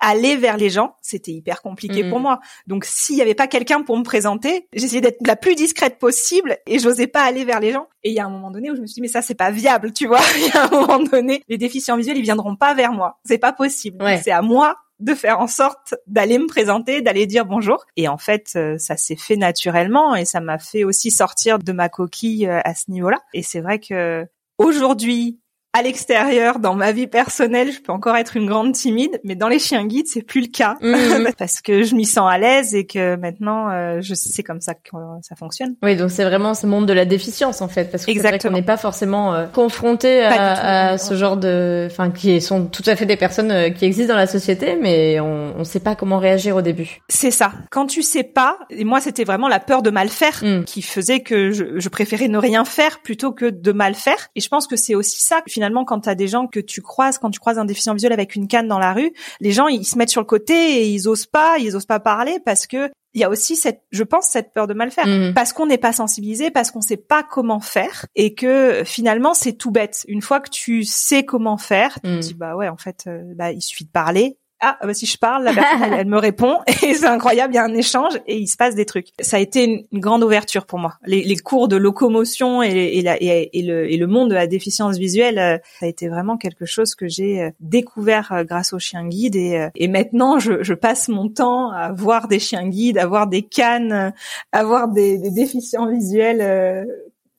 aller 0.00 0.36
vers 0.36 0.56
les 0.56 0.70
gens, 0.70 0.96
c'était 1.00 1.32
hyper 1.32 1.62
compliqué 1.62 2.08
pour 2.08 2.20
moi. 2.20 2.40
Donc 2.66 2.84
s'il 2.84 3.16
y 3.16 3.22
avait 3.22 3.34
pas 3.34 3.46
quelqu'un 3.46 3.82
pour 3.82 3.96
me 3.96 4.02
présenter, 4.02 4.68
j'essayais 4.72 5.00
d'être 5.00 5.26
la 5.26 5.36
plus 5.36 5.54
discrète 5.54 5.98
possible 5.98 6.58
et 6.66 6.78
j'osais 6.78 7.06
pas 7.06 7.22
aller 7.22 7.44
vers 7.44 7.60
les 7.60 7.72
gens. 7.72 7.88
Et 8.02 8.10
il 8.10 8.14
y 8.14 8.20
a 8.20 8.26
un 8.26 8.30
moment 8.30 8.50
donné 8.50 8.70
où 8.70 8.76
je 8.76 8.80
me 8.80 8.86
suis 8.86 8.94
dit 8.94 9.00
mais 9.00 9.08
ça 9.08 9.22
c'est 9.22 9.34
pas 9.34 9.50
viable, 9.50 9.92
tu 9.92 10.06
vois. 10.06 10.20
Il 10.36 10.46
y 10.46 10.50
a 10.50 10.66
un 10.66 10.70
moment 10.70 10.98
donné, 10.98 11.42
les 11.48 11.58
déficients 11.58 11.96
visuels 11.96 12.16
ils 12.16 12.22
viendront 12.22 12.56
pas 12.56 12.74
vers 12.74 12.92
moi. 12.92 13.18
C'est 13.24 13.38
pas 13.38 13.52
possible. 13.52 14.02
Ouais. 14.02 14.20
C'est 14.22 14.32
à 14.32 14.42
moi 14.42 14.76
de 15.00 15.14
faire 15.14 15.40
en 15.40 15.46
sorte 15.46 15.94
d'aller 16.06 16.38
me 16.38 16.46
présenter, 16.46 17.02
d'aller 17.02 17.26
dire 17.26 17.44
bonjour. 17.44 17.84
Et 17.96 18.08
en 18.08 18.18
fait, 18.18 18.52
euh, 18.56 18.78
ça 18.78 18.96
s'est 18.96 19.16
fait 19.16 19.36
naturellement 19.36 20.14
et 20.14 20.24
ça 20.24 20.40
m'a 20.40 20.58
fait 20.58 20.84
aussi 20.84 21.10
sortir 21.10 21.58
de 21.58 21.72
ma 21.72 21.88
coquille 21.88 22.46
euh, 22.46 22.60
à 22.64 22.74
ce 22.74 22.90
niveau-là. 22.90 23.18
Et 23.34 23.42
c'est 23.42 23.60
vrai 23.60 23.78
que 23.78 24.26
aujourd'hui, 24.58 25.38
à 25.78 25.82
l'extérieur, 25.82 26.58
dans 26.58 26.74
ma 26.74 26.92
vie 26.92 27.06
personnelle, 27.06 27.72
je 27.72 27.80
peux 27.80 27.92
encore 27.92 28.16
être 28.16 28.36
une 28.36 28.46
grande 28.46 28.72
timide, 28.72 29.20
mais 29.24 29.34
dans 29.34 29.48
les 29.48 29.58
chiens 29.58 29.84
guides, 29.86 30.06
c'est 30.06 30.22
plus 30.22 30.40
le 30.42 30.46
cas 30.48 30.76
Mhm. 30.80 31.30
parce 31.38 31.60
que 31.60 31.82
je 31.82 31.94
m'y 31.94 32.04
sens 32.04 32.30
à 32.30 32.38
l'aise 32.38 32.74
et 32.74 32.86
que 32.86 33.16
maintenant, 33.16 33.68
euh, 33.70 33.98
je 34.00 34.14
sais 34.14 34.42
comme 34.42 34.60
ça 34.60 34.74
que 34.74 34.94
euh, 34.94 34.98
ça 35.22 35.36
fonctionne. 35.36 35.74
Oui, 35.82 35.96
donc 35.96 36.10
c'est 36.10 36.24
vraiment 36.24 36.54
ce 36.54 36.66
monde 36.66 36.86
de 36.86 36.92
la 36.92 37.04
déficience 37.04 37.60
en 37.62 37.68
fait, 37.68 37.90
parce 37.90 38.06
que 38.06 38.12
c'est 38.12 38.18
vrai 38.20 38.38
qu'on 38.38 38.50
n'est 38.50 38.62
pas 38.62 38.76
forcément 38.76 39.34
euh, 39.34 39.46
confronté 39.46 40.22
à, 40.22 40.98
ce 40.98 41.14
genre 41.14 41.36
de, 41.36 41.88
enfin, 41.90 42.10
qui 42.10 42.40
sont 42.40 42.66
tout 42.66 42.82
à 42.86 42.96
fait 42.96 43.06
des 43.06 43.16
personnes 43.16 43.50
euh, 43.50 43.70
qui 43.70 43.84
existent 43.84 44.12
dans 44.14 44.18
la 44.18 44.26
société, 44.26 44.76
mais 44.80 45.20
on 45.20 45.58
ne 45.58 45.64
sait 45.64 45.80
pas 45.80 45.94
comment 45.94 46.18
réagir 46.18 46.56
au 46.56 46.62
début. 46.62 47.00
C'est 47.08 47.30
ça. 47.30 47.52
Quand 47.70 47.86
tu 47.86 48.02
sais 48.02 48.24
pas, 48.24 48.58
et 48.70 48.84
moi 48.84 49.00
c'était 49.00 49.24
vraiment 49.24 49.48
la 49.48 49.60
peur 49.60 49.82
de 49.82 49.90
mal 49.90 50.08
faire 50.08 50.42
Mm. 50.42 50.64
qui 50.64 50.82
faisait 50.82 51.20
que 51.20 51.50
je, 51.50 51.64
je 51.78 51.88
préférais 51.88 52.28
ne 52.28 52.38
rien 52.38 52.64
faire 52.64 53.00
plutôt 53.00 53.32
que 53.32 53.46
de 53.46 53.72
mal 53.72 53.94
faire. 53.94 54.28
Et 54.34 54.40
je 54.40 54.48
pense 54.48 54.66
que 54.66 54.76
c'est 54.76 54.94
aussi 54.94 55.20
ça. 55.22 55.42
Finalement, 55.48 55.65
quand 55.84 56.00
tu 56.00 56.08
as 56.08 56.14
des 56.14 56.28
gens 56.28 56.46
que 56.46 56.60
tu 56.60 56.82
croises, 56.82 57.18
quand 57.18 57.30
tu 57.30 57.40
croises 57.40 57.58
un 57.58 57.64
déficient 57.64 57.94
visuel 57.94 58.12
avec 58.12 58.34
une 58.36 58.48
canne 58.48 58.68
dans 58.68 58.78
la 58.78 58.92
rue, 58.92 59.12
les 59.40 59.52
gens 59.52 59.68
ils 59.68 59.84
se 59.84 59.96
mettent 59.98 60.10
sur 60.10 60.20
le 60.20 60.26
côté 60.26 60.54
et 60.54 60.88
ils 60.88 61.08
osent 61.08 61.26
pas, 61.26 61.58
ils 61.58 61.74
osent 61.76 61.86
pas 61.86 62.00
parler 62.00 62.38
parce 62.44 62.66
que 62.66 62.90
il 63.14 63.20
y 63.20 63.24
a 63.24 63.30
aussi 63.30 63.56
cette, 63.56 63.80
je 63.92 64.02
pense, 64.02 64.26
cette 64.26 64.52
peur 64.52 64.66
de 64.66 64.74
mal 64.74 64.90
faire. 64.90 65.06
Mhm. 65.06 65.32
Parce 65.32 65.54
qu'on 65.54 65.64
n'est 65.64 65.78
pas 65.78 65.92
sensibilisé, 65.94 66.50
parce 66.50 66.70
qu'on 66.70 66.82
sait 66.82 66.98
pas 66.98 67.22
comment 67.22 67.60
faire, 67.60 68.04
et 68.14 68.34
que 68.34 68.82
finalement 68.84 69.32
c'est 69.32 69.54
tout 69.54 69.70
bête. 69.70 70.04
Une 70.06 70.20
fois 70.20 70.38
que 70.40 70.50
tu 70.50 70.84
sais 70.84 71.24
comment 71.24 71.56
faire, 71.56 71.98
tu 72.04 72.10
Mm. 72.10 72.16
te 72.16 72.26
dis 72.26 72.34
bah 72.34 72.56
ouais, 72.56 72.68
en 72.68 72.76
fait, 72.76 73.04
euh, 73.06 73.22
bah 73.34 73.52
il 73.52 73.62
suffit 73.62 73.86
de 73.86 73.90
parler. 73.90 74.36
Ah 74.60 74.78
bah 74.82 74.94
si 74.94 75.04
je 75.04 75.18
parle, 75.18 75.44
la 75.44 75.52
personne 75.52 75.92
elle, 75.92 76.06
me 76.06 76.18
répond 76.18 76.60
et 76.66 76.94
c'est 76.94 77.06
incroyable, 77.06 77.52
il 77.52 77.56
y 77.56 77.58
a 77.58 77.64
un 77.64 77.74
échange 77.74 78.14
et 78.26 78.38
il 78.38 78.46
se 78.46 78.56
passe 78.56 78.74
des 78.74 78.86
trucs. 78.86 79.08
Ça 79.20 79.36
a 79.36 79.40
été 79.40 79.64
une, 79.64 80.00
grande 80.00 80.22
ouverture 80.22 80.64
pour 80.64 80.78
moi. 80.78 80.94
Les, 81.04 81.36
cours 81.36 81.68
de 81.68 81.76
locomotion 81.76 82.62
et, 82.62 83.02
le, 83.02 84.06
monde 84.06 84.30
de 84.30 84.34
la 84.34 84.46
déficience 84.46 84.96
visuelle, 84.96 85.38
euh, 85.38 85.58
ça 85.78 85.86
a 85.86 85.88
été 85.88 86.08
vraiment 86.08 86.38
quelque 86.38 86.64
chose 86.64 86.94
que 86.94 87.06
j'ai 87.06 87.42
euh, 87.42 87.50
découvert 87.60 88.32
euh, 88.32 88.44
grâce 88.44 88.72
aux 88.72 88.78
chiens 88.78 89.06
guides 89.06 89.36
et, 89.36 89.88
maintenant 89.88 90.38
je, 90.38 90.72
passe 90.72 91.08
mon 91.08 91.28
temps 91.28 91.70
à 91.70 91.92
voir 91.92 92.28
des 92.28 92.38
chiens 92.38 92.68
guides, 92.68 92.98
à 92.98 93.06
voir 93.06 93.26
des 93.26 93.42
cannes, 93.42 94.12
à 94.52 94.64
voir 94.64 94.88
des 94.88 95.18
déficients 95.30 95.90
visuels. 95.90 96.86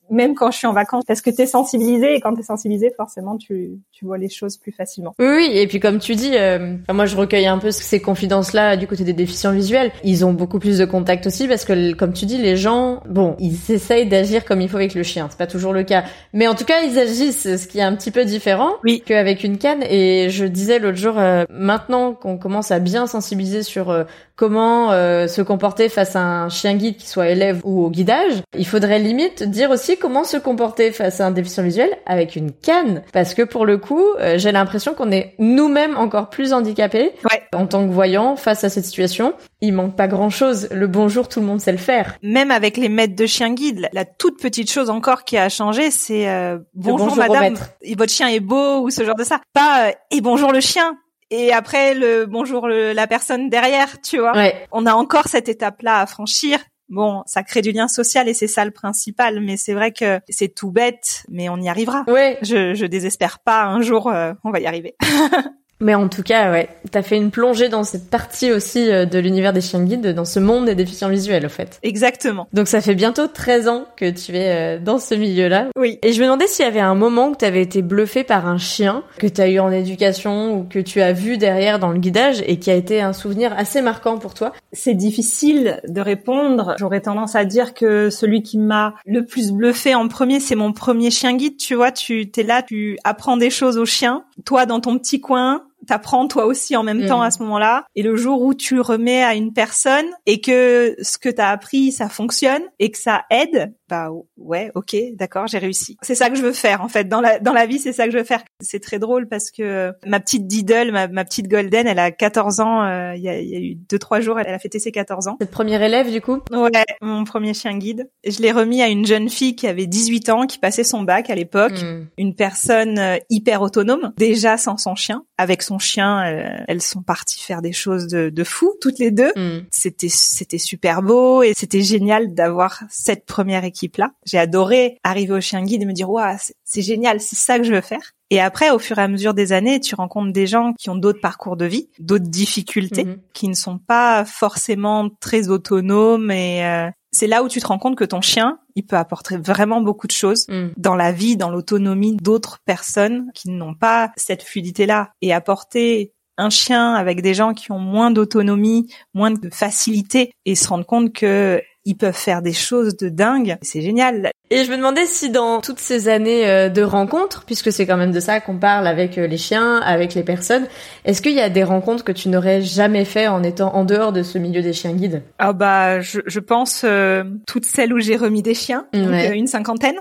Même 0.10 0.36
quand 0.36 0.52
je 0.52 0.58
suis 0.58 0.68
en 0.68 0.74
vacances, 0.74 1.04
parce 1.08 1.22
que 1.22 1.30
tu 1.30 1.42
es 1.42 1.46
sensibilisé 1.46 2.16
et 2.16 2.20
quand 2.22 2.34
tu 2.34 2.42
es 2.42 2.44
sensibilisé, 2.44 2.92
forcément, 2.96 3.38
tu, 3.38 3.72
tu 3.92 4.06
vois 4.06 4.18
les 4.18 4.30
choses 4.30 4.58
plus 4.58 4.72
facilement. 4.72 5.14
Oui, 5.20 5.28
oui, 5.28 5.50
et 5.54 5.68
puis 5.68 5.80
comme 5.80 6.00
tu 6.00 6.16
dis, 6.16 6.32
euh, 6.36 6.76
moi 6.92 7.06
je 7.06 7.16
recueille 7.16 7.48
un 7.48 7.58
peu 7.58 7.72
ces 7.72 8.02
confidences-là 8.02 8.78
du 8.78 8.88
côté 8.88 9.04
des 9.04 9.14
déficients 9.14 9.52
visuels. 9.52 9.92
Ils 10.04 10.26
ont 10.26 10.34
beaucoup 10.34 10.60
plus 10.60 10.78
de 10.78 10.86
contact 10.86 11.28
aussi 11.28 11.48
parce 11.48 11.66
que, 11.66 11.94
comme 11.94 12.14
tu 12.14 12.26
dis, 12.26 12.38
les 12.38 12.56
gens, 12.56 13.02
bon, 13.10 13.36
ils 13.40 13.58
essayent 13.72 14.08
d'agir 14.08 14.46
comme 14.46 14.62
il 14.62 14.70
faut 14.70 14.78
avec 14.78 14.94
le 14.96 15.04
chien. 15.04 15.28
C'est 15.30 15.38
pas 15.38 15.48
toujours 15.48 15.74
le 15.74 15.84
cas, 15.84 16.04
mais 16.34 16.48
en 16.48 16.56
tout 16.56 16.66
cas, 16.66 16.82
ils 16.82 16.98
agissent, 17.00 17.56
ce 17.58 17.68
qui 17.68 17.80
est 17.80 17.84
un 17.84 17.96
petit 17.96 18.12
peu 18.12 18.26
différent 18.26 18.72
Oui. 18.84 19.02
qu'avec 19.06 19.44
une 19.44 19.58
canne. 19.58 19.84
Et 19.90 20.30
je 20.30 20.46
disais 20.46 20.80
l'autre 20.80 20.98
jour, 20.98 21.18
euh, 21.18 21.46
maintenant 21.50 22.14
qu'on 22.14 22.38
commence 22.38 22.72
à 22.72 22.80
bien 22.80 23.08
sensibiliser 23.08 23.64
sur 23.64 23.90
euh, 23.90 24.04
comment 24.38 24.92
euh, 24.92 25.28
se 25.28 25.42
comporter 25.42 25.90
face 25.90 26.16
à 26.16 26.22
un 26.22 26.48
chien 26.50 26.76
guide 26.76 26.96
qui 26.96 27.08
soit 27.08 27.28
élève 27.28 27.60
ou 27.66 27.84
au 27.84 27.90
guidage, 27.90 28.44
il 28.58 28.66
faudrait 28.66 29.00
limite 29.00 29.44
dire 29.44 29.72
aussi 29.72 29.98
comment 29.98 30.24
se 30.24 30.38
comporter 30.38 30.92
face 30.92 31.20
à 31.20 31.26
un 31.28 31.32
déficient 31.32 31.64
visuel 31.64 31.90
avec 32.06 32.36
une 32.38 32.52
canne. 32.54 33.04
Parce 33.12 33.34
que 33.34 33.42
pour 33.42 33.66
le 33.66 33.78
coup, 33.78 34.04
euh, 34.20 34.38
j'ai 34.38 34.52
l'impression 34.52 34.94
qu'on 34.94 35.12
est 35.12 35.34
nous-mêmes 35.40 35.98
encore 35.98 36.30
plus 36.30 36.54
handicapés 36.54 37.12
Ouais. 37.30 37.42
en 37.54 37.66
tant 37.66 37.86
que 37.86 37.92
voyants 37.92 38.36
face 38.36 38.64
à 38.64 38.70
cette 38.70 38.86
situation. 38.86 39.34
Il 39.60 39.74
manque 39.74 39.96
pas 39.96 40.08
grand-chose. 40.08 40.70
Le 40.72 40.88
bonjour, 40.88 41.28
tout 41.28 41.40
le 41.40 41.48
monde 41.48 41.60
sait 41.60 41.72
le 41.72 41.78
faire. 41.80 42.16
Même 42.22 42.52
avec 42.52 42.78
les 42.78 42.90
maîtres 42.90 43.16
de 43.16 43.26
chiens 43.26 43.54
guides, 43.54 43.90
la, 43.92 44.06
toute 44.06 44.40
petite 44.40 44.72
chose 44.72 44.92
encore 44.92 45.24
qui 45.24 45.36
a 45.38 45.50
changé, 45.50 45.90
c'est 45.90 46.30
euh, 46.30 46.60
bonjour, 46.76 47.08
bonjour 47.08 47.18
madame, 47.18 47.56
votre 47.98 48.12
chien 48.14 48.28
est 48.28 48.40
beau 48.40 48.82
ou 48.82 48.92
ce 48.92 49.04
genre 49.04 49.16
de 49.16 49.24
ça. 49.24 49.42
Pas 49.54 49.88
euh, 49.88 49.92
et 50.12 50.22
bonjour 50.22 50.52
le 50.52 50.62
chien. 50.62 50.96
Et 51.30 51.52
après 51.52 51.94
le 51.94 52.26
bonjour 52.26 52.68
le- 52.68 52.94
la 52.94 53.08
personne 53.08 53.50
derrière, 53.50 54.00
tu 54.02 54.18
vois. 54.20 54.34
Ouais. 54.36 54.68
On 54.72 54.86
a 54.86 54.94
encore 54.94 55.28
cette 55.28 55.50
étape-là 55.50 56.00
à 56.02 56.06
franchir. 56.06 56.60
Bon, 56.90 57.22
ça 57.26 57.44
crée 57.44 57.62
du 57.62 57.74
lien 57.74 57.90
social 57.90 58.30
et 58.30 58.34
c'est 58.34 58.48
ça 58.48 58.64
le 58.64 58.72
principal. 58.72 59.42
Mais 59.42 59.58
c'est 59.58 59.74
vrai 59.74 59.92
que 59.92 60.22
c'est 60.30 60.48
tout 60.56 60.72
bête, 60.72 61.26
mais 61.28 61.50
on 61.50 61.58
y 61.58 61.68
arrivera. 61.68 62.06
Ouais. 62.08 62.38
Je, 62.42 62.74
je 62.76 62.86
désespère 62.86 63.40
pas. 63.40 63.64
Un 63.66 63.82
jour, 63.82 64.08
euh, 64.10 64.32
on 64.46 64.52
va 64.52 64.60
y 64.62 64.68
arriver. 64.68 64.96
Mais 65.80 65.94
en 65.94 66.08
tout 66.08 66.24
cas, 66.24 66.52
ouais, 66.52 66.70
t'as 66.92 67.04
fait 67.04 67.18
une 67.18 67.30
plongée 67.30 67.70
dans 67.70 67.84
cette 67.84 68.10
partie 68.10 68.52
aussi 68.52 68.92
euh, 68.92 69.06
de 69.06 69.20
l'univers 69.20 69.54
des 69.54 69.62
chiens 69.62 69.84
guides, 69.84 70.08
dans 70.14 70.26
ce 70.26 70.40
monde 70.40 70.66
des 70.66 70.76
déficients 70.76 71.10
visuels, 71.10 71.46
au 71.46 71.50
fait. 71.50 71.80
Exactement. 71.84 72.48
Donc 72.52 72.68
ça 72.68 72.82
fait 72.82 72.96
bientôt 72.96 73.28
13 73.28 73.68
ans 73.68 73.86
que 73.96 74.10
tu 74.10 74.36
es 74.36 74.78
euh, 74.78 74.80
dans 74.80 74.98
ce 74.98 75.14
milieu-là. 75.14 75.68
Oui. 75.78 76.00
Et 76.02 76.14
je 76.14 76.20
me 76.20 76.26
demandais 76.26 76.48
s'il 76.48 76.66
y 76.66 76.68
avait 76.68 76.80
un 76.80 76.96
moment 76.96 77.30
où 77.30 77.36
tu 77.36 77.46
avais 77.46 77.62
été 77.62 77.84
bluffé 77.84 78.24
par 78.24 78.48
un 78.48 78.58
chien 78.58 79.04
que 79.20 79.28
tu 79.28 79.40
as 79.40 79.50
eu 79.50 79.60
en 79.60 79.72
éducation 79.72 80.58
ou 80.58 80.64
que 80.64 80.80
tu 80.80 81.02
as 81.02 81.14
vu 81.14 81.38
derrière 81.38 81.78
dans 81.78 81.92
le 81.92 82.00
guidage 82.00 82.44
et 82.48 82.58
qui 82.58 82.72
a 82.72 82.76
été 82.76 83.02
un 83.02 83.14
souvenir 83.14 83.54
assez 83.56 83.82
marquant 83.82 84.18
pour 84.18 84.34
toi. 84.34 84.54
C'est 84.74 84.96
difficile 84.96 85.80
de 85.88 86.02
répondre. 86.02 86.76
J'aurais 86.80 87.02
tendance 87.02 87.36
à 87.36 87.46
dire 87.46 87.76
que 87.76 88.10
celui 88.10 88.42
qui 88.42 88.58
m'a 88.58 88.96
le 89.06 89.26
plus 89.26 89.52
bluffé 89.52 89.94
en 89.94 90.08
premier, 90.08 90.40
c'est 90.40 90.56
mon 90.56 90.74
premier 90.74 91.12
chien 91.12 91.36
guide. 91.36 91.58
Tu 91.58 91.76
vois, 91.76 91.92
tu 91.92 92.32
t'es 92.32 92.44
là, 92.44 92.64
tu 92.64 92.98
apprends 93.04 93.38
des 93.38 93.52
choses 93.52 93.78
au 93.78 93.86
chien. 93.86 94.24
Toi, 94.46 94.66
dans 94.66 94.80
ton 94.80 94.98
petit 94.98 95.22
coin, 95.22 95.67
t'apprends 95.88 96.28
toi 96.28 96.46
aussi 96.46 96.76
en 96.76 96.84
même 96.84 97.04
Mm. 97.04 97.08
temps 97.08 97.22
à 97.22 97.32
ce 97.32 97.40
moment-là. 97.44 97.86
Et 97.96 98.04
le 98.04 98.16
jour 98.16 98.42
où 98.42 98.54
tu 98.54 98.76
le 98.76 98.82
remets 98.82 99.24
à 99.24 99.34
une 99.36 99.54
personne 99.54 100.06
et 100.26 100.42
que 100.42 100.96
ce 101.02 101.18
que 101.18 101.30
t'as 101.30 101.50
appris, 101.50 101.92
ça 101.92 102.10
fonctionne 102.10 102.62
et 102.80 102.92
que 102.92 102.98
ça 102.98 103.24
aide, 103.32 103.74
bah 103.90 104.10
ouais, 104.38 104.72
ok, 104.76 104.96
d'accord, 105.14 105.48
j'ai 105.48 105.58
réussi. 105.58 105.98
C'est 106.02 106.16
ça 106.16 106.30
que 106.30 106.36
je 106.36 106.42
veux 106.42 106.52
faire 106.54 106.82
en 106.82 106.88
fait 106.88 107.06
dans 107.08 107.22
la 107.22 107.40
dans 107.40 107.54
la 107.54 107.66
vie, 107.66 107.80
c'est 107.80 107.94
ça 107.94 108.06
que 108.06 108.12
je 108.12 108.18
veux 108.18 108.24
faire. 108.24 108.44
C'est 108.62 108.80
très 108.82 109.00
drôle 109.00 109.28
parce 109.28 109.52
que 109.52 109.94
ma 110.06 110.20
petite 110.20 110.48
Diddle, 110.48 110.92
ma, 110.92 111.08
ma 111.08 111.24
petite 111.26 111.48
Golden, 111.48 111.88
elle 111.88 112.00
a 112.00 112.12
14 112.12 112.60
ans. 112.60 112.84
euh, 112.84 113.16
Il 113.16 113.22
y, 113.22 113.30
a, 113.30 113.40
il 113.40 113.48
y 113.50 113.56
a 113.56 113.60
eu 113.60 113.76
deux 113.76 114.00
trois 114.00 114.20
jours, 114.20 114.40
elle 114.40 114.54
a 114.54 114.60
fêté 114.60 114.80
ses 114.80 114.92
14 114.92 115.28
ans. 115.28 115.38
Cette 115.40 115.52
première 115.52 115.82
élève, 115.82 116.12
du 116.12 116.22
coup? 116.22 116.40
Ouais, 116.52 116.72
mon 117.02 117.24
premier 117.24 117.54
chien 117.54 117.78
guide. 117.78 118.10
Je 118.26 118.42
l'ai 118.42 118.52
remis 118.52 118.82
à 118.82 118.88
une 118.88 119.06
jeune 119.06 119.30
fille 119.30 119.56
qui 119.56 119.68
avait 119.68 119.88
18 119.88 120.30
ans, 120.30 120.46
qui 120.48 120.58
passait 120.60 120.84
son 120.84 121.04
bac 121.04 121.30
à 121.30 121.36
l'époque. 121.36 121.82
Hmm. 121.82 122.06
Une 122.18 122.36
personne 122.36 123.00
euh, 123.00 123.18
hyper 123.30 123.62
autonome, 123.62 124.14
déjà 124.18 124.58
sans 124.58 124.78
son 124.78 124.96
chien. 124.96 125.24
Avec 125.38 125.62
son 125.62 125.80
chien, 125.80 126.26
euh, 126.26 126.50
elles 126.68 126.82
sont 126.82 127.02
parties 127.02 127.42
faire 127.42 127.62
des 127.62 127.74
choses 127.74 128.08
de, 128.08 128.30
de 128.30 128.44
fou, 128.44 128.74
toutes 128.82 129.00
les 129.00 129.12
deux. 129.12 129.32
Hmm. 129.36 129.60
C'était 129.72 130.10
c'était 130.10 130.58
super 130.58 131.02
beau 131.02 131.44
et 131.44 131.54
c'était 131.56 131.82
génial 131.82 132.34
d'avoir 132.34 132.84
cette 132.90 133.26
première 133.26 133.64
équipe 133.64 133.77
là. 133.98 134.12
J'ai 134.26 134.38
adoré 134.40 134.98
arriver 135.04 135.34
au 135.34 135.42
chien 135.42 135.64
guide 135.64 135.84
et 135.84 135.86
me 135.86 135.94
dire 135.94 136.10
waouh 136.10 136.36
c'est- 136.40 136.56
c'est 136.64 136.82
génial, 136.82 137.20
c'est 137.20 137.36
ça 137.36 137.58
que 137.58 137.64
je 137.64 137.74
veux 137.74 137.82
faire. 137.82 138.12
Et 138.30 138.42
après, 138.42 138.72
au 138.72 138.80
fur 138.80 138.98
et 139.00 139.02
à 139.04 139.08
mesure 139.08 139.34
des 139.34 139.54
années, 139.54 139.80
tu 139.80 139.96
rencontres 139.96 140.34
des 140.34 140.48
gens 140.48 140.74
qui 140.78 140.90
ont 140.90 140.96
d'autres 140.98 141.22
parcours 141.22 141.56
de 141.56 141.64
vie, 141.66 141.90
d'autres 142.00 142.28
difficultés, 142.28 143.06
Mhm. 143.06 143.18
qui 143.34 143.48
ne 143.48 143.54
sont 143.54 143.78
pas 143.78 144.26
forcément 144.26 145.10
très 145.22 145.48
autonomes. 145.48 146.30
Et 146.32 146.66
euh, 146.66 146.90
c'est 147.14 147.28
là 147.28 147.42
où 147.44 147.48
tu 147.48 147.62
te 147.62 147.68
rends 147.68 147.78
compte 147.80 147.96
que 147.96 148.04
ton 148.04 148.20
chien, 148.22 148.60
il 148.76 148.86
peut 148.86 148.98
apporter 148.98 149.38
vraiment 149.38 149.80
beaucoup 149.82 150.08
de 150.08 150.12
choses 150.12 150.46
Hmm. 150.50 150.70
dans 150.76 150.96
la 150.96 151.12
vie, 151.14 151.38
dans 151.38 151.50
l'autonomie 151.50 152.18
d'autres 152.18 152.60
personnes 152.66 153.32
qui 153.34 153.50
n'ont 153.50 153.74
pas 153.76 154.12
cette 154.18 154.44
fluidité-là. 154.44 155.12
Et 155.22 155.34
apporter 155.34 156.12
un 156.38 156.50
chien 156.50 156.94
avec 156.94 157.22
des 157.22 157.34
gens 157.34 157.54
qui 157.54 157.72
ont 157.72 157.80
moins 157.80 158.12
d'autonomie, 158.12 158.94
moins 159.14 159.32
de 159.32 159.50
facilité, 159.52 160.32
et 160.46 160.54
se 160.56 160.68
rendre 160.68 160.86
compte 160.86 161.12
que 161.14 161.62
ils 161.88 161.96
peuvent 161.96 162.14
faire 162.14 162.42
des 162.42 162.54
choses 162.54 162.98
de 162.98 163.08
dingue. 163.08 163.58
C'est 163.62 163.82
génial. 163.82 164.30
Et 164.50 164.66
je 164.66 164.72
me 164.72 164.76
demandais 164.76 165.06
si 165.06 165.30
dans 165.30 165.62
toutes 165.62 165.80
ces 165.80 166.10
années 166.10 166.46
euh, 166.46 166.68
de 166.68 166.82
rencontres, 166.82 167.46
puisque 167.46 167.72
c'est 167.72 167.86
quand 167.86 167.96
même 167.96 168.12
de 168.12 168.20
ça 168.20 168.42
qu'on 168.42 168.58
parle 168.58 168.88
avec 168.88 169.18
euh, 169.18 169.26
les 169.26 169.38
chiens, 169.38 169.78
avec 169.78 170.14
les 170.14 170.24
personnes, 170.24 170.68
est-ce 171.06 171.22
qu'il 171.22 171.32
y 171.32 171.40
a 171.40 171.50
des 171.50 171.64
rencontres 171.64 172.04
que 172.04 172.12
tu 172.12 172.28
n'aurais 172.28 172.62
jamais 172.62 173.06
fait 173.06 173.28
en 173.28 173.42
étant 173.42 173.74
en 173.74 173.86
dehors 173.86 174.12
de 174.12 174.22
ce 174.22 174.38
milieu 174.38 174.62
des 174.62 174.74
chiens 174.74 174.94
guides? 174.94 175.24
Ah 175.40 175.54
bah, 175.54 176.02
je, 176.02 176.20
je 176.26 176.40
pense 176.42 176.82
euh, 176.84 177.24
toutes 177.48 177.66
celles 177.66 177.94
où 177.94 178.00
j'ai 178.00 178.18
remis 178.18 178.42
des 178.42 178.54
chiens, 178.54 178.86
donc, 178.92 179.14
une 179.34 179.48
cinquantaine. 179.48 180.00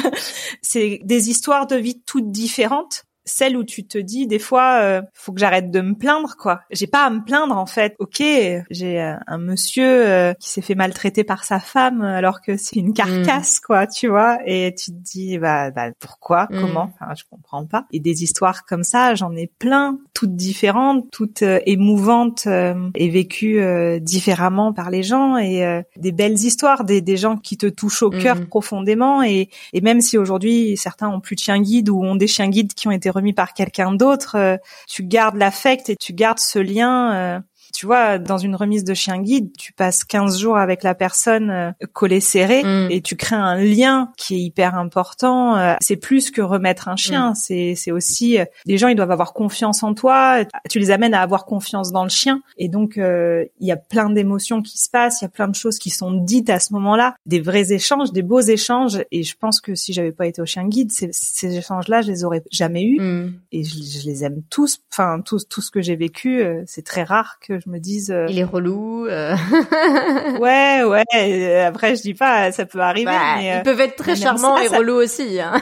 c'est 0.62 1.00
des 1.02 1.30
histoires 1.30 1.66
de 1.66 1.76
vie 1.76 2.02
toutes 2.04 2.30
différentes 2.30 3.04
celle 3.24 3.56
où 3.56 3.64
tu 3.64 3.86
te 3.86 3.98
dis 3.98 4.26
des 4.26 4.38
fois 4.38 4.80
euh, 4.82 5.02
faut 5.12 5.32
que 5.32 5.40
j'arrête 5.40 5.70
de 5.70 5.80
me 5.80 5.94
plaindre 5.94 6.36
quoi. 6.36 6.60
J'ai 6.70 6.86
pas 6.86 7.04
à 7.04 7.10
me 7.10 7.24
plaindre 7.24 7.56
en 7.56 7.66
fait. 7.66 7.94
OK, 7.98 8.18
j'ai 8.18 9.00
euh, 9.00 9.14
un 9.26 9.38
monsieur 9.38 10.06
euh, 10.06 10.34
qui 10.34 10.48
s'est 10.48 10.62
fait 10.62 10.74
maltraiter 10.74 11.24
par 11.24 11.44
sa 11.44 11.60
femme 11.60 12.02
alors 12.02 12.40
que 12.40 12.56
c'est 12.56 12.76
une 12.76 12.92
carcasse 12.92 13.58
mm. 13.58 13.66
quoi, 13.66 13.86
tu 13.86 14.08
vois 14.08 14.38
et 14.46 14.74
tu 14.74 14.92
te 14.92 14.96
dis 14.96 15.38
bah, 15.38 15.70
bah 15.70 15.90
pourquoi, 15.98 16.48
mm. 16.50 16.60
comment? 16.60 16.92
Enfin, 16.94 17.12
je 17.16 17.22
comprends 17.30 17.66
pas. 17.66 17.86
Et 17.92 18.00
des 18.00 18.22
histoires 18.22 18.64
comme 18.64 18.84
ça, 18.84 19.14
j'en 19.14 19.34
ai 19.36 19.46
plein, 19.46 19.98
toutes 20.14 20.34
différentes, 20.34 21.10
toutes 21.10 21.42
émouvantes 21.42 22.46
et 22.46 23.08
vécues 23.08 23.60
différemment 24.00 24.72
par 24.72 24.90
les 24.90 25.02
gens 25.02 25.36
et 25.36 25.82
des 25.96 26.12
belles 26.12 26.38
histoires, 26.38 26.84
des, 26.84 27.00
des 27.00 27.16
gens 27.16 27.36
qui 27.36 27.56
te 27.56 27.66
touchent 27.66 28.02
au 28.02 28.10
cœur 28.10 28.36
mm. 28.36 28.46
profondément 28.46 29.22
et 29.22 29.48
et 29.72 29.80
même 29.80 30.00
si 30.00 30.18
aujourd'hui 30.18 30.76
certains 30.76 31.08
ont 31.08 31.20
plus 31.20 31.36
de 31.36 31.40
chiens 31.40 31.60
guides 31.60 31.88
ou 31.88 32.02
ont 32.02 32.16
des 32.16 32.26
chiens 32.26 32.48
guides 32.48 32.74
qui 32.74 32.88
ont 32.88 32.92
été 32.92 33.10
remis 33.12 33.32
par 33.32 33.54
quelqu'un 33.54 33.92
d'autre, 33.92 34.36
euh, 34.36 34.56
tu 34.88 35.04
gardes 35.04 35.36
l'affect 35.36 35.88
et 35.88 35.96
tu 35.96 36.12
gardes 36.12 36.38
ce 36.38 36.58
lien 36.58 37.14
euh, 37.14 37.40
tu 37.72 37.86
vois, 37.86 38.18
dans 38.18 38.38
une 38.38 38.54
remise 38.54 38.84
de 38.84 38.94
chien 38.94 39.20
guide, 39.20 39.50
tu 39.56 39.72
passes 39.72 40.04
15 40.04 40.38
jours 40.38 40.58
avec 40.58 40.82
la 40.82 40.94
personne 40.94 41.50
euh, 41.50 41.72
collée 41.92 42.20
serrée 42.20 42.62
mm. 42.62 42.90
et 42.90 43.00
tu 43.00 43.16
crées 43.16 43.36
un 43.36 43.56
lien 43.56 44.12
qui 44.16 44.34
est 44.34 44.40
hyper 44.40 44.74
important. 44.74 45.56
Euh, 45.56 45.74
c'est 45.80 45.96
plus 45.96 46.30
que 46.30 46.42
remettre 46.42 46.88
un 46.88 46.96
chien, 46.96 47.30
mm. 47.30 47.34
c'est 47.34 47.74
c'est 47.74 47.90
aussi 47.90 48.38
euh, 48.38 48.44
les 48.66 48.78
gens 48.78 48.88
ils 48.88 48.94
doivent 48.94 49.10
avoir 49.10 49.32
confiance 49.32 49.82
en 49.82 49.94
toi, 49.94 50.44
tu 50.68 50.78
les 50.78 50.90
amènes 50.90 51.14
à 51.14 51.22
avoir 51.22 51.46
confiance 51.46 51.92
dans 51.92 52.04
le 52.04 52.10
chien 52.10 52.42
et 52.58 52.68
donc 52.68 52.96
il 52.96 53.66
y 53.66 53.72
a 53.72 53.76
plein 53.76 54.10
d'émotions 54.10 54.62
qui 54.62 54.78
se 54.78 54.90
passent, 54.90 55.22
il 55.22 55.24
y 55.24 55.26
a 55.26 55.30
plein 55.30 55.48
de 55.48 55.54
choses 55.54 55.78
qui 55.78 55.90
sont 55.90 56.12
dites 56.12 56.50
à 56.50 56.60
ce 56.60 56.72
moment-là, 56.74 57.14
des 57.26 57.40
vrais 57.40 57.72
échanges, 57.72 58.12
des 58.12 58.22
beaux 58.22 58.40
échanges 58.40 59.02
et 59.10 59.22
je 59.22 59.36
pense 59.36 59.60
que 59.60 59.74
si 59.74 59.92
j'avais 59.92 60.12
pas 60.12 60.26
été 60.26 60.42
au 60.42 60.46
chien 60.46 60.66
guide, 60.68 60.92
ces, 60.92 61.08
ces 61.12 61.56
échanges-là, 61.56 62.02
je 62.02 62.08
les 62.08 62.24
aurais 62.24 62.42
jamais 62.50 62.84
eus 62.84 63.00
mm. 63.00 63.34
et 63.52 63.64
je, 63.64 63.74
je, 63.74 64.06
les 64.06 64.24
aime 64.24 64.42
tous, 64.50 64.80
enfin 64.92 65.20
tout 65.24 65.38
tout 65.48 65.62
ce 65.62 65.70
que 65.70 65.80
j'ai 65.80 65.96
vécu, 65.96 66.44
c'est 66.66 66.84
très 66.84 67.02
rare 67.02 67.38
que 67.40 67.61
je 67.64 67.70
me 67.70 67.78
dise. 67.78 68.10
Euh, 68.10 68.26
Il 68.28 68.38
est 68.38 68.44
relou. 68.44 69.06
Euh... 69.06 69.34
ouais, 70.40 70.82
ouais. 70.82 71.04
Euh, 71.14 71.66
après, 71.66 71.96
je 71.96 72.02
dis 72.02 72.14
pas, 72.14 72.52
ça 72.52 72.66
peut 72.66 72.80
arriver. 72.80 73.06
Bah, 73.06 73.36
mais, 73.36 73.46
ils 73.46 73.50
euh, 73.58 73.62
peuvent 73.62 73.80
être 73.80 73.96
très 73.96 74.16
charmants 74.16 74.58
et 74.58 74.68
relous 74.68 74.94
aussi. 74.94 75.40
Hein. 75.40 75.60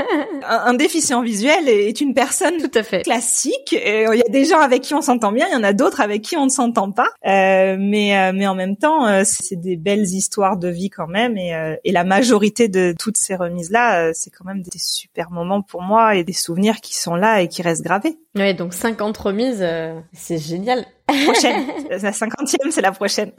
un, 0.48 0.74
déficient 0.74 1.22
visuel 1.22 1.68
est 1.68 2.00
une 2.00 2.14
personne 2.14 2.58
tout 2.58 2.78
à 2.78 2.82
fait 2.82 3.02
classique. 3.02 3.72
Il 3.72 4.16
y 4.16 4.22
a 4.22 4.30
des 4.30 4.44
gens 4.44 4.60
avec 4.60 4.82
qui 4.82 4.94
on 4.94 5.02
s'entend 5.02 5.32
bien, 5.32 5.46
il 5.50 5.52
y 5.52 5.56
en 5.56 5.64
a 5.64 5.72
d'autres 5.72 6.00
avec 6.00 6.22
qui 6.22 6.36
on 6.36 6.44
ne 6.44 6.50
s'entend 6.50 6.90
pas. 6.90 7.08
Euh, 7.26 7.76
mais 7.78 8.32
mais 8.32 8.46
en 8.46 8.54
même 8.54 8.76
temps, 8.76 9.24
c'est 9.24 9.56
des 9.56 9.76
belles 9.76 10.04
histoires 10.04 10.56
de 10.56 10.68
vie 10.68 10.90
quand 10.90 11.06
même. 11.06 11.36
Et, 11.36 11.78
et 11.84 11.92
la 11.92 12.04
majorité 12.04 12.68
de 12.68 12.94
toutes 12.98 13.16
ces 13.16 13.34
remises 13.34 13.70
là, 13.70 14.12
c'est 14.14 14.30
quand 14.30 14.44
même 14.44 14.62
des 14.62 14.78
super 14.78 15.30
moments 15.30 15.62
pour 15.62 15.82
moi 15.82 16.14
et 16.16 16.24
des 16.24 16.32
souvenirs 16.32 16.80
qui 16.80 16.96
sont 16.96 17.14
là 17.14 17.42
et 17.42 17.48
qui 17.48 17.62
restent 17.62 17.84
gravés. 17.84 18.18
Oui, 18.36 18.54
donc 18.54 18.74
50 18.74 19.16
remises, 19.16 19.66
c'est 20.12 20.38
génial 20.38 20.84
prochaine. 21.24 21.66
la 22.02 22.12
cinquantième, 22.12 22.70
c'est 22.70 22.80
la 22.82 22.92
prochaine. 22.92 23.32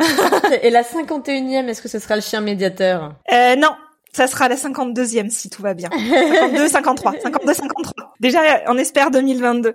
Et 0.62 0.70
la 0.70 0.84
cinquante-et-unième, 0.84 1.70
est-ce 1.70 1.82
que 1.82 1.88
ce 1.90 2.00
sera 2.00 2.16
le 2.16 2.22
chien 2.22 2.42
médiateur? 2.42 3.14
Euh, 3.32 3.56
Non, 3.56 3.70
ça 4.14 4.28
sera 4.28 4.50
la 4.50 4.56
52e 4.56 5.30
si 5.30 5.50
tout 5.50 5.62
va 5.62 5.74
bien. 5.74 5.90
52, 5.90 6.68
53, 6.68 7.14
52, 7.24 7.54
53. 7.54 8.14
Déjà, 8.20 8.40
on 8.68 8.78
espère 8.78 9.10
2022. 9.10 9.74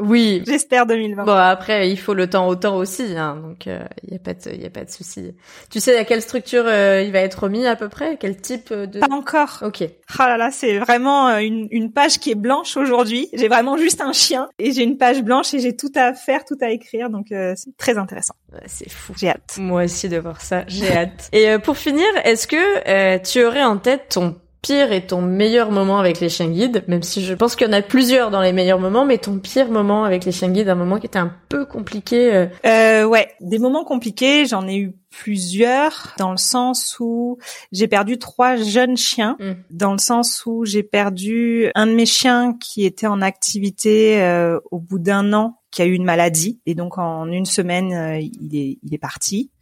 Oui. 0.00 0.42
J'espère 0.46 0.86
2022. 0.86 1.24
Bon, 1.24 1.36
après, 1.36 1.90
il 1.90 1.98
faut 1.98 2.14
le 2.14 2.28
temps 2.28 2.46
au 2.46 2.54
temps 2.54 2.76
aussi, 2.76 3.16
hein, 3.16 3.36
donc 3.42 3.66
il 3.66 3.72
euh, 3.72 3.80
y 4.08 4.14
a 4.14 4.18
pas 4.18 4.34
de, 4.34 4.54
y 4.54 4.66
a 4.66 4.70
pas 4.70 4.84
de 4.84 4.90
souci. 4.90 5.34
Tu 5.68 5.80
sais 5.80 5.98
à 5.98 6.04
quelle 6.04 6.22
structure 6.22 6.64
euh, 6.66 7.02
il 7.02 7.12
va 7.12 7.20
être 7.20 7.42
remis 7.42 7.66
à 7.66 7.74
peu 7.76 7.88
près? 7.88 8.16
Quel 8.20 8.36
type 8.36 8.72
de 8.72 9.00
Pas 9.00 9.10
encore. 9.10 9.58
Ok. 9.62 9.82
Ah 10.18 10.28
là 10.28 10.36
là, 10.36 10.50
c'est 10.52 10.78
vraiment 10.78 11.28
euh, 11.28 11.38
une, 11.38 11.66
une 11.70 11.90
page 11.90 12.20
qui 12.20 12.30
est 12.30 12.36
blanche 12.36 12.76
aujourd'hui. 12.76 13.28
J'ai 13.32 13.48
vraiment 13.48 13.76
juste 13.76 14.00
un 14.00 14.12
chien 14.12 14.48
et 14.58 14.70
j'ai 14.72 14.84
une 14.84 14.96
page 14.98 15.22
blanche 15.22 15.52
et 15.54 15.58
j'ai 15.58 15.74
tout 15.74 15.92
à 15.96 16.14
faire, 16.14 16.44
tout 16.44 16.58
à 16.60 16.70
écrire, 16.70 17.10
donc 17.10 17.26
c'est 17.30 17.76
très 17.78 17.98
intéressant. 17.98 18.34
c'est 18.66 18.90
fou. 18.90 19.12
J'ai 19.16 19.30
hâte. 19.30 19.56
Moi 19.58 19.84
aussi 19.84 20.08
de 20.08 20.18
voir 20.18 20.40
ça. 20.40 20.64
J'ai 20.68 20.92
hâte. 20.92 21.28
Et 21.32 21.58
pour 21.58 21.76
finir, 21.76 22.06
est-ce 22.22 22.46
que 22.46 23.18
tu 23.18 23.44
aurais 23.44 23.62
en 23.78 23.80
tête 23.80 24.08
ton 24.08 24.34
pire 24.60 24.90
et 24.90 25.06
ton 25.06 25.22
meilleur 25.22 25.70
moment 25.70 26.00
avec 26.00 26.18
les 26.18 26.28
chiens 26.28 26.48
guides, 26.48 26.82
même 26.88 27.04
si 27.04 27.24
je 27.24 27.32
pense 27.32 27.54
qu'il 27.54 27.68
y 27.68 27.70
en 27.70 27.72
a 27.72 27.80
plusieurs 27.80 28.32
dans 28.32 28.40
les 28.40 28.52
meilleurs 28.52 28.80
moments, 28.80 29.04
mais 29.04 29.18
ton 29.18 29.38
pire 29.38 29.70
moment 29.70 30.02
avec 30.02 30.24
les 30.24 30.32
chiens 30.32 30.48
guides, 30.48 30.68
un 30.68 30.74
moment 30.74 30.98
qui 30.98 31.06
était 31.06 31.20
un 31.20 31.32
peu 31.48 31.64
compliqué. 31.64 32.34
Euh... 32.34 32.46
Euh, 32.66 33.04
ouais, 33.04 33.28
des 33.40 33.60
moments 33.60 33.84
compliqués, 33.84 34.46
j'en 34.46 34.66
ai 34.66 34.78
eu 34.78 34.96
plusieurs 35.10 36.14
dans 36.18 36.32
le 36.32 36.38
sens 36.38 36.96
où 36.98 37.38
j'ai 37.70 37.86
perdu 37.86 38.18
trois 38.18 38.56
jeunes 38.56 38.96
chiens, 38.96 39.36
mm. 39.38 39.52
dans 39.70 39.92
le 39.92 39.98
sens 39.98 40.42
où 40.44 40.64
j'ai 40.64 40.82
perdu 40.82 41.70
un 41.76 41.86
de 41.86 41.92
mes 41.92 42.06
chiens 42.06 42.54
qui 42.60 42.84
était 42.84 43.06
en 43.06 43.22
activité 43.22 44.20
euh, 44.20 44.58
au 44.72 44.80
bout 44.80 44.98
d'un 44.98 45.32
an, 45.34 45.60
qui 45.70 45.82
a 45.82 45.84
eu 45.84 45.92
une 45.92 46.04
maladie 46.04 46.58
et 46.66 46.74
donc 46.74 46.98
en 46.98 47.30
une 47.30 47.46
semaine 47.46 47.92
euh, 47.92 48.18
il 48.18 48.56
est 48.56 48.78
il 48.82 48.92
est 48.92 48.98
parti. 48.98 49.52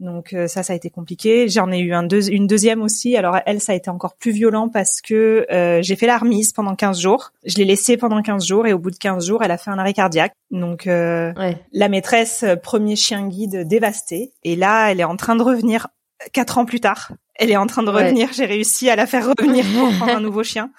Donc 0.00 0.32
euh, 0.32 0.46
ça, 0.46 0.62
ça 0.62 0.72
a 0.72 0.76
été 0.76 0.90
compliqué. 0.90 1.48
J'en 1.48 1.70
ai 1.70 1.78
eu 1.78 1.94
un 1.94 2.06
une 2.08 2.46
deuxième 2.46 2.82
aussi. 2.82 3.16
Alors 3.16 3.38
elle, 3.46 3.60
ça 3.60 3.72
a 3.72 3.74
été 3.74 3.90
encore 3.90 4.14
plus 4.16 4.32
violent 4.32 4.68
parce 4.68 5.00
que 5.00 5.46
euh, 5.50 5.80
j'ai 5.82 5.96
fait 5.96 6.06
la 6.06 6.18
remise 6.18 6.52
pendant 6.52 6.74
15 6.74 7.00
jours. 7.00 7.32
Je 7.44 7.56
l'ai 7.56 7.64
laissée 7.64 7.96
pendant 7.96 8.22
15 8.22 8.46
jours 8.46 8.66
et 8.66 8.72
au 8.72 8.78
bout 8.78 8.90
de 8.90 8.96
15 8.96 9.26
jours, 9.26 9.42
elle 9.42 9.50
a 9.50 9.58
fait 9.58 9.70
un 9.70 9.78
arrêt 9.78 9.94
cardiaque. 9.94 10.32
Donc 10.50 10.86
euh, 10.86 11.32
la 11.72 11.88
maîtresse, 11.88 12.44
premier 12.62 12.96
chien 12.96 13.26
guide 13.28 13.66
dévasté. 13.66 14.32
Et 14.44 14.56
là, 14.56 14.90
elle 14.90 15.00
est 15.00 15.04
en 15.04 15.16
train 15.16 15.36
de 15.36 15.42
revenir 15.42 15.88
quatre 16.32 16.58
ans 16.58 16.64
plus 16.64 16.80
tard. 16.80 17.12
Elle 17.34 17.50
est 17.50 17.56
en 17.56 17.66
train 17.66 17.82
de 17.82 17.90
revenir. 17.90 18.30
J'ai 18.32 18.46
réussi 18.46 18.88
à 18.88 18.96
la 18.96 19.06
faire 19.06 19.26
revenir 19.26 19.64
pour 19.74 19.92
prendre 19.96 20.16
un 20.16 20.20
nouveau 20.20 20.42
chien. 20.42 20.70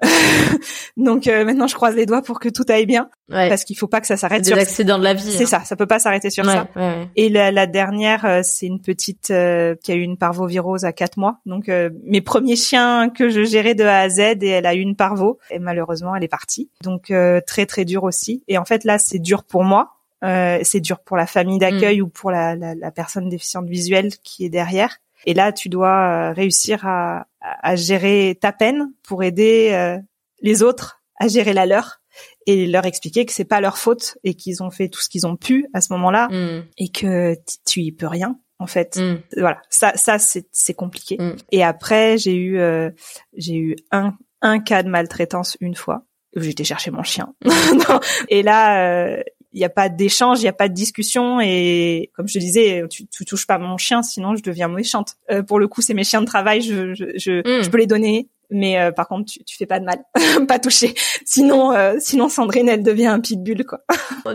Donc 0.96 1.26
euh, 1.26 1.44
maintenant, 1.44 1.66
je 1.66 1.74
croise 1.74 1.94
les 1.94 2.06
doigts 2.06 2.22
pour 2.22 2.40
que 2.40 2.48
tout 2.48 2.64
aille 2.68 2.86
bien, 2.86 3.10
parce 3.28 3.64
qu'il 3.64 3.76
faut 3.76 3.86
pas 3.86 4.00
que 4.00 4.06
ça 4.06 4.16
s'arrête 4.16 4.44
sur. 4.44 4.56
Des 4.56 4.62
accidents 4.62 4.98
de 4.98 5.04
la 5.04 5.14
vie. 5.14 5.22
C'est 5.22 5.44
hein. 5.44 5.46
ça, 5.46 5.64
ça 5.64 5.76
peut 5.76 5.86
pas 5.86 5.98
s'arrêter 5.98 6.30
sur 6.30 6.44
ça. 6.44 6.68
Et 7.16 7.28
la, 7.28 7.50
la 7.50 7.66
dernière, 7.66 8.24
euh, 8.24 8.40
c'est 8.42 8.66
une 8.66 8.80
petite 8.80 9.30
euh, 9.30 9.74
qui 9.82 9.92
a 9.92 9.94
eu 9.94 10.00
une 10.02 10.16
parvovirose 10.16 10.84
à 10.84 10.92
quatre 10.92 11.18
mois. 11.18 11.38
Donc 11.46 11.70
mes 12.04 12.20
premiers 12.20 12.56
chiens 12.56 13.10
que 13.10 13.28
je 13.28 13.44
gérais 13.44 13.74
de 13.74 13.84
A 13.84 14.00
à 14.00 14.08
Z, 14.08 14.20
et 14.42 14.48
elle 14.48 14.66
a 14.66 14.74
eu 14.74 14.80
une 14.80 14.96
parvo, 14.96 15.38
et 15.50 15.58
malheureusement, 15.58 16.14
elle 16.16 16.24
est 16.24 16.28
partie. 16.28 16.70
Donc 16.82 17.12
très 17.46 17.66
très 17.66 17.84
dur 17.84 18.04
aussi. 18.04 18.42
Et 18.48 18.58
en 18.58 18.64
fait 18.64 18.84
là, 18.84 18.98
c'est 18.98 19.18
dur 19.18 19.44
pour 19.44 19.64
moi. 19.64 19.96
c'est 20.22 20.80
dur 20.80 21.00
pour 21.00 21.16
la 21.16 21.26
famille 21.26 21.58
d'accueil 21.58 22.00
mm. 22.00 22.04
ou 22.04 22.08
pour 22.08 22.30
la, 22.30 22.56
la, 22.56 22.74
la 22.74 22.90
personne 22.90 23.28
déficiente 23.28 23.68
visuelle 23.68 24.10
qui 24.22 24.44
est 24.44 24.50
derrière. 24.50 24.98
Et 25.26 25.34
là, 25.34 25.52
tu 25.52 25.68
dois 25.68 26.32
réussir 26.32 26.86
à, 26.86 27.26
à, 27.40 27.76
gérer 27.76 28.38
ta 28.40 28.52
peine 28.52 28.92
pour 29.02 29.22
aider 29.22 29.70
euh, 29.72 29.98
les 30.40 30.62
autres 30.62 31.02
à 31.18 31.28
gérer 31.28 31.52
la 31.52 31.66
leur 31.66 32.00
et 32.46 32.66
leur 32.66 32.86
expliquer 32.86 33.26
que 33.26 33.32
c'est 33.32 33.44
pas 33.44 33.60
leur 33.60 33.78
faute 33.78 34.18
et 34.24 34.34
qu'ils 34.34 34.62
ont 34.62 34.70
fait 34.70 34.88
tout 34.88 35.00
ce 35.00 35.08
qu'ils 35.08 35.26
ont 35.26 35.36
pu 35.36 35.68
à 35.74 35.80
ce 35.80 35.92
moment-là 35.92 36.28
mm. 36.28 36.64
et 36.78 36.88
que 36.90 37.36
tu 37.66 37.80
y 37.80 37.92
peux 37.92 38.06
rien 38.06 38.38
en 38.58 38.66
fait. 38.66 38.96
Mm. 38.96 39.22
Voilà, 39.36 39.60
ça 39.68 39.92
ça 39.96 40.18
c'est 40.18 40.74
compliqué. 40.74 41.16
Mm. 41.18 41.36
Et 41.52 41.62
après, 41.62 42.18
j'ai 42.18 42.34
eu 42.34 42.58
euh, 42.58 42.90
j'ai 43.36 43.56
eu 43.56 43.76
un 43.90 44.14
un 44.42 44.58
cas 44.58 44.82
de 44.82 44.88
maltraitance 44.88 45.56
une 45.60 45.74
fois 45.74 46.04
où 46.36 46.40
j'étais 46.40 46.64
chercher 46.64 46.90
mon 46.90 47.02
chien. 47.02 47.34
et 48.28 48.42
là 48.42 48.84
euh, 48.84 49.22
n'y 49.58 49.64
a 49.64 49.68
pas 49.68 49.88
d'échange, 49.88 50.38
il 50.38 50.42
n'y 50.42 50.48
a 50.48 50.52
pas 50.52 50.68
de 50.68 50.74
discussion 50.74 51.40
et 51.40 52.10
comme 52.14 52.28
je 52.28 52.34
te 52.34 52.38
disais, 52.38 52.84
tu, 52.88 53.06
tu 53.06 53.24
touches 53.24 53.46
pas 53.46 53.58
mon 53.58 53.76
chien, 53.76 54.02
sinon 54.02 54.36
je 54.36 54.42
deviens 54.42 54.68
méchante. 54.68 55.16
Euh, 55.30 55.42
pour 55.42 55.58
le 55.58 55.68
coup, 55.68 55.82
c'est 55.82 55.94
mes 55.94 56.04
chiens 56.04 56.20
de 56.20 56.26
travail, 56.26 56.62
je 56.62 56.94
je, 56.94 57.04
je, 57.16 57.40
hmm. 57.40 57.62
je 57.64 57.70
peux 57.70 57.78
les 57.78 57.86
donner, 57.86 58.28
mais 58.50 58.78
euh, 58.78 58.92
par 58.92 59.08
contre, 59.08 59.32
tu, 59.32 59.42
tu 59.44 59.56
fais 59.56 59.66
pas 59.66 59.80
de 59.80 59.84
mal, 59.84 59.98
pas 60.48 60.58
toucher. 60.58 60.94
Sinon, 61.24 61.72
euh, 61.72 61.96
sinon 61.98 62.28
Sandrine, 62.28 62.68
elle 62.68 62.82
devient 62.82 63.06
un 63.06 63.20
pitbull 63.20 63.64
quoi. 63.64 63.80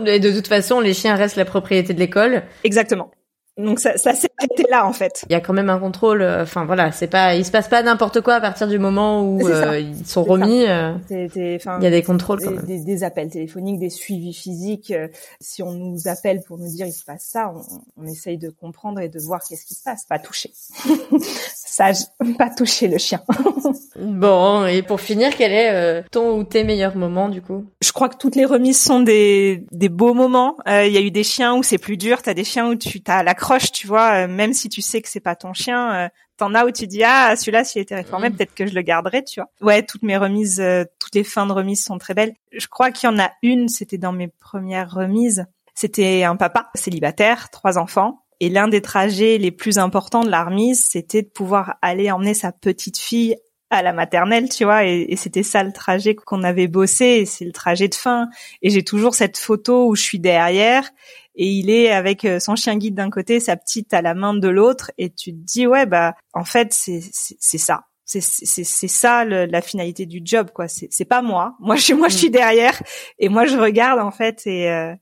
Et 0.06 0.20
de 0.20 0.32
toute 0.32 0.48
façon, 0.48 0.80
les 0.80 0.94
chiens 0.94 1.14
restent 1.14 1.36
la 1.36 1.44
propriété 1.44 1.94
de 1.94 1.98
l'école. 1.98 2.42
Exactement. 2.64 3.10
Donc 3.56 3.80
ça, 3.80 3.96
ça 3.96 4.12
arrêté 4.38 4.64
là 4.70 4.86
en 4.86 4.92
fait. 4.92 5.24
Il 5.28 5.32
y 5.32 5.34
a 5.34 5.40
quand 5.40 5.52
même 5.52 5.70
un 5.70 5.78
contrôle. 5.78 6.22
Euh, 6.22 6.42
enfin 6.42 6.64
voilà, 6.64 6.92
c'est 6.92 7.06
pas, 7.06 7.34
il 7.34 7.44
se 7.44 7.50
passe 7.50 7.68
pas 7.68 7.82
n'importe 7.82 8.20
quoi 8.20 8.34
à 8.34 8.40
partir 8.40 8.68
du 8.68 8.78
moment 8.78 9.22
où 9.22 9.46
euh, 9.46 9.78
ils 9.78 10.06
sont 10.06 10.24
remis. 10.24 10.64
Euh, 10.66 10.94
il 11.10 11.82
y 11.82 11.86
a 11.86 11.90
des 11.90 12.02
contrôles 12.02 12.40
quand 12.42 12.50
même. 12.50 12.64
Des, 12.64 13.04
appels 13.04 13.30
téléphoniques, 13.30 13.78
des 13.78 13.90
suivis 13.90 14.32
physiques. 14.32 14.92
si 15.40 15.62
on 15.62 15.72
nous 15.72 16.08
appelle 16.08 16.42
pour 16.42 16.58
nous 16.58 16.68
dire 16.68 16.86
il 16.86 16.92
se 16.92 17.04
passe 17.04 17.24
ça, 17.24 17.52
on, 17.54 18.02
on 18.02 18.06
essaye 18.06 18.38
de 18.38 18.48
comprendre 18.48 19.00
et 19.00 19.08
de 19.08 19.18
voir 19.20 19.40
qu'est-ce 19.46 19.66
qui 19.66 19.74
se 19.74 19.82
passe, 19.82 20.04
pas 20.04 20.18
toucher. 20.18 20.50
Sage, 21.54 21.98
pas 22.38 22.48
toucher 22.50 22.88
le 22.88 22.98
chien. 22.98 23.20
bon, 24.00 24.66
et 24.66 24.82
pour 24.82 25.00
finir, 25.00 25.36
quel 25.36 25.52
est 25.52 26.02
ton 26.10 26.38
ou 26.38 26.44
tes 26.44 26.64
meilleurs 26.64 26.96
moments 26.96 27.28
du 27.28 27.42
coup? 27.42 27.66
Je 27.82 27.92
crois 27.92 28.08
que 28.08 28.16
toutes 28.16 28.36
les 28.36 28.44
remises 28.46 28.80
sont 28.80 29.00
des 29.00 29.64
des 29.72 29.88
beaux 29.88 30.14
moments. 30.14 30.56
Il 30.66 30.92
y 30.92 30.96
a 30.96 31.00
eu 31.00 31.10
des 31.10 31.24
chiens 31.24 31.54
où 31.54 31.62
c'est 31.62 31.78
plus 31.78 31.96
dur, 31.96 32.22
t'as 32.22 32.34
des 32.34 32.44
chiens 32.44 32.68
où 32.68 32.74
tu 32.74 33.02
t'as 33.02 33.22
la 33.22 33.34
tu 33.72 33.86
vois. 33.86 34.25
Euh, 34.26 34.32
même 34.32 34.52
si 34.52 34.68
tu 34.68 34.82
sais 34.82 35.00
que 35.00 35.08
c'est 35.08 35.20
pas 35.20 35.36
ton 35.36 35.52
chien, 35.52 35.94
euh, 35.94 36.08
t'en 36.36 36.54
as 36.54 36.66
où 36.66 36.70
tu 36.70 36.86
dis 36.86 37.02
ah 37.04 37.34
celui-là 37.36 37.64
s'il 37.64 37.82
était 37.82 37.94
réformé, 37.94 38.30
peut-être 38.30 38.54
que 38.54 38.66
je 38.66 38.74
le 38.74 38.82
garderais, 38.82 39.24
tu 39.24 39.40
vois. 39.40 39.50
Ouais, 39.60 39.82
toutes 39.82 40.02
mes 40.02 40.16
remises, 40.16 40.60
euh, 40.60 40.84
toutes 40.98 41.14
les 41.14 41.24
fins 41.24 41.46
de 41.46 41.52
remise 41.52 41.84
sont 41.84 41.98
très 41.98 42.14
belles. 42.14 42.34
Je 42.52 42.66
crois 42.66 42.90
qu'il 42.90 43.08
y 43.08 43.12
en 43.12 43.18
a 43.18 43.30
une, 43.42 43.68
c'était 43.68 43.98
dans 43.98 44.12
mes 44.12 44.28
premières 44.28 44.90
remises. 44.90 45.46
C'était 45.74 46.24
un 46.24 46.36
papa 46.36 46.70
célibataire, 46.74 47.50
trois 47.50 47.78
enfants. 47.78 48.22
Et 48.40 48.50
l'un 48.50 48.68
des 48.68 48.82
trajets 48.82 49.38
les 49.38 49.50
plus 49.50 49.78
importants 49.78 50.22
de 50.22 50.30
la 50.30 50.44
remise, 50.44 50.84
c'était 50.84 51.22
de 51.22 51.28
pouvoir 51.28 51.76
aller 51.80 52.10
emmener 52.10 52.34
sa 52.34 52.52
petite 52.52 52.98
fille 52.98 53.36
à 53.70 53.82
la 53.82 53.92
maternelle, 53.92 54.48
tu 54.48 54.64
vois, 54.64 54.84
et, 54.84 55.06
et 55.08 55.16
c'était 55.16 55.42
ça 55.42 55.62
le 55.64 55.72
trajet 55.72 56.14
qu'on 56.14 56.42
avait 56.44 56.68
bossé, 56.68 57.04
et 57.04 57.26
c'est 57.26 57.44
le 57.44 57.52
trajet 57.52 57.88
de 57.88 57.94
fin. 57.94 58.28
Et 58.62 58.70
j'ai 58.70 58.84
toujours 58.84 59.14
cette 59.14 59.38
photo 59.38 59.88
où 59.88 59.96
je 59.96 60.02
suis 60.02 60.20
derrière, 60.20 60.88
et 61.34 61.46
il 61.46 61.68
est 61.70 61.90
avec 61.90 62.24
euh, 62.24 62.38
son 62.40 62.56
chien 62.56 62.76
guide 62.76 62.94
d'un 62.94 63.10
côté, 63.10 63.40
sa 63.40 63.56
petite 63.56 63.92
à 63.92 64.02
la 64.02 64.14
main 64.14 64.34
de 64.34 64.48
l'autre, 64.48 64.90
et 64.98 65.10
tu 65.10 65.32
te 65.32 65.38
dis 65.38 65.66
ouais 65.66 65.84
bah 65.86 66.14
en 66.32 66.44
fait 66.44 66.72
c'est 66.72 67.00
c'est 67.12 67.58
ça. 67.58 67.82
C'est 68.08 68.20
c'est 68.22 68.62
c'est 68.64 68.86
ça 68.88 69.24
le- 69.24 69.46
la 69.46 69.60
finalité 69.60 70.06
du 70.06 70.20
job 70.24 70.50
quoi. 70.54 70.68
C'est 70.68 70.86
c'est 70.92 71.04
pas 71.04 71.22
moi. 71.22 71.56
Moi 71.60 71.74
je 71.74 71.82
suis 71.82 71.94
moi 71.94 72.08
je 72.08 72.16
suis 72.16 72.30
derrière 72.30 72.80
et 73.18 73.28
moi 73.28 73.46
je 73.46 73.56
regarde 73.58 73.98
en 73.98 74.12
fait 74.12 74.46
et 74.46 74.70
euh, 74.70 74.94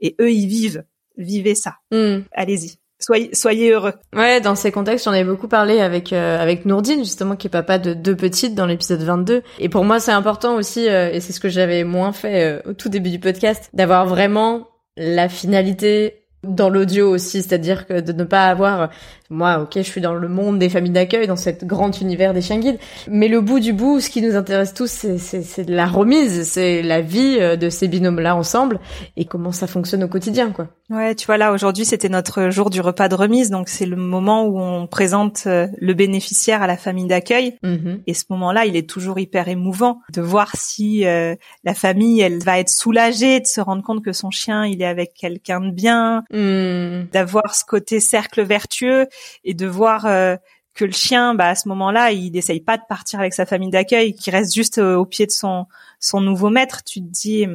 et 0.00 0.14
eux 0.20 0.30
ils 0.32 0.46
vivent. 0.46 0.84
Vivez 1.16 1.54
ça. 1.56 1.76
Hmm. 1.90 2.20
Allez-y. 2.32 2.78
Soyez 3.02 3.30
soyez 3.32 3.72
heureux. 3.72 3.94
Ouais, 4.14 4.40
dans 4.40 4.54
ces 4.54 4.70
contextes, 4.70 5.06
j'en 5.06 5.12
ai 5.12 5.24
beaucoup 5.24 5.48
parlé 5.48 5.80
avec 5.80 6.12
euh, 6.12 6.40
avec 6.40 6.64
Nourdine 6.64 7.00
justement 7.00 7.34
qui 7.34 7.48
est 7.48 7.50
papa 7.50 7.78
de 7.78 7.94
deux 7.94 8.14
petites 8.14 8.54
dans 8.54 8.66
l'épisode 8.66 9.02
22. 9.02 9.42
Et 9.58 9.68
pour 9.68 9.84
moi, 9.84 9.98
c'est 9.98 10.12
important 10.12 10.54
aussi 10.54 10.88
euh, 10.88 11.10
et 11.12 11.18
c'est 11.18 11.32
ce 11.32 11.40
que 11.40 11.48
j'avais 11.48 11.82
moins 11.82 12.12
fait 12.12 12.44
euh, 12.44 12.70
au 12.70 12.74
tout 12.74 12.88
début 12.88 13.10
du 13.10 13.18
podcast, 13.18 13.70
d'avoir 13.74 14.06
vraiment 14.06 14.68
la 14.96 15.28
finalité 15.28 16.14
dans 16.44 16.68
l'audio 16.68 17.08
aussi, 17.08 17.42
c'est-à-dire 17.42 17.86
que 17.86 18.00
de 18.00 18.12
ne 18.12 18.24
pas 18.24 18.46
avoir 18.46 18.90
moi, 19.32 19.60
OK, 19.60 19.70
je 19.76 19.82
suis 19.82 20.02
dans 20.02 20.14
le 20.14 20.28
monde 20.28 20.58
des 20.58 20.68
familles 20.68 20.92
d'accueil 20.92 21.26
dans 21.26 21.36
cet 21.36 21.64
grand 21.64 21.98
univers 22.00 22.34
des 22.34 22.42
chiens 22.42 22.58
guides, 22.58 22.78
mais 23.08 23.28
le 23.28 23.40
bout 23.40 23.60
du 23.60 23.72
bout, 23.72 23.98
ce 23.98 24.10
qui 24.10 24.20
nous 24.20 24.36
intéresse 24.36 24.74
tous, 24.74 25.06
c'est 25.16 25.68
la 25.68 25.86
remise, 25.86 26.46
c'est 26.46 26.82
la 26.82 27.00
vie 27.00 27.38
euh, 27.40 27.56
de 27.56 27.70
ces 27.70 27.88
binômes 27.88 28.20
là 28.20 28.36
ensemble 28.36 28.78
et 29.16 29.24
comment 29.24 29.50
ça 29.50 29.66
fonctionne 29.66 30.04
au 30.04 30.08
quotidien 30.08 30.50
quoi. 30.50 30.68
Ouais, 30.92 31.14
tu 31.14 31.24
vois 31.24 31.38
là 31.38 31.52
aujourd'hui 31.52 31.86
c'était 31.86 32.10
notre 32.10 32.50
jour 32.50 32.68
du 32.68 32.80
repas 32.82 33.08
de 33.08 33.14
remise 33.14 33.48
donc 33.48 33.68
c'est 33.70 33.86
le 33.86 33.96
moment 33.96 34.44
où 34.44 34.60
on 34.60 34.86
présente 34.86 35.44
euh, 35.46 35.66
le 35.80 35.94
bénéficiaire 35.94 36.60
à 36.60 36.66
la 36.66 36.76
famille 36.76 37.06
d'accueil 37.06 37.56
Mhm. 37.62 38.02
et 38.06 38.12
ce 38.12 38.24
moment-là 38.30 38.66
il 38.66 38.76
est 38.76 38.86
toujours 38.88 39.18
hyper 39.18 39.48
émouvant 39.48 40.00
de 40.12 40.20
voir 40.20 40.54
si 40.54 41.06
euh, 41.06 41.34
la 41.64 41.72
famille 41.72 42.20
elle 42.20 42.40
va 42.42 42.58
être 42.58 42.68
soulagée 42.68 43.40
de 43.40 43.46
se 43.46 43.60
rendre 43.62 43.82
compte 43.82 44.04
que 44.04 44.12
son 44.12 44.30
chien 44.30 44.66
il 44.66 44.82
est 44.82 44.86
avec 44.86 45.14
quelqu'un 45.14 45.60
de 45.60 45.70
bien 45.70 46.24
Hmm. 46.30 47.06
d'avoir 47.12 47.54
ce 47.54 47.64
côté 47.64 47.98
cercle 47.98 48.42
vertueux 48.42 49.06
et 49.44 49.54
de 49.54 49.66
voir 49.66 50.04
euh, 50.04 50.36
que 50.74 50.84
le 50.86 50.92
chien, 50.92 51.34
bah, 51.34 51.48
à 51.48 51.54
ce 51.54 51.68
moment-là, 51.68 52.12
il 52.12 52.32
n'essaye 52.32 52.60
pas 52.60 52.78
de 52.78 52.82
partir 52.88 53.20
avec 53.20 53.34
sa 53.34 53.44
famille 53.44 53.68
d'accueil, 53.68 54.14
qui 54.14 54.30
reste 54.30 54.54
juste 54.54 54.78
euh, 54.78 54.96
au 54.96 55.04
pied 55.04 55.26
de 55.26 55.30
son 55.30 55.66
son 56.00 56.22
nouveau 56.22 56.48
maître. 56.48 56.82
Tu 56.82 57.00
te 57.00 57.06
dis, 57.10 57.46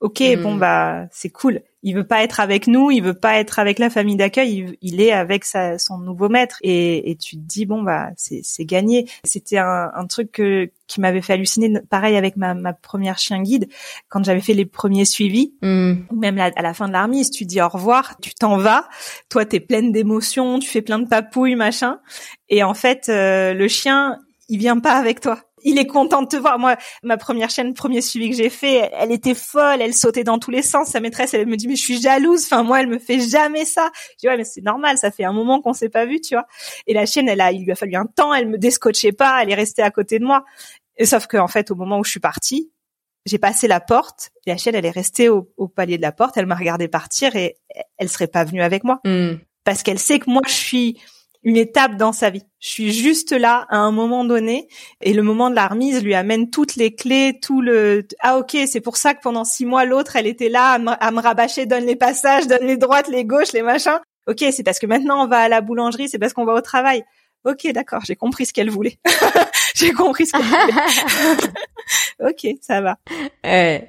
ok, 0.00 0.20
Mm. 0.20 0.42
bon 0.42 0.54
bah 0.56 1.06
c'est 1.10 1.30
cool. 1.30 1.62
Il 1.84 1.94
veut 1.94 2.06
pas 2.06 2.24
être 2.24 2.40
avec 2.40 2.66
nous, 2.66 2.90
il 2.90 3.02
veut 3.04 3.14
pas 3.14 3.38
être 3.38 3.60
avec 3.60 3.78
la 3.78 3.88
famille 3.88 4.16
d'accueil, 4.16 4.52
il, 4.52 4.76
il 4.94 5.00
est 5.00 5.12
avec 5.12 5.44
sa, 5.44 5.78
son 5.78 5.96
nouveau 5.98 6.28
maître. 6.28 6.56
Et, 6.62 7.08
et 7.10 7.16
tu 7.16 7.36
te 7.36 7.40
dis, 7.42 7.66
bon 7.66 7.82
bah 7.82 8.08
c'est 8.16 8.40
c'est 8.42 8.64
gagné. 8.64 9.08
C'était 9.22 9.58
un, 9.58 9.90
un 9.94 10.06
truc 10.06 10.32
que, 10.32 10.70
qui 10.88 11.00
m'avait 11.00 11.22
fait 11.22 11.34
halluciner, 11.34 11.72
pareil 11.88 12.16
avec 12.16 12.36
ma, 12.36 12.54
ma 12.54 12.72
première 12.72 13.18
chien 13.18 13.40
guide, 13.42 13.68
quand 14.08 14.24
j'avais 14.24 14.40
fait 14.40 14.54
les 14.54 14.66
premiers 14.66 15.04
suivis 15.04 15.54
ou 16.10 16.16
même 16.16 16.34
la- 16.36 16.50
à 16.56 16.62
la 16.62 16.74
fin 16.74 16.88
de 16.88 16.92
la 16.92 17.04
remise, 17.04 17.30
tu 17.30 17.44
dis 17.44 17.60
au 17.62 17.68
revoir, 17.68 18.16
tu 18.20 18.34
t'en 18.34 18.56
vas, 18.56 18.88
toi 19.28 19.44
t'es 19.46 19.60
pleine 19.60 19.92
d'émotions, 19.92 20.58
tu 20.58 20.68
fais 20.68 20.82
plein 20.82 20.98
de 20.98 21.06
papouilles, 21.06 21.54
machin, 21.54 22.00
et 22.48 22.64
en 22.64 22.74
fait 22.74 23.08
euh, 23.08 23.54
le 23.54 23.68
chien, 23.68 24.18
il 24.48 24.58
vient 24.58 24.80
pas 24.80 24.92
avec 24.94 25.20
toi. 25.20 25.38
Il 25.62 25.78
est 25.78 25.86
content 25.86 26.22
de 26.22 26.28
te 26.28 26.36
voir. 26.36 26.58
Moi, 26.58 26.76
ma 27.02 27.16
première 27.16 27.50
chaîne, 27.50 27.74
premier 27.74 28.00
suivi 28.00 28.30
que 28.30 28.36
j'ai 28.36 28.50
fait, 28.50 28.90
elle 28.92 29.12
était 29.12 29.34
folle, 29.34 29.80
elle 29.80 29.94
sautait 29.94 30.24
dans 30.24 30.38
tous 30.38 30.50
les 30.50 30.62
sens. 30.62 30.88
Sa 30.88 31.00
maîtresse, 31.00 31.34
elle 31.34 31.46
me 31.46 31.56
dit 31.56 31.68
mais 31.68 31.76
je 31.76 31.82
suis 31.82 32.00
jalouse. 32.00 32.44
Enfin 32.44 32.62
moi, 32.62 32.80
elle 32.80 32.88
me 32.88 32.98
fait 32.98 33.20
jamais 33.20 33.64
ça. 33.64 33.90
Je 34.12 34.20
dis 34.20 34.28
ouais 34.28 34.36
mais 34.36 34.44
c'est 34.44 34.62
normal, 34.62 34.98
ça 34.98 35.10
fait 35.10 35.24
un 35.24 35.32
moment 35.32 35.60
qu'on 35.60 35.72
s'est 35.72 35.88
pas 35.88 36.06
vu, 36.06 36.20
tu 36.20 36.34
vois. 36.34 36.46
Et 36.86 36.94
la 36.94 37.06
chienne, 37.06 37.28
elle 37.28 37.40
a, 37.40 37.52
il 37.52 37.64
lui 37.64 37.72
a 37.72 37.74
fallu 37.74 37.96
un 37.96 38.06
temps, 38.06 38.32
elle 38.34 38.48
me 38.48 38.58
descotchait 38.58 39.12
pas, 39.12 39.42
elle 39.42 39.50
est 39.50 39.54
restée 39.54 39.82
à 39.82 39.90
côté 39.90 40.18
de 40.18 40.24
moi. 40.24 40.44
Et 40.96 41.06
sauf 41.06 41.26
que 41.26 41.36
en 41.36 41.48
fait, 41.48 41.70
au 41.70 41.74
moment 41.74 41.98
où 41.98 42.04
je 42.04 42.10
suis 42.10 42.20
partie, 42.20 42.70
j'ai 43.26 43.38
passé 43.38 43.68
la 43.68 43.80
porte 43.80 44.30
et 44.46 44.50
la 44.50 44.56
chienne, 44.56 44.74
elle 44.74 44.86
est 44.86 44.90
restée 44.90 45.28
au, 45.28 45.50
au 45.56 45.68
palier 45.68 45.96
de 45.96 46.02
la 46.02 46.12
porte. 46.12 46.36
Elle 46.36 46.46
m'a 46.46 46.54
regardé 46.54 46.88
partir 46.88 47.36
et 47.36 47.56
elle 47.98 48.08
serait 48.08 48.26
pas 48.26 48.44
venue 48.44 48.62
avec 48.62 48.84
moi 48.84 49.00
Hmm. 49.04 49.34
parce 49.64 49.82
qu'elle 49.82 49.98
sait 49.98 50.18
que 50.18 50.30
moi, 50.30 50.42
je 50.46 50.52
suis 50.52 50.98
une 51.48 51.56
étape 51.56 51.96
dans 51.96 52.12
sa 52.12 52.28
vie. 52.28 52.44
Je 52.60 52.68
suis 52.68 52.92
juste 52.92 53.32
là 53.32 53.66
à 53.70 53.78
un 53.78 53.90
moment 53.90 54.26
donné 54.26 54.68
et 55.00 55.14
le 55.14 55.22
moment 55.22 55.48
de 55.48 55.54
la 55.54 55.66
remise 55.66 56.04
lui 56.04 56.14
amène 56.14 56.50
toutes 56.50 56.76
les 56.76 56.94
clés, 56.94 57.38
tout 57.40 57.62
le 57.62 58.06
ah 58.20 58.36
ok 58.36 58.54
c'est 58.66 58.82
pour 58.82 58.98
ça 58.98 59.14
que 59.14 59.22
pendant 59.22 59.44
six 59.44 59.64
mois 59.64 59.86
l'autre 59.86 60.16
elle 60.16 60.26
était 60.26 60.50
là 60.50 60.72
à 60.72 60.78
me, 60.78 60.90
à 61.00 61.10
me 61.10 61.22
rabâcher 61.22 61.64
donne 61.64 61.86
les 61.86 61.96
passages, 61.96 62.46
donne 62.46 62.66
les 62.66 62.76
droites, 62.76 63.08
les 63.08 63.24
gauches, 63.24 63.52
les 63.54 63.62
machins. 63.62 63.98
Ok 64.26 64.44
c'est 64.50 64.62
parce 64.62 64.78
que 64.78 64.84
maintenant 64.84 65.24
on 65.24 65.26
va 65.26 65.38
à 65.38 65.48
la 65.48 65.62
boulangerie, 65.62 66.10
c'est 66.10 66.18
parce 66.18 66.34
qu'on 66.34 66.44
va 66.44 66.52
au 66.52 66.60
travail. 66.60 67.02
Ok 67.46 67.66
d'accord 67.72 68.02
j'ai 68.06 68.16
compris 68.16 68.44
ce 68.44 68.52
qu'elle 68.52 68.68
voulait. 68.68 68.98
j'ai 69.74 69.92
compris 69.92 70.26
ce 70.26 70.32
qu'elle 70.32 70.42
voulait. 70.42 72.30
ok 72.30 72.58
ça 72.60 72.82
va. 72.82 72.98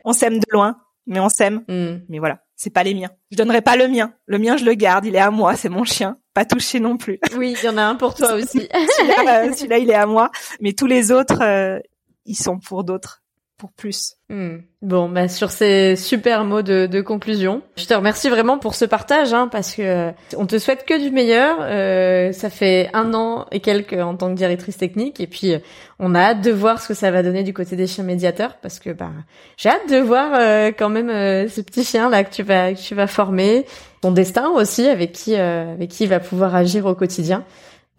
On 0.06 0.14
s'aime 0.14 0.40
de 0.40 0.48
loin 0.54 0.78
mais 1.10 1.20
on 1.20 1.28
s'aime 1.28 1.64
Hmm. 1.68 2.06
mais 2.08 2.20
voilà, 2.20 2.44
c'est 2.56 2.70
pas 2.70 2.84
les 2.84 2.94
miens. 2.94 3.10
Je 3.32 3.38
donnerai 3.38 3.62
pas 3.62 3.76
le 3.76 3.88
mien. 3.88 4.14
Le 4.28 4.38
mien, 4.38 4.56
je 4.56 4.64
le 4.64 4.76
garde. 4.76 5.06
Il 5.06 5.16
est 5.16 5.20
à 5.20 5.32
moi. 5.32 5.56
C'est 5.56 5.70
mon 5.70 5.84
chien. 5.84 6.18
Pas 6.40 6.46
touché 6.46 6.80
non 6.80 6.96
plus. 6.96 7.20
Oui, 7.36 7.54
il 7.60 7.66
y 7.66 7.68
en 7.68 7.76
a 7.76 7.84
un 7.84 7.96
pour 7.96 8.16
toi 8.16 8.32
aussi. 8.36 8.70
Celui-là, 8.72 9.44
euh, 9.44 9.78
il 9.78 9.92
est 9.92 9.94
à 9.94 10.06
moi. 10.06 10.32
Mais 10.62 10.72
tous 10.72 10.86
les 10.86 11.12
autres, 11.12 11.42
euh, 11.42 11.80
ils 12.24 12.38
sont 12.38 12.60
pour 12.60 12.86
d'autres, 12.86 13.22
pour 13.60 13.72
plus. 13.74 14.16
Hmm. 14.30 14.60
Bon, 14.82 15.10
bah 15.10 15.28
sur 15.28 15.52
ces 15.52 15.98
super 15.98 16.46
mots 16.46 16.62
de, 16.62 16.88
de 16.88 17.02
conclusion, 17.02 17.62
je 17.76 17.86
te 17.86 17.94
remercie 17.94 18.30
vraiment 18.30 18.58
pour 18.58 18.74
ce 18.74 18.86
partage, 18.86 19.34
hein, 19.34 19.50
parce 19.52 19.76
que 19.76 20.12
on 20.38 20.46
te 20.46 20.58
souhaite 20.58 20.86
que 20.86 21.00
du 21.00 21.12
meilleur. 21.12 21.58
Euh, 21.62 22.32
ça 22.32 22.50
fait 22.50 22.90
un 22.94 23.14
an 23.14 23.46
et 23.52 23.60
quelques 23.60 23.94
en 23.94 24.16
tant 24.16 24.30
que 24.30 24.36
directrice 24.36 24.78
technique, 24.78 25.20
et 25.20 25.28
puis 25.28 25.54
on 26.00 26.16
a 26.16 26.20
hâte 26.22 26.42
de 26.42 26.52
voir 26.52 26.82
ce 26.82 26.88
que 26.88 26.94
ça 26.94 27.12
va 27.12 27.22
donner 27.22 27.44
du 27.44 27.54
côté 27.54 27.76
des 27.76 27.86
chiens 27.86 28.06
médiateurs, 28.06 28.56
parce 28.62 28.80
que 28.80 28.92
bah 28.92 29.12
j'ai 29.58 29.70
hâte 29.70 29.90
de 29.90 29.98
voir 29.98 30.32
euh, 30.34 30.72
quand 30.76 30.90
même 30.90 31.10
euh, 31.10 31.50
ce 31.50 31.60
petit 31.60 31.84
chien 31.84 32.10
là 32.10 32.24
que 32.24 32.34
tu 32.34 32.42
vas 32.42 32.74
que 32.74 32.80
tu 32.80 32.96
vas 32.96 33.08
former, 33.08 33.66
ton 34.02 34.12
destin 34.12 34.50
aussi, 34.50 34.88
avec 34.88 35.12
qui 35.12 35.36
euh, 35.36 35.74
avec 35.74 35.90
qui 35.90 36.06
il 36.06 36.10
va 36.10 36.22
pouvoir 36.22 36.56
agir 36.56 36.86
au 36.86 36.96
quotidien. 36.96 37.44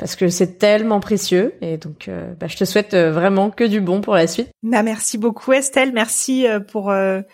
Parce 0.00 0.16
que 0.16 0.28
c'est 0.30 0.58
tellement 0.58 0.98
précieux 0.98 1.52
et 1.60 1.76
donc 1.76 2.08
euh, 2.08 2.32
bah, 2.40 2.46
je 2.48 2.56
te 2.56 2.64
souhaite 2.64 2.94
euh, 2.94 3.12
vraiment 3.12 3.50
que 3.50 3.64
du 3.64 3.82
bon 3.82 4.00
pour 4.00 4.14
la 4.14 4.26
suite. 4.26 4.48
Bah, 4.62 4.82
merci 4.82 5.18
beaucoup 5.18 5.52
Estelle, 5.52 5.92
merci 5.92 6.48
euh, 6.48 6.58
pour 6.58 6.90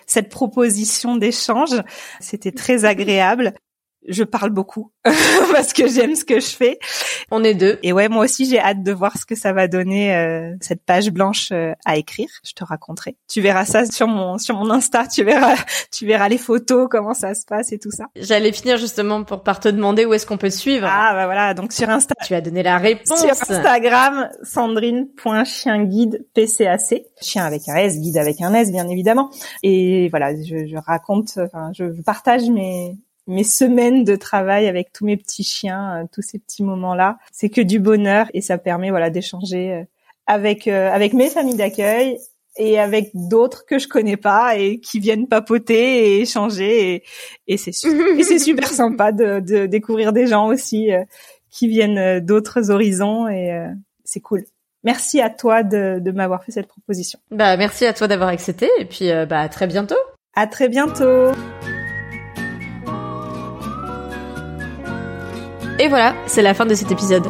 cette 0.07 0.29
proposition 0.29 1.17
d'échange. 1.17 1.81
C'était 2.19 2.51
très 2.51 2.85
agréable. 2.85 3.55
Je 4.09 4.25
parle 4.25 4.51
beaucoup 4.51 4.93
parce 5.53 5.73
que 5.73 5.89
j'aime 5.89 6.15
ce 6.15 6.25
que 6.25 6.41
je 6.41 6.49
fais. 6.49 6.79
On 7.31 7.43
est 7.45 7.55
deux. 7.55 7.79
Et 7.83 7.93
ouais, 7.93 8.09
moi 8.09 8.25
aussi 8.25 8.47
j'ai 8.49 8.59
hâte 8.59 8.83
de 8.83 8.93
voir 8.93 9.17
ce 9.19 9.27
que 9.27 9.35
ça 9.35 9.53
va 9.53 9.69
donner 9.69 10.15
euh, 10.15 10.55
cette 10.61 10.85
page 10.85 11.11
blanche 11.11 11.51
euh, 11.53 11.73
à 11.85 11.97
écrire. 11.97 12.29
Je 12.45 12.53
te 12.53 12.65
raconterai. 12.65 13.17
Tu 13.29 13.41
verras 13.41 13.65
ça 13.65 13.87
sur 13.87 14.09
mon 14.09 14.39
sur 14.39 14.57
mon 14.57 14.71
Insta. 14.71 15.07
Tu 15.07 15.25
verras 15.25 15.57
tu 15.93 16.07
verras 16.07 16.29
les 16.29 16.39
photos, 16.39 16.89
comment 16.91 17.15
ça 17.15 17.35
se 17.35 17.45
passe 17.47 17.73
et 17.73 17.79
tout 17.79 17.91
ça. 17.91 18.05
J'allais 18.17 18.53
finir 18.53 18.77
justement 18.79 19.25
pour 19.25 19.43
par 19.43 19.61
te 19.61 19.69
demander 19.69 20.05
où 20.05 20.15
est-ce 20.15 20.27
qu'on 20.27 20.39
peut 20.39 20.51
te 20.51 20.55
suivre. 20.55 20.87
Ah 20.91 21.13
bah 21.15 21.27
voilà, 21.27 21.55
donc 21.55 21.73
sur 21.73 21.89
Insta 21.89 22.15
Tu 22.25 22.35
as 22.35 22.41
donné 22.41 22.63
la 22.63 22.79
réponse. 22.79 23.21
Sur 23.21 23.31
Instagram, 23.31 24.29
sandrine.chienguide 24.43 26.27
PCAC. 26.35 27.03
Chien 27.21 27.45
avec 27.45 27.69
un 27.69 27.77
S, 27.77 27.99
guide 27.99 28.19
avec 28.19 28.41
un 28.41 28.53
S, 28.55 28.71
bien 28.71 28.89
évidemment. 28.89 29.31
Et 29.63 30.09
voilà, 30.11 30.35
je, 30.35 30.67
je 30.67 30.77
raconte, 30.77 31.39
enfin, 31.39 31.71
je, 31.73 31.93
je 31.93 32.03
partage 32.03 32.49
mes 32.51 32.97
mes 33.27 33.45
semaines 33.45 34.05
de 34.05 34.17
travail 34.17 34.69
avec 34.69 34.93
tous 34.93 35.05
mes 35.05 35.17
petits 35.17 35.45
chiens, 35.45 36.03
euh, 36.03 36.07
tous 36.13 36.23
ces 36.23 36.39
petits 36.39 36.63
moments-là. 36.63 37.19
C'est 37.33 37.49
que 37.49 37.61
du 37.61 37.79
bonheur 37.81 38.29
et 38.35 38.41
ça 38.41 38.59
permet, 38.59 38.91
voilà, 38.91 39.11
d'échanger 39.11 39.73
euh, 39.73 39.85
avec 40.27 40.69
euh, 40.69 40.91
avec 40.93 41.13
mes 41.13 41.31
familles 41.31 41.57
d'accueil 41.57 42.19
et 42.57 42.79
avec 42.79 43.11
d'autres 43.15 43.65
que 43.67 43.79
je 43.79 43.89
connais 43.89 44.17
pas 44.17 44.57
et 44.57 44.81
qui 44.81 44.99
viennent 44.99 45.29
papoter 45.29 46.17
et 46.17 46.21
échanger 46.23 46.95
et, 46.95 47.03
et 47.47 47.57
c'est 47.57 47.73
et 48.19 48.23
c'est 48.23 48.39
super 48.39 48.69
sympa 48.73 49.13
de, 49.13 49.41
de 49.41 49.67
découvrir 49.67 50.13
des 50.13 50.27
gens 50.27 50.47
aussi 50.49 50.93
euh, 50.93 51.05
qui 51.51 51.69
viennent 51.69 52.21
d'autres 52.21 52.71
horizons 52.71 53.29
et 53.29 53.53
euh, 53.53 53.69
c'est 54.05 54.21
cool. 54.21 54.45
Merci 54.85 55.21
à 55.21 55.31
toi 55.31 55.63
de, 55.63 55.99
de 56.01 56.11
m'avoir 56.13 56.45
fait 56.45 56.53
cette 56.53 56.69
proposition. 56.69 57.19
Bah 57.31 57.57
merci 57.57 57.87
à 57.87 57.93
toi 57.93 58.09
d'avoir 58.09 58.29
accepté 58.29 58.69
et 58.79 58.85
puis 58.85 59.11
euh, 59.11 59.27
bah 59.27 59.41
à 59.41 59.49
très 59.49 59.67
bientôt. 59.67 59.97
À 60.35 60.47
très 60.47 60.69
bientôt. 60.69 61.33
Et 65.79 65.89
voilà, 65.89 66.15
c'est 66.27 66.43
la 66.43 66.55
fin 66.55 66.65
de 66.65 66.75
cet 66.75 66.91
épisode. 66.91 67.27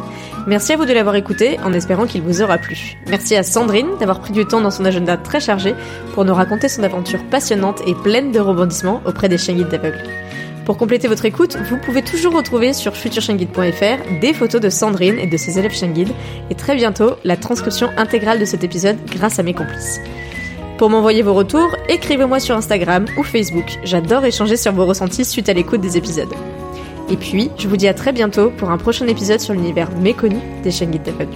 Merci 0.47 0.71
à 0.71 0.77
vous 0.77 0.85
de 0.85 0.93
l'avoir 0.93 1.15
écouté 1.15 1.59
en 1.65 1.73
espérant 1.73 2.05
qu'il 2.05 2.21
vous 2.21 2.41
aura 2.41 2.57
plu. 2.57 2.97
Merci 3.07 3.35
à 3.35 3.43
Sandrine 3.43 3.89
d'avoir 3.99 4.21
pris 4.21 4.31
du 4.31 4.45
temps 4.45 4.61
dans 4.61 4.71
son 4.71 4.85
agenda 4.85 5.17
très 5.17 5.41
chargé 5.41 5.75
pour 6.13 6.23
nous 6.23 6.33
raconter 6.33 6.69
son 6.69 6.83
aventure 6.83 7.23
passionnante 7.25 7.81
et 7.85 7.93
pleine 7.93 8.31
de 8.31 8.39
rebondissements 8.39 9.01
auprès 9.05 9.27
des 9.27 9.37
chiens 9.37 9.55
guides. 9.55 9.81
Pour 10.65 10.77
compléter 10.77 11.07
votre 11.07 11.25
écoute, 11.25 11.57
vous 11.69 11.77
pouvez 11.77 12.01
toujours 12.01 12.33
retrouver 12.33 12.73
sur 12.73 12.95
futurshangid.fr 12.95 14.19
des 14.21 14.33
photos 14.33 14.61
de 14.61 14.69
Sandrine 14.69 15.19
et 15.19 15.27
de 15.27 15.37
ses 15.37 15.59
élèves 15.59 15.73
Shangid, 15.73 16.09
et 16.49 16.55
très 16.55 16.75
bientôt 16.75 17.15
la 17.23 17.37
transcription 17.37 17.89
intégrale 17.97 18.39
de 18.39 18.45
cet 18.45 18.63
épisode 18.63 18.97
grâce 19.09 19.39
à 19.39 19.43
mes 19.43 19.53
complices. 19.53 20.01
Pour 20.77 20.89
m'envoyer 20.89 21.21
vos 21.21 21.33
retours, 21.33 21.75
écrivez-moi 21.89 22.39
sur 22.39 22.55
Instagram 22.55 23.05
ou 23.17 23.23
Facebook. 23.23 23.79
J'adore 23.83 24.25
échanger 24.25 24.57
sur 24.57 24.73
vos 24.73 24.85
ressentis 24.85 25.25
suite 25.25 25.49
à 25.49 25.53
l'écoute 25.53 25.81
des 25.81 25.97
épisodes. 25.97 26.33
Et 27.09 27.15
puis, 27.15 27.49
je 27.57 27.69
vous 27.69 27.77
dis 27.77 27.87
à 27.87 27.93
très 27.93 28.11
bientôt 28.11 28.51
pour 28.51 28.69
un 28.69 28.77
prochain 28.77 29.07
épisode 29.07 29.39
sur 29.39 29.53
l'univers 29.53 29.89
méconnu 29.91 30.39
des 30.63 30.71
Shangid 30.71 31.03
d'aveugles. 31.03 31.31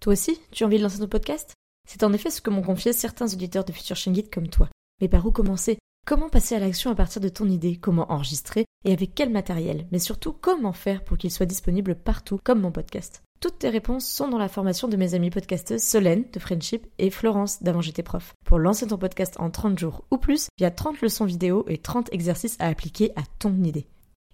Toi 0.00 0.12
aussi, 0.12 0.38
tu 0.50 0.64
as 0.64 0.66
envie 0.66 0.76
de 0.76 0.82
lancer 0.82 0.98
ton 0.98 1.06
podcast? 1.06 1.54
C'est 1.88 2.02
en 2.02 2.12
effet 2.12 2.30
ce 2.30 2.42
que 2.42 2.50
m'ont 2.50 2.60
confié 2.60 2.92
certains 2.92 3.32
auditeurs 3.32 3.64
de 3.64 3.72
Future 3.72 3.96
Shangit 3.96 4.28
comme 4.28 4.48
toi. 4.48 4.68
Mais 5.00 5.08
par 5.08 5.26
où 5.26 5.30
commencer? 5.30 5.78
Comment 6.06 6.28
passer 6.28 6.54
à 6.54 6.58
l'action 6.58 6.90
à 6.90 6.94
partir 6.94 7.20
de 7.20 7.28
ton 7.28 7.48
idée? 7.48 7.76
Comment 7.76 8.12
enregistrer? 8.12 8.66
Et 8.84 8.92
avec 8.92 9.14
quel 9.14 9.30
matériel? 9.30 9.86
Mais 9.90 9.98
surtout, 9.98 10.32
comment 10.32 10.72
faire 10.72 11.02
pour 11.02 11.16
qu'il 11.16 11.30
soit 11.30 11.46
disponible 11.46 11.94
partout, 11.94 12.38
comme 12.44 12.60
mon 12.60 12.70
podcast? 12.70 13.22
Toutes 13.40 13.58
tes 13.58 13.68
réponses 13.68 14.06
sont 14.06 14.28
dans 14.28 14.38
la 14.38 14.48
formation 14.48 14.88
de 14.88 14.96
mes 14.96 15.14
amies 15.14 15.30
podcasteuses 15.30 15.82
Solène 15.82 16.24
de 16.32 16.38
Friendship 16.38 16.86
et 16.98 17.10
Florence 17.10 17.62
d'Avant 17.62 17.80
j'étais 17.80 18.02
prof. 18.02 18.32
Pour 18.44 18.58
lancer 18.58 18.86
ton 18.86 18.98
podcast 18.98 19.36
en 19.38 19.50
30 19.50 19.78
jours 19.78 20.04
ou 20.10 20.18
plus, 20.18 20.48
il 20.58 20.62
y 20.62 20.66
a 20.66 20.70
30 20.70 21.00
leçons 21.00 21.24
vidéo 21.24 21.64
et 21.68 21.78
30 21.78 22.12
exercices 22.12 22.56
à 22.58 22.68
appliquer 22.68 23.12
à 23.16 23.22
ton 23.38 23.62
idée. 23.62 23.86